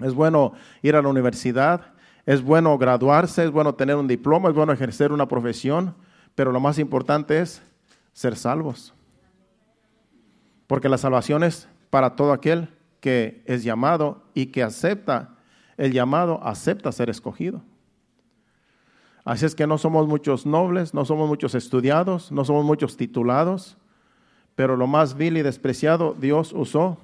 es 0.00 0.14
bueno 0.14 0.54
ir 0.82 0.96
a 0.96 1.02
la 1.02 1.08
universidad, 1.08 1.92
es 2.26 2.42
bueno 2.42 2.76
graduarse, 2.78 3.44
es 3.44 3.50
bueno 3.50 3.74
tener 3.74 3.96
un 3.96 4.08
diploma, 4.08 4.48
es 4.48 4.54
bueno 4.54 4.72
ejercer 4.72 5.12
una 5.12 5.28
profesión, 5.28 5.94
pero 6.34 6.52
lo 6.52 6.60
más 6.60 6.78
importante 6.78 7.40
es 7.40 7.62
ser 8.12 8.36
salvos. 8.36 8.94
Porque 10.66 10.88
la 10.88 10.98
salvación 10.98 11.44
es 11.44 11.68
para 11.90 12.16
todo 12.16 12.32
aquel 12.32 12.68
que 13.04 13.42
es 13.44 13.62
llamado 13.62 14.22
y 14.32 14.46
que 14.46 14.62
acepta 14.62 15.36
el 15.76 15.92
llamado, 15.92 16.42
acepta 16.42 16.90
ser 16.90 17.10
escogido. 17.10 17.60
Así 19.26 19.44
es 19.44 19.54
que 19.54 19.66
no 19.66 19.76
somos 19.76 20.08
muchos 20.08 20.46
nobles, 20.46 20.94
no 20.94 21.04
somos 21.04 21.28
muchos 21.28 21.54
estudiados, 21.54 22.32
no 22.32 22.46
somos 22.46 22.64
muchos 22.64 22.96
titulados, 22.96 23.76
pero 24.54 24.78
lo 24.78 24.86
más 24.86 25.18
vil 25.18 25.36
y 25.36 25.42
despreciado 25.42 26.16
Dios 26.18 26.54
usó. 26.54 26.96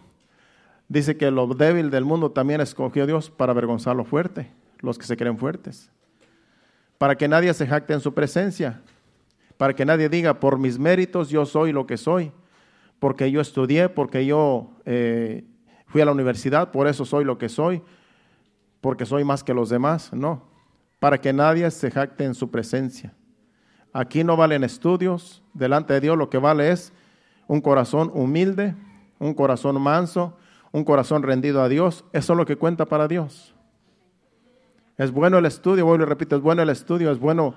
Dice 0.88 1.18
que 1.18 1.30
lo 1.30 1.46
débil 1.48 1.90
del 1.90 2.06
mundo 2.06 2.30
también 2.30 2.62
escogió 2.62 3.06
Dios 3.06 3.28
para 3.28 3.52
avergonzar 3.52 3.94
lo 3.94 4.06
fuerte, 4.06 4.50
los 4.78 4.96
que 4.96 5.04
se 5.04 5.18
creen 5.18 5.36
fuertes. 5.36 5.90
Para 6.96 7.14
que 7.14 7.28
nadie 7.28 7.52
se 7.52 7.66
jacte 7.66 7.92
en 7.92 8.00
su 8.00 8.14
presencia, 8.14 8.80
para 9.58 9.74
que 9.74 9.84
nadie 9.84 10.08
diga, 10.08 10.40
por 10.40 10.58
mis 10.58 10.78
méritos 10.78 11.28
yo 11.28 11.44
soy 11.44 11.72
lo 11.72 11.86
que 11.86 11.98
soy, 11.98 12.32
porque 12.98 13.30
yo 13.30 13.42
estudié, 13.42 13.90
porque 13.90 14.24
yo 14.24 14.70
eh, 14.86 15.44
fui 15.90 16.00
a 16.00 16.04
la 16.04 16.12
universidad, 16.12 16.70
por 16.70 16.86
eso 16.86 17.04
soy 17.04 17.24
lo 17.24 17.36
que 17.36 17.48
soy, 17.48 17.82
porque 18.80 19.04
soy 19.04 19.24
más 19.24 19.42
que 19.42 19.52
los 19.52 19.68
demás. 19.68 20.12
No, 20.12 20.44
para 21.00 21.20
que 21.20 21.32
nadie 21.32 21.70
se 21.70 21.90
jacte 21.90 22.24
en 22.24 22.34
su 22.34 22.50
presencia. 22.50 23.12
Aquí 23.92 24.22
no 24.22 24.36
valen 24.36 24.62
estudios, 24.62 25.42
delante 25.52 25.94
de 25.94 26.00
Dios 26.00 26.16
lo 26.16 26.30
que 26.30 26.38
vale 26.38 26.70
es 26.70 26.92
un 27.48 27.60
corazón 27.60 28.12
humilde, 28.14 28.76
un 29.18 29.34
corazón 29.34 29.80
manso, 29.82 30.36
un 30.70 30.84
corazón 30.84 31.24
rendido 31.24 31.60
a 31.60 31.68
Dios. 31.68 32.04
Eso 32.12 32.32
es 32.34 32.36
lo 32.36 32.46
que 32.46 32.54
cuenta 32.54 32.86
para 32.86 33.08
Dios. 33.08 33.52
Es 34.96 35.10
bueno 35.10 35.38
el 35.38 35.46
estudio, 35.46 35.86
voy 35.86 35.98
y 36.00 36.04
repito, 36.04 36.36
es 36.36 36.42
bueno 36.42 36.62
el 36.62 36.70
estudio, 36.70 37.10
es 37.10 37.18
bueno 37.18 37.54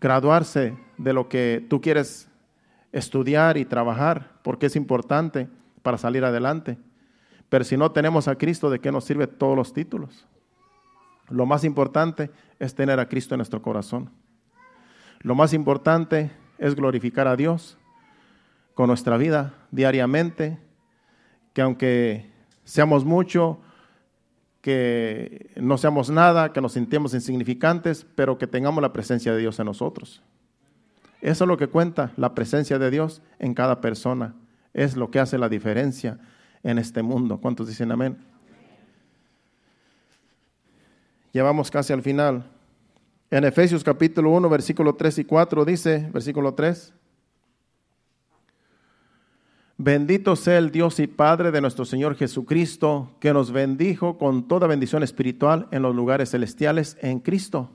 graduarse 0.00 0.78
de 0.98 1.12
lo 1.12 1.28
que 1.28 1.66
tú 1.68 1.80
quieres 1.80 2.28
estudiar 2.92 3.56
y 3.56 3.64
trabajar, 3.64 4.38
porque 4.42 4.66
es 4.66 4.76
importante 4.76 5.48
para 5.82 5.98
salir 5.98 6.24
adelante. 6.24 6.78
Pero 7.50 7.64
si 7.64 7.76
no 7.76 7.90
tenemos 7.90 8.28
a 8.28 8.36
Cristo, 8.36 8.70
¿de 8.70 8.78
qué 8.78 8.90
nos 8.90 9.04
sirve 9.04 9.26
todos 9.26 9.56
los 9.56 9.74
títulos? 9.74 10.24
Lo 11.28 11.46
más 11.46 11.64
importante 11.64 12.30
es 12.58 12.74
tener 12.74 12.98
a 13.00 13.08
Cristo 13.08 13.34
en 13.34 13.38
nuestro 13.38 13.60
corazón. 13.60 14.10
Lo 15.20 15.34
más 15.34 15.52
importante 15.52 16.30
es 16.58 16.74
glorificar 16.76 17.26
a 17.26 17.36
Dios 17.36 17.76
con 18.74 18.86
nuestra 18.86 19.16
vida 19.16 19.54
diariamente, 19.72 20.58
que 21.52 21.60
aunque 21.62 22.30
seamos 22.64 23.04
mucho, 23.04 23.60
que 24.60 25.50
no 25.56 25.76
seamos 25.76 26.08
nada, 26.08 26.52
que 26.52 26.60
nos 26.60 26.72
sintamos 26.72 27.14
insignificantes, 27.14 28.06
pero 28.14 28.38
que 28.38 28.46
tengamos 28.46 28.80
la 28.80 28.92
presencia 28.92 29.32
de 29.32 29.40
Dios 29.40 29.58
en 29.58 29.66
nosotros. 29.66 30.22
Eso 31.20 31.44
es 31.44 31.48
lo 31.48 31.56
que 31.56 31.66
cuenta, 31.66 32.12
la 32.16 32.34
presencia 32.34 32.78
de 32.78 32.90
Dios 32.90 33.22
en 33.40 33.54
cada 33.54 33.80
persona. 33.80 34.34
Es 34.72 34.96
lo 34.96 35.10
que 35.10 35.18
hace 35.18 35.36
la 35.36 35.48
diferencia 35.48 36.20
en 36.62 36.78
este 36.78 37.02
mundo. 37.02 37.38
¿Cuántos 37.38 37.68
dicen 37.68 37.92
amén? 37.92 38.16
Llevamos 41.32 41.70
casi 41.70 41.92
al 41.92 42.02
final. 42.02 42.44
En 43.30 43.44
Efesios 43.44 43.84
capítulo 43.84 44.30
1, 44.30 44.48
versículo 44.48 44.94
3 44.94 45.18
y 45.18 45.24
4 45.24 45.64
dice, 45.64 46.10
versículo 46.12 46.54
3, 46.54 46.92
Bendito 49.82 50.36
sea 50.36 50.58
el 50.58 50.70
Dios 50.72 51.00
y 51.00 51.06
Padre 51.06 51.50
de 51.50 51.60
nuestro 51.62 51.86
Señor 51.86 52.14
Jesucristo, 52.14 53.16
que 53.18 53.32
nos 53.32 53.50
bendijo 53.50 54.18
con 54.18 54.46
toda 54.46 54.66
bendición 54.66 55.02
espiritual 55.02 55.68
en 55.70 55.80
los 55.80 55.94
lugares 55.94 56.32
celestiales 56.32 56.98
en 57.00 57.20
Cristo. 57.20 57.70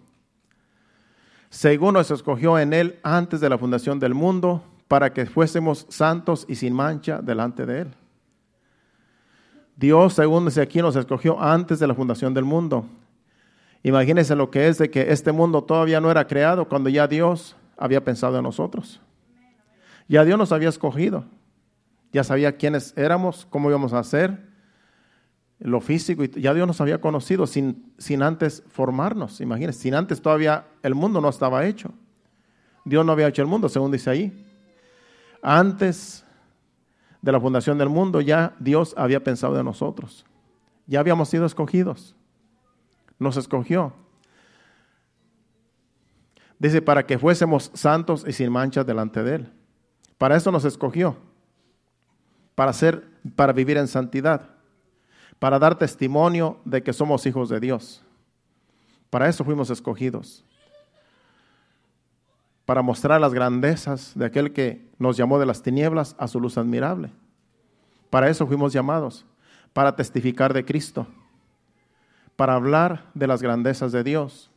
Según 1.50 1.96
nos 1.96 2.12
escogió 2.12 2.60
en 2.60 2.74
Él 2.74 3.00
antes 3.02 3.40
de 3.40 3.50
la 3.50 3.58
fundación 3.58 4.00
del 4.00 4.14
mundo, 4.14 4.64
para 4.88 5.14
que 5.14 5.26
fuésemos 5.26 5.88
santos 5.90 6.46
y 6.48 6.56
sin 6.56 6.74
mancha 6.74 7.22
delante 7.24 7.66
de 7.66 7.82
Él 7.82 7.96
Dios, 9.76 10.14
según 10.14 10.46
dice 10.46 10.62
aquí, 10.62 10.82
nos 10.82 10.96
escogió 10.96 11.42
antes 11.42 11.80
de 11.80 11.88
la 11.88 11.94
fundación 11.94 12.34
del 12.34 12.46
mundo. 12.46 12.86
Imagínense 13.84 14.36
lo 14.36 14.50
que 14.50 14.68
es 14.68 14.78
de 14.78 14.90
que 14.90 15.12
este 15.12 15.32
mundo 15.32 15.64
todavía 15.64 16.02
no 16.02 16.10
era 16.10 16.26
creado 16.26 16.68
cuando 16.68 16.90
ya 16.90 17.08
Dios 17.08 17.56
había 17.78 18.04
pensado 18.04 18.38
en 18.38 18.44
nosotros. 18.44 19.02
Ya 20.08 20.24
Dios 20.24 20.38
nos 20.38 20.52
había 20.52 20.70
escogido. 20.70 21.26
Ya 22.12 22.24
sabía 22.24 22.56
quiénes 22.58 22.98
éramos, 22.98 23.46
cómo 23.50 23.70
íbamos 23.70 23.94
a 23.94 24.04
ser, 24.04 24.40
lo 25.60 25.82
físico. 25.82 26.24
Ya 26.24 26.54
Dios 26.54 26.66
nos 26.66 26.82
había 26.82 27.02
conocido 27.02 27.46
sin, 27.46 27.94
sin 27.98 28.24
antes 28.24 28.64
formarnos. 28.70 29.42
Imagínense, 29.42 29.82
sin 29.82 29.94
antes 29.94 30.22
todavía 30.22 30.66
el 30.82 30.96
mundo 30.96 31.22
no 31.22 31.30
estaba 31.30 31.66
hecho. 31.66 31.92
Dios 32.86 33.06
no 33.06 33.12
había 33.12 33.28
hecho 33.28 33.42
el 33.42 33.48
mundo, 33.48 33.70
según 33.70 33.92
dice 33.92 34.10
ahí. 34.10 34.46
Antes 35.42 36.25
de 37.26 37.32
la 37.32 37.42
fundación 37.42 37.80
del 37.80 37.90
mundo 37.90 38.22
ya 38.22 38.56
Dios 38.60 38.94
había 38.96 39.24
pensado 39.24 39.58
en 39.58 39.66
nosotros. 39.66 40.24
Ya 40.86 41.00
habíamos 41.00 41.28
sido 41.28 41.48
escogidos. 41.48 42.16
Nos 43.18 43.36
escogió. 43.36 43.94
Dice, 46.60 46.84
para 46.84 47.08
que 47.08 47.18
fuésemos 47.18 47.72
santos 47.74 48.26
y 48.28 48.32
sin 48.32 48.52
manchas 48.52 48.86
delante 48.86 49.24
de 49.24 49.36
Él. 49.38 49.54
Para 50.20 50.36
eso 50.36 50.52
nos 50.52 50.66
escogió. 50.66 51.18
Para 52.54 52.72
ser, 52.74 53.04
para 53.36 53.54
vivir 53.54 53.78
en 53.78 53.88
santidad. 53.88 54.52
Para 55.40 55.58
dar 55.58 55.80
testimonio 55.80 56.60
de 56.64 56.84
que 56.84 56.94
somos 56.94 57.26
hijos 57.26 57.50
de 57.50 57.60
Dios. 57.60 58.04
Para 59.10 59.28
eso 59.28 59.44
fuimos 59.44 59.72
escogidos. 59.72 60.46
Para 62.66 62.82
mostrar 62.82 63.22
las 63.22 63.34
grandezas 63.34 64.14
de 64.16 64.26
aquel 64.26 64.52
que 64.52 64.90
nos 64.98 65.18
llamó 65.18 65.40
de 65.40 65.46
las 65.46 65.62
tinieblas 65.62 66.16
a 66.18 66.28
su 66.28 66.40
luz 66.40 66.58
admirable. 66.58 67.12
Para 68.10 68.30
eso 68.30 68.48
fuimos 68.48 68.74
llamados, 68.74 69.26
para 69.74 69.96
testificar 69.96 70.54
de 70.54 70.66
Cristo, 70.66 71.08
para 72.36 72.56
hablar 72.56 73.06
de 73.14 73.28
las 73.28 73.42
grandezas 73.42 73.92
de 73.92 74.04
Dios, 74.04 74.52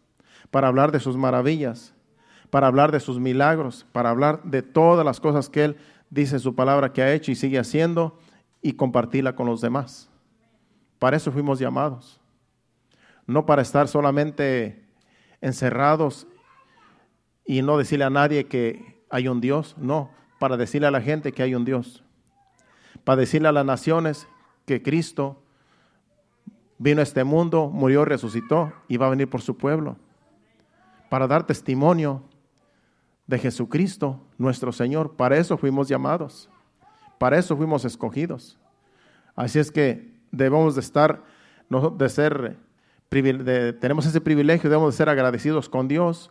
para 0.50 0.68
hablar 0.68 0.92
de 0.92 1.00
sus 1.00 1.16
maravillas, 1.16 1.92
para 2.50 2.66
hablar 2.66 2.92
de 2.92 3.00
sus 3.00 3.18
milagros, 3.18 3.86
para 3.92 4.10
hablar 4.10 4.42
de 4.42 4.62
todas 4.62 5.04
las 5.04 5.20
cosas 5.20 5.48
que 5.48 5.64
Él 5.64 5.76
dice 6.10 6.36
en 6.36 6.40
su 6.40 6.54
palabra 6.54 6.92
que 6.92 7.02
ha 7.02 7.12
hecho 7.12 7.30
y 7.30 7.34
sigue 7.34 7.58
haciendo 7.58 8.18
y 8.62 8.72
compartirla 8.72 9.34
con 9.34 9.46
los 9.46 9.60
demás. 9.60 10.08
Para 10.98 11.16
eso 11.16 11.30
fuimos 11.30 11.58
llamados, 11.58 12.20
no 13.26 13.44
para 13.46 13.62
estar 13.62 13.88
solamente 13.88 14.84
encerrados 15.40 16.26
y 17.48 17.62
no 17.62 17.78
decirle 17.78 18.04
a 18.04 18.10
nadie 18.10 18.44
que 18.44 19.00
hay 19.08 19.26
un 19.26 19.40
Dios, 19.40 19.74
no, 19.78 20.10
para 20.38 20.58
decirle 20.58 20.86
a 20.86 20.90
la 20.90 21.00
gente 21.00 21.32
que 21.32 21.42
hay 21.42 21.54
un 21.54 21.64
Dios, 21.64 22.04
para 23.04 23.20
decirle 23.20 23.48
a 23.48 23.52
las 23.52 23.64
naciones 23.64 24.28
que 24.66 24.82
Cristo 24.82 25.42
vino 26.76 27.00
a 27.00 27.04
este 27.04 27.24
mundo, 27.24 27.70
murió, 27.72 28.04
resucitó 28.04 28.74
y 28.86 28.98
va 28.98 29.06
a 29.06 29.10
venir 29.10 29.30
por 29.30 29.40
su 29.40 29.56
pueblo, 29.56 29.96
para 31.08 31.26
dar 31.26 31.46
testimonio 31.46 32.22
de 33.26 33.38
Jesucristo, 33.38 34.20
nuestro 34.36 34.70
Señor. 34.70 35.16
Para 35.16 35.38
eso 35.38 35.56
fuimos 35.56 35.88
llamados, 35.88 36.50
para 37.18 37.38
eso 37.38 37.56
fuimos 37.56 37.86
escogidos. 37.86 38.58
Así 39.34 39.58
es 39.58 39.72
que 39.72 40.12
debemos 40.30 40.74
de 40.74 40.82
estar, 40.82 41.24
de 41.70 42.08
ser, 42.10 42.58
tenemos 43.08 44.04
ese 44.04 44.20
privilegio, 44.20 44.68
debemos 44.68 44.92
de 44.92 44.98
ser 44.98 45.08
agradecidos 45.08 45.70
con 45.70 45.88
Dios 45.88 46.30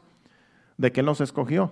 de 0.78 0.92
que 0.92 1.02
Él 1.02 1.06
nos 1.06 1.22
escogió, 1.22 1.72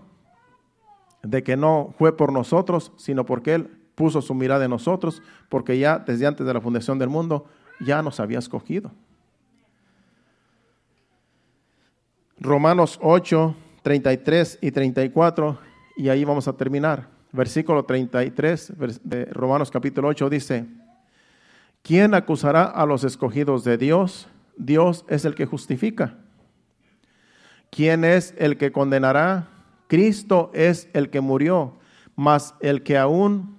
de 1.23 1.43
que 1.43 1.57
no 1.57 1.93
fue 1.97 2.15
por 2.17 2.31
nosotros, 2.31 2.91
sino 2.97 3.25
porque 3.25 3.53
Él 3.53 3.69
puso 3.95 4.21
su 4.21 4.33
mirada 4.33 4.65
en 4.65 4.71
nosotros, 4.71 5.21
porque 5.49 5.77
ya 5.79 5.99
desde 5.99 6.27
antes 6.27 6.45
de 6.45 6.53
la 6.53 6.61
fundación 6.61 6.99
del 6.99 7.09
mundo 7.09 7.45
ya 7.79 8.01
nos 8.01 8.19
había 8.19 8.39
escogido. 8.39 8.91
Romanos 12.37 12.99
8, 13.01 13.55
33 13.81 14.59
y 14.61 14.71
34, 14.71 15.57
y 15.97 16.09
ahí 16.09 16.25
vamos 16.25 16.47
a 16.47 16.53
terminar. 16.53 17.07
Versículo 17.31 17.85
33 17.85 18.73
de 19.03 19.25
Romanos 19.25 19.71
capítulo 19.71 20.09
8 20.09 20.29
dice, 20.29 20.65
¿quién 21.81 22.13
acusará 22.13 22.63
a 22.63 22.85
los 22.85 23.03
escogidos 23.03 23.63
de 23.63 23.77
Dios? 23.77 24.27
Dios 24.57 25.05
es 25.07 25.25
el 25.25 25.35
que 25.35 25.45
justifica. 25.45 26.17
¿Quién 27.75 28.05
es 28.05 28.33
el 28.37 28.57
que 28.57 28.71
condenará? 28.71 29.49
Cristo 29.87 30.49
es 30.53 30.87
el 30.93 31.09
que 31.09 31.19
murió, 31.19 31.73
mas 32.15 32.55
el 32.61 32.83
que 32.83 32.97
aún, 32.97 33.57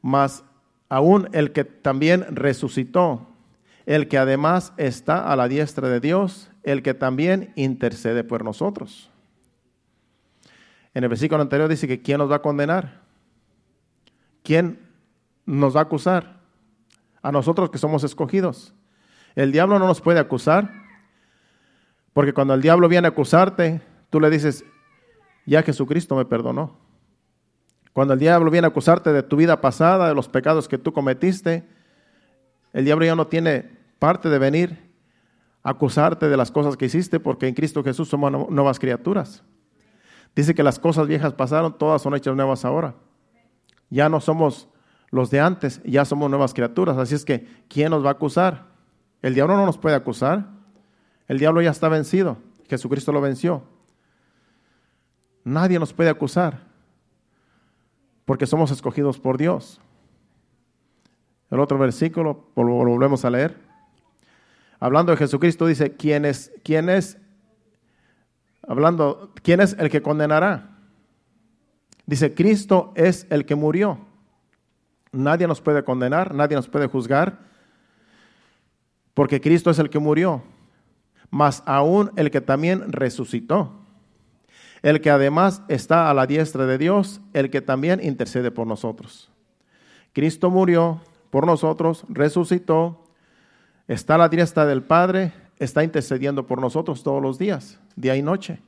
más 0.00 0.44
aún 0.88 1.28
el 1.32 1.50
que 1.50 1.64
también 1.64 2.24
resucitó, 2.30 3.26
el 3.84 4.06
que 4.06 4.16
además 4.16 4.72
está 4.76 5.32
a 5.32 5.34
la 5.34 5.48
diestra 5.48 5.88
de 5.88 5.98
Dios, 5.98 6.52
el 6.62 6.84
que 6.84 6.94
también 6.94 7.52
intercede 7.56 8.22
por 8.22 8.44
nosotros. 8.44 9.10
En 10.94 11.02
el 11.02 11.08
versículo 11.08 11.42
anterior 11.42 11.68
dice 11.68 11.88
que 11.88 12.02
¿quién 12.02 12.18
nos 12.18 12.30
va 12.30 12.36
a 12.36 12.42
condenar? 12.42 13.00
¿Quién 14.44 14.86
nos 15.46 15.74
va 15.74 15.80
a 15.80 15.84
acusar? 15.84 16.38
A 17.22 17.32
nosotros 17.32 17.70
que 17.70 17.78
somos 17.78 18.04
escogidos. 18.04 18.72
El 19.34 19.50
diablo 19.50 19.80
no 19.80 19.88
nos 19.88 20.00
puede 20.00 20.20
acusar, 20.20 20.79
porque 22.12 22.32
cuando 22.32 22.54
el 22.54 22.62
diablo 22.62 22.88
viene 22.88 23.06
a 23.06 23.10
acusarte, 23.10 23.80
tú 24.10 24.20
le 24.20 24.30
dices, 24.30 24.64
ya 25.46 25.62
Jesucristo 25.62 26.16
me 26.16 26.24
perdonó. 26.24 26.76
Cuando 27.92 28.14
el 28.14 28.20
diablo 28.20 28.50
viene 28.50 28.66
a 28.66 28.70
acusarte 28.70 29.12
de 29.12 29.22
tu 29.22 29.36
vida 29.36 29.60
pasada, 29.60 30.08
de 30.08 30.14
los 30.14 30.28
pecados 30.28 30.68
que 30.68 30.78
tú 30.78 30.92
cometiste, 30.92 31.68
el 32.72 32.84
diablo 32.84 33.04
ya 33.04 33.16
no 33.16 33.26
tiene 33.26 33.78
parte 33.98 34.28
de 34.28 34.38
venir 34.38 34.90
a 35.62 35.70
acusarte 35.70 36.28
de 36.28 36.36
las 36.36 36.50
cosas 36.50 36.76
que 36.76 36.86
hiciste, 36.86 37.20
porque 37.20 37.48
en 37.48 37.54
Cristo 37.54 37.82
Jesús 37.82 38.08
somos 38.08 38.30
nuevas 38.50 38.78
criaturas. 38.78 39.42
Dice 40.34 40.54
que 40.54 40.62
las 40.62 40.78
cosas 40.78 41.06
viejas 41.06 41.34
pasaron, 41.34 41.76
todas 41.76 42.02
son 42.02 42.14
hechas 42.14 42.34
nuevas 42.36 42.64
ahora. 42.64 42.94
Ya 43.90 44.08
no 44.08 44.20
somos 44.20 44.68
los 45.10 45.30
de 45.30 45.40
antes, 45.40 45.82
ya 45.84 46.04
somos 46.04 46.30
nuevas 46.30 46.54
criaturas. 46.54 46.96
Así 46.96 47.14
es 47.14 47.24
que, 47.24 47.46
¿quién 47.68 47.90
nos 47.90 48.04
va 48.04 48.10
a 48.10 48.12
acusar? 48.12 48.68
El 49.22 49.34
diablo 49.34 49.56
no 49.56 49.66
nos 49.66 49.76
puede 49.76 49.96
acusar. 49.96 50.59
El 51.30 51.38
diablo 51.38 51.62
ya 51.62 51.70
está 51.70 51.88
vencido. 51.88 52.38
Jesucristo 52.68 53.12
lo 53.12 53.20
venció. 53.20 53.62
Nadie 55.44 55.78
nos 55.78 55.92
puede 55.92 56.10
acusar 56.10 56.64
porque 58.24 58.46
somos 58.46 58.72
escogidos 58.72 59.20
por 59.20 59.38
Dios. 59.38 59.80
El 61.48 61.60
otro 61.60 61.78
versículo, 61.78 62.46
lo 62.56 62.64
volvemos 62.64 63.24
a 63.24 63.30
leer. 63.30 63.56
Hablando 64.80 65.12
de 65.12 65.18
Jesucristo, 65.18 65.68
dice, 65.68 65.94
¿quién 65.94 66.24
es, 66.24 66.50
quién 66.64 66.88
es 66.88 67.16
hablando, 68.66 69.32
¿quién 69.44 69.60
es 69.60 69.76
el 69.78 69.88
que 69.88 70.02
condenará? 70.02 70.78
Dice, 72.06 72.34
Cristo 72.34 72.92
es 72.96 73.28
el 73.30 73.46
que 73.46 73.54
murió. 73.54 74.00
Nadie 75.12 75.46
nos 75.46 75.60
puede 75.60 75.84
condenar, 75.84 76.34
nadie 76.34 76.56
nos 76.56 76.68
puede 76.68 76.88
juzgar, 76.88 77.38
porque 79.14 79.40
Cristo 79.40 79.70
es 79.70 79.78
el 79.78 79.90
que 79.90 80.00
murió, 80.00 80.42
mas 81.30 81.62
aún 81.66 82.10
el 82.16 82.30
que 82.30 82.40
también 82.40 82.92
resucitó, 82.92 83.72
el 84.82 85.00
que 85.00 85.10
además 85.10 85.62
está 85.68 86.10
a 86.10 86.14
la 86.14 86.26
diestra 86.26 86.66
de 86.66 86.78
Dios, 86.78 87.20
el 87.32 87.50
que 87.50 87.60
también 87.60 88.00
intercede 88.02 88.50
por 88.50 88.66
nosotros. 88.66 89.30
Cristo 90.12 90.50
murió 90.50 91.00
por 91.30 91.46
nosotros, 91.46 92.04
resucitó, 92.08 93.04
está 93.86 94.16
a 94.16 94.18
la 94.18 94.28
diestra 94.28 94.66
del 94.66 94.82
Padre, 94.82 95.32
está 95.58 95.84
intercediendo 95.84 96.46
por 96.46 96.60
nosotros 96.60 97.02
todos 97.02 97.22
los 97.22 97.38
días, 97.38 97.78
día 97.94 98.16
y 98.16 98.22
noche. 98.22 98.60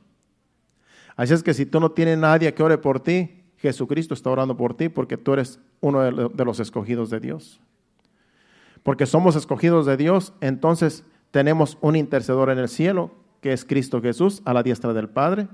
Así 1.15 1.33
es 1.33 1.43
que 1.43 1.53
si 1.53 1.65
tú 1.65 1.79
no 1.79 1.91
tienes 1.91 2.17
nadie 2.17 2.53
que 2.53 2.63
ore 2.63 2.77
por 2.77 2.99
ti, 2.99 3.43
Jesucristo 3.57 4.13
está 4.13 4.29
orando 4.29 4.57
por 4.57 4.75
ti 4.75 4.89
porque 4.89 5.17
tú 5.17 5.33
eres 5.33 5.59
uno 5.81 6.01
de 6.01 6.45
los 6.45 6.59
escogidos 6.59 7.09
de 7.09 7.19
Dios. 7.19 7.59
Porque 8.83 9.05
somos 9.05 9.35
escogidos 9.35 9.85
de 9.85 9.95
Dios, 9.95 10.33
entonces 10.41 11.05
tenemos 11.33 11.79
un 11.81 11.95
intercedor 11.95 12.51
en 12.51 12.59
el 12.59 12.69
cielo, 12.69 13.09
que 13.41 13.53
es 13.53 13.65
Cristo 13.65 13.99
Jesús, 14.03 14.43
a 14.45 14.53
la 14.53 14.61
diestra 14.61 14.93
del 14.93 15.09
Padre. 15.09 15.47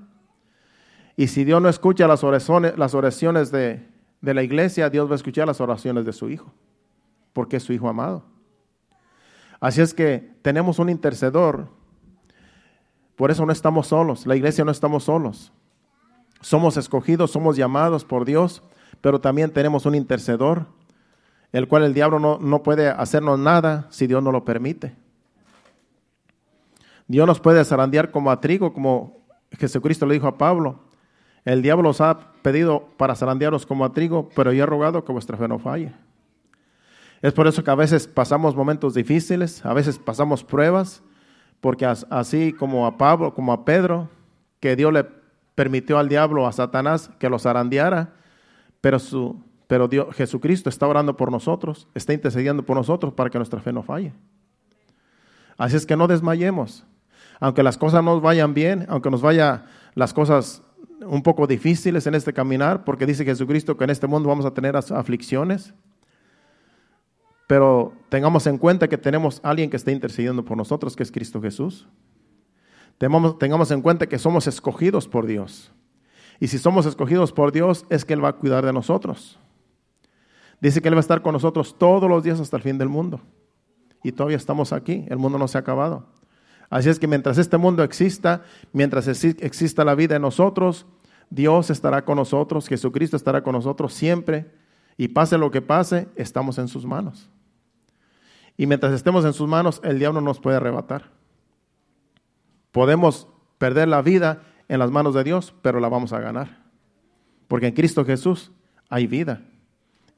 Y 1.15 1.27
si 1.27 1.45
Dios 1.45 1.61
no 1.61 1.69
escucha 1.69 2.05
las 2.05 2.21
oraciones, 2.25 2.77
las 2.77 2.93
oraciones 2.93 3.49
de, 3.49 3.87
la 4.19 4.43
iglesia, 4.43 4.89
Dios 4.89 5.07
va 5.07 5.13
a 5.13 5.15
escuchar 5.15 5.47
las 5.47 5.61
oraciones 5.61 6.03
de 6.03 6.11
su 6.11 6.29
Hijo, 6.29 6.51
porque 7.31 7.55
es 7.55 7.63
su 7.63 7.71
Hijo 7.71 7.87
amado. 7.87 8.25
Así 9.61 9.79
es 9.79 9.93
que 9.93 10.33
tenemos 10.41 10.79
un 10.79 10.89
intercedor. 10.89 11.69
Por 13.15 13.31
eso 13.31 13.45
no 13.45 13.53
estamos 13.53 13.87
solos. 13.87 14.27
La 14.27 14.35
iglesia 14.35 14.65
no 14.65 14.71
estamos 14.71 15.05
solos. 15.05 15.53
Somos 16.41 16.75
escogidos, 16.75 17.31
somos 17.31 17.55
llamados 17.55 18.03
por 18.03 18.25
Dios, 18.25 18.63
pero 18.99 19.21
también 19.21 19.51
tenemos 19.51 19.85
un 19.85 19.95
intercedor, 19.95 20.65
el 21.53 21.69
cual 21.69 21.83
el 21.83 21.93
diablo 21.93 22.37
no 22.37 22.63
puede 22.63 22.89
hacernos 22.89 23.39
nada 23.39 23.87
si 23.91 24.07
Dios 24.07 24.21
no 24.21 24.33
lo 24.33 24.43
permite. 24.43 24.97
Dios 27.09 27.25
nos 27.25 27.39
puede 27.39 27.65
zarandear 27.65 28.11
como 28.11 28.29
a 28.29 28.39
trigo, 28.39 28.71
como 28.71 29.25
Jesucristo 29.57 30.05
le 30.05 30.13
dijo 30.13 30.27
a 30.27 30.37
Pablo. 30.37 30.79
El 31.43 31.63
diablo 31.63 31.89
os 31.89 32.01
ha 32.01 32.33
pedido 32.43 32.87
para 32.97 33.15
zarandearos 33.15 33.65
como 33.65 33.83
a 33.83 33.91
trigo, 33.91 34.29
pero 34.35 34.53
yo 34.53 34.63
he 34.63 34.67
rogado 34.67 35.03
que 35.03 35.11
vuestra 35.11 35.35
fe 35.35 35.47
no 35.47 35.57
falle. 35.57 35.91
Es 37.23 37.33
por 37.33 37.47
eso 37.47 37.63
que 37.63 37.71
a 37.71 37.75
veces 37.75 38.07
pasamos 38.07 38.55
momentos 38.55 38.93
difíciles, 38.93 39.65
a 39.65 39.73
veces 39.73 39.97
pasamos 39.97 40.43
pruebas, 40.43 41.01
porque 41.61 41.87
así 41.87 42.53
como 42.53 42.85
a 42.85 42.95
Pablo, 42.95 43.33
como 43.33 43.53
a 43.53 43.65
Pedro, 43.65 44.07
que 44.59 44.75
Dios 44.75 44.93
le 44.93 45.07
permitió 45.55 45.97
al 45.97 46.09
diablo, 46.09 46.45
a 46.45 46.51
Satanás, 46.51 47.09
que 47.17 47.27
los 47.27 47.41
zarandeara, 47.41 48.13
pero, 48.81 48.99
su, 48.99 49.43
pero 49.65 49.87
Dios, 49.87 50.15
Jesucristo 50.15 50.69
está 50.69 50.85
orando 50.85 51.17
por 51.17 51.31
nosotros, 51.31 51.87
está 51.95 52.13
intercediendo 52.13 52.63
por 52.63 52.77
nosotros 52.77 53.13
para 53.13 53.31
que 53.31 53.39
nuestra 53.39 53.61
fe 53.61 53.73
no 53.73 53.81
falle. 53.81 54.13
Así 55.57 55.75
es 55.75 55.87
que 55.87 55.97
no 55.97 56.07
desmayemos. 56.07 56.85
Aunque 57.39 57.63
las 57.63 57.77
cosas 57.77 58.03
nos 58.03 58.21
vayan 58.21 58.53
bien, 58.53 58.85
aunque 58.89 59.09
nos 59.09 59.21
vayan 59.21 59.65
las 59.95 60.13
cosas 60.13 60.61
un 61.01 61.23
poco 61.23 61.47
difíciles 61.47 62.05
en 62.07 62.15
este 62.15 62.33
caminar, 62.33 62.83
porque 62.83 63.05
dice 63.05 63.23
Jesucristo 63.23 63.77
que 63.77 63.85
en 63.85 63.89
este 63.89 64.07
mundo 64.07 64.27
vamos 64.29 64.45
a 64.45 64.53
tener 64.53 64.75
aflicciones, 64.75 65.73
pero 67.47 67.93
tengamos 68.09 68.45
en 68.47 68.57
cuenta 68.57 68.87
que 68.87 68.97
tenemos 68.97 69.39
alguien 69.43 69.69
que 69.69 69.77
está 69.77 69.91
intercediendo 69.91 70.45
por 70.45 70.55
nosotros, 70.55 70.95
que 70.95 71.03
es 71.03 71.11
Cristo 71.11 71.41
Jesús. 71.41 71.87
Tengamos 72.97 73.71
en 73.71 73.81
cuenta 73.81 74.07
que 74.07 74.19
somos 74.19 74.45
escogidos 74.45 75.07
por 75.07 75.25
Dios. 75.25 75.71
Y 76.39 76.47
si 76.47 76.57
somos 76.57 76.85
escogidos 76.85 77.31
por 77.31 77.51
Dios, 77.51 77.85
es 77.89 78.05
que 78.05 78.13
Él 78.13 78.23
va 78.23 78.29
a 78.29 78.33
cuidar 78.33 78.65
de 78.65 78.73
nosotros. 78.73 79.39
Dice 80.61 80.81
que 80.81 80.89
Él 80.89 80.93
va 80.93 80.99
a 80.99 81.01
estar 81.01 81.21
con 81.21 81.33
nosotros 81.33 81.75
todos 81.77 82.09
los 82.09 82.23
días 82.23 82.39
hasta 82.39 82.57
el 82.57 82.63
fin 82.63 82.77
del 82.77 82.89
mundo. 82.89 83.21
Y 84.03 84.11
todavía 84.11 84.37
estamos 84.37 84.71
aquí, 84.71 85.05
el 85.09 85.17
mundo 85.17 85.37
no 85.37 85.47
se 85.47 85.57
ha 85.57 85.61
acabado. 85.61 86.05
Así 86.69 86.89
es 86.89 86.99
que 86.99 87.07
mientras 87.07 87.37
este 87.37 87.57
mundo 87.57 87.83
exista, 87.83 88.43
mientras 88.73 89.07
exista 89.07 89.83
la 89.83 89.95
vida 89.95 90.15
en 90.15 90.21
nosotros, 90.21 90.85
Dios 91.29 91.69
estará 91.69 92.05
con 92.05 92.17
nosotros, 92.17 92.67
Jesucristo 92.67 93.15
estará 93.15 93.43
con 93.43 93.53
nosotros 93.53 93.93
siempre. 93.93 94.51
Y 94.97 95.09
pase 95.09 95.37
lo 95.37 95.49
que 95.49 95.61
pase, 95.61 96.09
estamos 96.15 96.57
en 96.57 96.67
sus 96.67 96.85
manos. 96.85 97.29
Y 98.57 98.67
mientras 98.67 98.91
estemos 98.93 99.23
en 99.23 99.33
sus 99.33 99.47
manos, 99.47 99.79
el 99.83 99.97
diablo 99.97 100.19
nos 100.19 100.39
puede 100.39 100.57
arrebatar. 100.57 101.11
Podemos 102.71 103.27
perder 103.57 103.87
la 103.87 104.01
vida 104.01 104.43
en 104.67 104.79
las 104.79 104.91
manos 104.91 105.15
de 105.15 105.23
Dios, 105.23 105.55
pero 105.61 105.79
la 105.79 105.89
vamos 105.89 106.13
a 106.13 106.19
ganar. 106.19 106.63
Porque 107.47 107.67
en 107.67 107.73
Cristo 107.73 108.05
Jesús 108.05 108.51
hay 108.89 109.07
vida. 109.07 109.41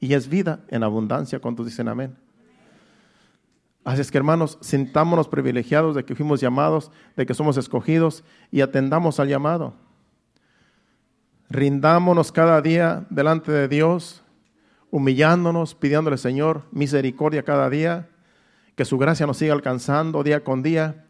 Y 0.00 0.14
es 0.14 0.28
vida 0.28 0.60
en 0.68 0.82
abundancia. 0.82 1.38
¿Cuántos 1.38 1.66
dicen 1.66 1.88
amén? 1.88 2.16
Así 3.84 4.00
es 4.00 4.10
que 4.10 4.18
hermanos, 4.18 4.58
sintámonos 4.60 5.28
privilegiados 5.28 5.96
de 5.96 6.04
que 6.04 6.14
fuimos 6.14 6.40
llamados, 6.40 6.90
de 7.16 7.26
que 7.26 7.34
somos 7.34 7.56
escogidos 7.56 8.22
y 8.50 8.60
atendamos 8.60 9.18
al 9.18 9.28
llamado. 9.28 9.74
Rindámonos 11.50 12.30
cada 12.30 12.60
día 12.62 13.06
delante 13.10 13.50
de 13.50 13.68
Dios, 13.68 14.22
humillándonos, 14.90 15.74
pidiéndole 15.74 16.16
Señor 16.16 16.62
misericordia 16.70 17.42
cada 17.42 17.68
día 17.68 18.08
que 18.76 18.84
su 18.84 18.98
gracia 18.98 19.26
nos 19.26 19.36
siga 19.36 19.52
alcanzando 19.52 20.22
día 20.22 20.44
con 20.44 20.62
día, 20.62 21.04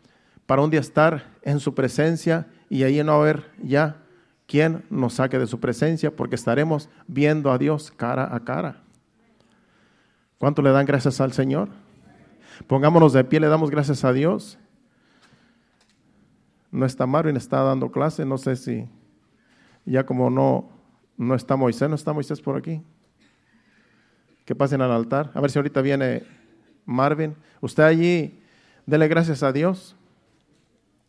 para 0.47 0.63
un 0.63 0.71
día 0.71 0.81
estar 0.81 1.31
en 1.43 1.61
su 1.61 1.75
presencia 1.75 2.49
y 2.69 2.83
ahí 2.83 3.03
no 3.05 3.13
haber 3.13 3.51
ya 3.63 3.99
quien 4.47 4.85
nos 4.91 5.15
saque 5.15 5.39
de 5.39 5.47
su 5.47 5.61
presencia, 5.61 6.11
porque 6.15 6.35
estaremos 6.35 6.89
viendo 7.07 7.53
a 7.53 7.59
Dios 7.59 7.91
cara 7.91 8.35
a 8.35 8.41
cara. 8.41 8.83
¿Cuánto 10.39 10.61
le 10.63 10.71
dan 10.71 10.85
gracias 10.85 11.21
al 11.21 11.33
Señor? 11.33 11.69
Pongámonos 12.67 13.13
de 13.13 13.25
pie, 13.25 13.41
le 13.41 13.49
damos 13.49 13.71
gracias 13.71 14.05
a 14.05 14.13
Dios. 14.13 14.59
No 16.71 16.87
está 16.87 17.07
Marvin, 17.07 17.37
está 17.37 17.63
dando 17.63 17.91
clase, 17.91 18.25
no 18.25 18.39
sé 18.39 18.57
si 18.57 18.89
ya 19.85 20.07
como 20.07 20.31
no, 20.31 20.71
no 21.17 21.35
está 21.35 21.57
Moisés, 21.57 21.89
no 21.89 21.95
está 21.95 22.13
Moisés 22.13 22.41
por 22.41 22.57
aquí. 22.57 22.83
Que 24.45 24.55
pasen 24.55 24.81
al 24.81 24.93
altar. 24.93 25.31
A 25.35 25.41
ver 25.41 25.51
si 25.51 25.59
ahorita 25.59 25.83
viene 25.83 26.25
Marvin. 26.85 27.37
Usted 27.61 27.83
allí, 27.83 28.41
dele 28.87 29.09
gracias 29.09 29.43
a 29.43 29.53
Dios. 29.53 29.97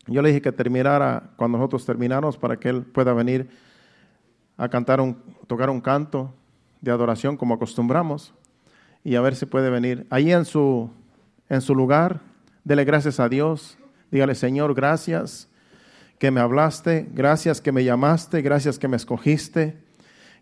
Yo 0.06 0.20
le 0.22 0.28
dije 0.28 0.42
que 0.42 0.52
terminara 0.52 1.30
cuando 1.36 1.58
nosotros 1.58 1.86
terminamos 1.86 2.36
para 2.36 2.58
que 2.58 2.68
él 2.68 2.82
pueda 2.82 3.14
venir 3.14 3.48
a 4.56 4.68
cantar 4.68 5.00
un, 5.00 5.16
tocar 5.46 5.70
un 5.70 5.80
canto 5.80 6.32
de 6.80 6.90
adoración 6.90 7.36
como 7.36 7.54
acostumbramos 7.54 8.34
y 9.02 9.16
a 9.16 9.20
ver 9.20 9.34
si 9.34 9.46
puede 9.46 9.70
venir. 9.70 10.06
Ahí 10.10 10.30
en 10.30 10.44
su, 10.44 10.90
en 11.48 11.60
su 11.60 11.74
lugar, 11.74 12.20
dele 12.64 12.84
gracias 12.84 13.20
a 13.20 13.28
Dios. 13.28 13.78
Dígale, 14.10 14.34
Señor, 14.34 14.74
gracias 14.74 15.48
que 16.18 16.30
me 16.30 16.40
hablaste, 16.40 17.06
gracias 17.12 17.60
que 17.60 17.72
me 17.72 17.84
llamaste, 17.84 18.42
gracias 18.42 18.78
que 18.78 18.88
me 18.88 18.96
escogiste. 18.96 19.76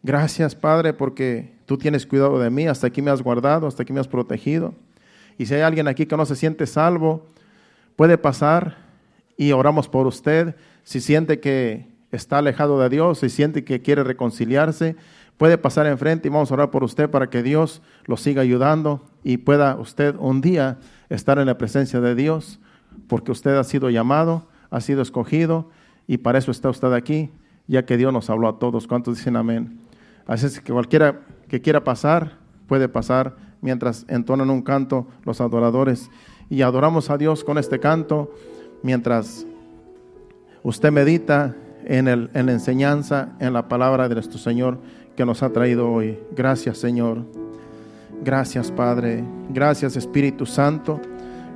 Gracias, 0.02 0.54
Padre, 0.54 0.92
porque 0.92 1.52
tú 1.64 1.78
tienes 1.78 2.06
cuidado 2.06 2.38
de 2.40 2.50
mí, 2.50 2.66
hasta 2.66 2.88
aquí 2.88 3.00
me 3.00 3.10
has 3.10 3.22
guardado, 3.22 3.66
hasta 3.66 3.84
aquí 3.84 3.92
me 3.92 4.00
has 4.00 4.08
protegido. 4.08 4.74
Y 5.38 5.46
si 5.46 5.54
hay 5.54 5.62
alguien 5.62 5.88
aquí 5.88 6.06
que 6.06 6.16
no 6.16 6.26
se 6.26 6.36
siente 6.36 6.66
salvo, 6.66 7.26
puede 7.96 8.18
pasar 8.18 8.78
y 9.36 9.52
oramos 9.52 9.88
por 9.88 10.06
usted. 10.06 10.56
Si 10.84 11.00
siente 11.00 11.40
que 11.40 11.86
está 12.10 12.38
alejado 12.38 12.80
de 12.80 12.88
Dios, 12.88 13.20
si 13.20 13.28
siente 13.28 13.64
que 13.64 13.80
quiere 13.80 14.04
reconciliarse, 14.04 14.96
puede 15.42 15.58
pasar 15.58 15.88
enfrente 15.88 16.28
y 16.28 16.30
vamos 16.30 16.52
a 16.52 16.54
orar 16.54 16.70
por 16.70 16.84
usted 16.84 17.10
para 17.10 17.28
que 17.28 17.42
Dios 17.42 17.82
lo 18.04 18.16
siga 18.16 18.42
ayudando 18.42 19.02
y 19.24 19.38
pueda 19.38 19.74
usted 19.74 20.14
un 20.20 20.40
día 20.40 20.78
estar 21.08 21.40
en 21.40 21.46
la 21.46 21.58
presencia 21.58 22.00
de 22.00 22.14
Dios, 22.14 22.60
porque 23.08 23.32
usted 23.32 23.56
ha 23.56 23.64
sido 23.64 23.90
llamado, 23.90 24.46
ha 24.70 24.80
sido 24.80 25.02
escogido 25.02 25.68
y 26.06 26.18
para 26.18 26.38
eso 26.38 26.52
está 26.52 26.70
usted 26.70 26.92
aquí, 26.92 27.32
ya 27.66 27.84
que 27.84 27.96
Dios 27.96 28.12
nos 28.12 28.30
habló 28.30 28.46
a 28.46 28.60
todos. 28.60 28.86
¿Cuántos 28.86 29.16
dicen 29.16 29.34
amén? 29.34 29.80
Así 30.28 30.46
es 30.46 30.60
que 30.60 30.72
cualquiera 30.72 31.22
que 31.48 31.60
quiera 31.60 31.82
pasar, 31.82 32.38
puede 32.68 32.88
pasar 32.88 33.34
mientras 33.62 34.06
entonan 34.06 34.48
un 34.48 34.62
canto 34.62 35.08
los 35.24 35.40
adoradores. 35.40 36.08
Y 36.50 36.62
adoramos 36.62 37.10
a 37.10 37.18
Dios 37.18 37.42
con 37.42 37.58
este 37.58 37.80
canto 37.80 38.32
mientras 38.84 39.44
usted 40.62 40.92
medita 40.92 41.56
en, 41.84 42.06
el, 42.06 42.30
en 42.32 42.46
la 42.46 42.52
enseñanza, 42.52 43.30
en 43.40 43.52
la 43.52 43.66
palabra 43.66 44.08
de 44.08 44.14
nuestro 44.14 44.38
Señor 44.38 44.78
que 45.16 45.24
nos 45.24 45.42
ha 45.42 45.50
traído 45.50 45.90
hoy. 45.90 46.18
Gracias 46.34 46.78
Señor. 46.78 47.18
Gracias 48.22 48.70
Padre. 48.70 49.24
Gracias 49.50 49.96
Espíritu 49.96 50.46
Santo. 50.46 51.00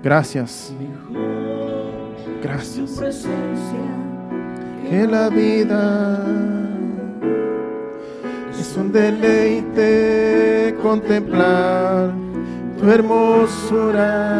Gracias. 0.02 0.74
Gracias. 2.42 3.00
Que 4.88 5.07
la 5.07 5.28
vida 5.28 6.24
es 8.59 8.76
un 8.76 8.92
deleite 8.92 10.76
contemplar 10.82 12.12
tu 12.78 12.90
hermosura. 12.90 14.36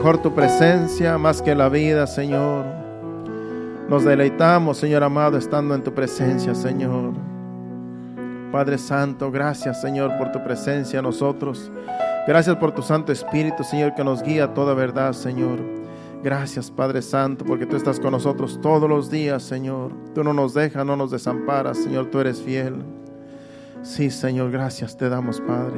Mejor 0.00 0.22
tu 0.22 0.34
presencia 0.34 1.18
más 1.18 1.42
que 1.42 1.54
la 1.54 1.68
vida, 1.68 2.06
Señor. 2.06 2.64
Nos 3.86 4.02
deleitamos, 4.02 4.78
Señor 4.78 5.02
amado, 5.02 5.36
estando 5.36 5.74
en 5.74 5.84
tu 5.84 5.92
presencia, 5.92 6.54
Señor. 6.54 7.12
Padre 8.50 8.78
Santo, 8.78 9.30
gracias, 9.30 9.82
Señor, 9.82 10.16
por 10.16 10.32
tu 10.32 10.42
presencia 10.42 11.00
en 11.00 11.04
nosotros. 11.04 11.70
Gracias 12.26 12.56
por 12.56 12.72
tu 12.72 12.80
Santo 12.80 13.12
Espíritu, 13.12 13.62
Señor, 13.62 13.94
que 13.94 14.02
nos 14.02 14.22
guía 14.22 14.44
a 14.44 14.54
toda 14.54 14.72
verdad, 14.72 15.12
Señor. 15.12 15.58
Gracias, 16.24 16.70
Padre 16.70 17.02
Santo, 17.02 17.44
porque 17.44 17.66
tú 17.66 17.76
estás 17.76 18.00
con 18.00 18.12
nosotros 18.12 18.58
todos 18.62 18.88
los 18.88 19.10
días, 19.10 19.42
Señor. 19.42 19.92
Tú 20.14 20.24
no 20.24 20.32
nos 20.32 20.54
dejas, 20.54 20.86
no 20.86 20.96
nos 20.96 21.10
desamparas, 21.10 21.76
Señor, 21.76 22.06
tú 22.06 22.20
eres 22.20 22.40
fiel. 22.40 22.82
Sí, 23.82 24.08
Señor, 24.08 24.50
gracias 24.50 24.96
te 24.96 25.10
damos, 25.10 25.42
Padre. 25.42 25.76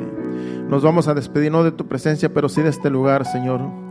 Nos 0.69 0.85
vamos 0.85 1.09
a 1.09 1.15
despedir 1.15 1.51
no 1.51 1.65
de 1.65 1.73
tu 1.73 1.89
presencia, 1.89 2.33
pero 2.33 2.49
sí 2.49 2.63
de 2.63 2.71
este 2.71 2.89
lugar, 2.89 3.27
Señor. 3.27 3.83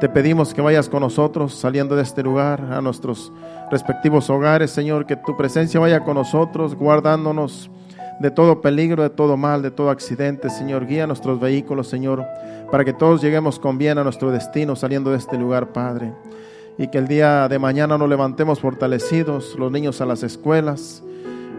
Te 0.00 0.08
pedimos 0.08 0.52
que 0.52 0.60
vayas 0.60 0.88
con 0.88 1.00
nosotros 1.00 1.54
saliendo 1.54 1.94
de 1.94 2.02
este 2.02 2.22
lugar 2.22 2.60
a 2.72 2.80
nuestros 2.80 3.32
respectivos 3.70 4.28
hogares, 4.28 4.72
Señor, 4.72 5.06
que 5.06 5.16
tu 5.16 5.36
presencia 5.36 5.78
vaya 5.78 6.00
con 6.00 6.16
nosotros, 6.16 6.74
guardándonos 6.74 7.70
de 8.18 8.30
todo 8.32 8.60
peligro, 8.60 9.04
de 9.04 9.10
todo 9.10 9.36
mal, 9.36 9.62
de 9.62 9.70
todo 9.70 9.90
accidente, 9.90 10.50
Señor. 10.50 10.86
Guía 10.86 11.06
nuestros 11.06 11.38
vehículos, 11.38 11.88
Señor, 11.88 12.26
para 12.72 12.84
que 12.84 12.92
todos 12.92 13.22
lleguemos 13.22 13.60
con 13.60 13.78
bien 13.78 13.96
a 13.98 14.04
nuestro 14.04 14.32
destino 14.32 14.74
saliendo 14.74 15.12
de 15.12 15.18
este 15.18 15.38
lugar, 15.38 15.72
Padre. 15.72 16.12
Y 16.76 16.88
que 16.88 16.98
el 16.98 17.06
día 17.06 17.48
de 17.48 17.60
mañana 17.60 17.96
nos 17.96 18.08
levantemos 18.08 18.58
fortalecidos, 18.58 19.54
los 19.56 19.70
niños 19.70 20.00
a 20.00 20.06
las 20.06 20.24
escuelas 20.24 21.04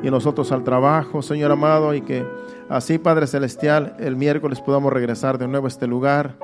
y 0.03 0.11
nosotros 0.11 0.51
al 0.51 0.65
trabajo, 0.65 1.21
Señor 1.21 1.51
amado, 1.51 1.93
y 1.93 2.01
que 2.01 2.25
así, 2.67 2.97
Padre 2.97 3.27
Celestial, 3.27 3.95
el 3.97 4.17
miércoles 4.17 4.59
podamos 4.59 4.91
regresar 4.91 5.37
de 5.37 5.47
nuevo 5.47 5.67
a 5.67 5.69
este 5.69 5.87
lugar 5.87 6.35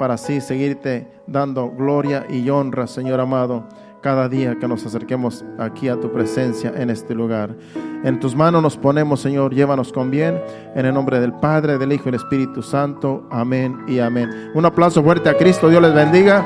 para 0.00 0.14
así 0.14 0.40
seguirte 0.40 1.06
dando 1.26 1.70
gloria 1.70 2.24
y 2.30 2.48
honra, 2.48 2.86
Señor 2.86 3.20
amado 3.20 3.66
cada 4.00 4.30
día 4.30 4.56
que 4.58 4.66
nos 4.66 4.86
acerquemos 4.86 5.44
aquí 5.58 5.90
a 5.90 6.00
tu 6.00 6.10
presencia 6.10 6.72
en 6.74 6.88
este 6.88 7.14
lugar. 7.14 7.54
En 8.02 8.18
tus 8.18 8.34
manos 8.34 8.62
nos 8.62 8.78
ponemos, 8.78 9.20
Señor, 9.20 9.54
llévanos 9.54 9.92
con 9.92 10.10
bien. 10.10 10.40
En 10.74 10.86
el 10.86 10.94
nombre 10.94 11.20
del 11.20 11.34
Padre, 11.34 11.76
del 11.76 11.92
Hijo 11.92 12.04
y 12.04 12.12
del 12.12 12.14
Espíritu 12.14 12.62
Santo. 12.62 13.26
Amén 13.30 13.76
y 13.86 13.98
amén. 13.98 14.50
Un 14.54 14.64
aplauso 14.64 15.02
fuerte 15.02 15.28
a 15.28 15.36
Cristo. 15.36 15.68
Dios 15.68 15.82
les 15.82 15.92
bendiga. 15.92 16.42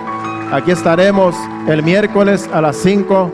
Aquí 0.51 0.73
estaremos 0.73 1.37
el 1.69 1.85
miércoles 1.85 2.51
a 2.53 2.61
las 2.61 2.75
5, 2.79 3.31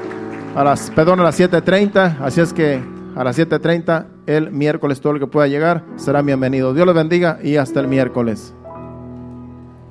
a 0.55 0.65
las, 0.65 0.91
perdón, 0.91 1.21
a 1.21 1.23
las 1.23 1.41
7.30. 1.41 2.19
Así 2.21 2.43
es 2.43 2.53
que 2.53 2.79
a 3.17 3.25
las 3.25 3.39
7.30 3.39 4.05
el 4.27 4.51
miércoles 4.51 5.01
todo 5.01 5.15
el 5.15 5.19
que 5.19 5.27
pueda 5.27 5.47
llegar 5.47 5.83
será 5.97 6.21
bienvenido. 6.21 6.75
Dios 6.75 6.87
les 6.87 6.95
bendiga 6.95 7.39
y 7.43 7.57
hasta 7.57 7.81
el 7.81 7.89
miércoles. 7.89 8.55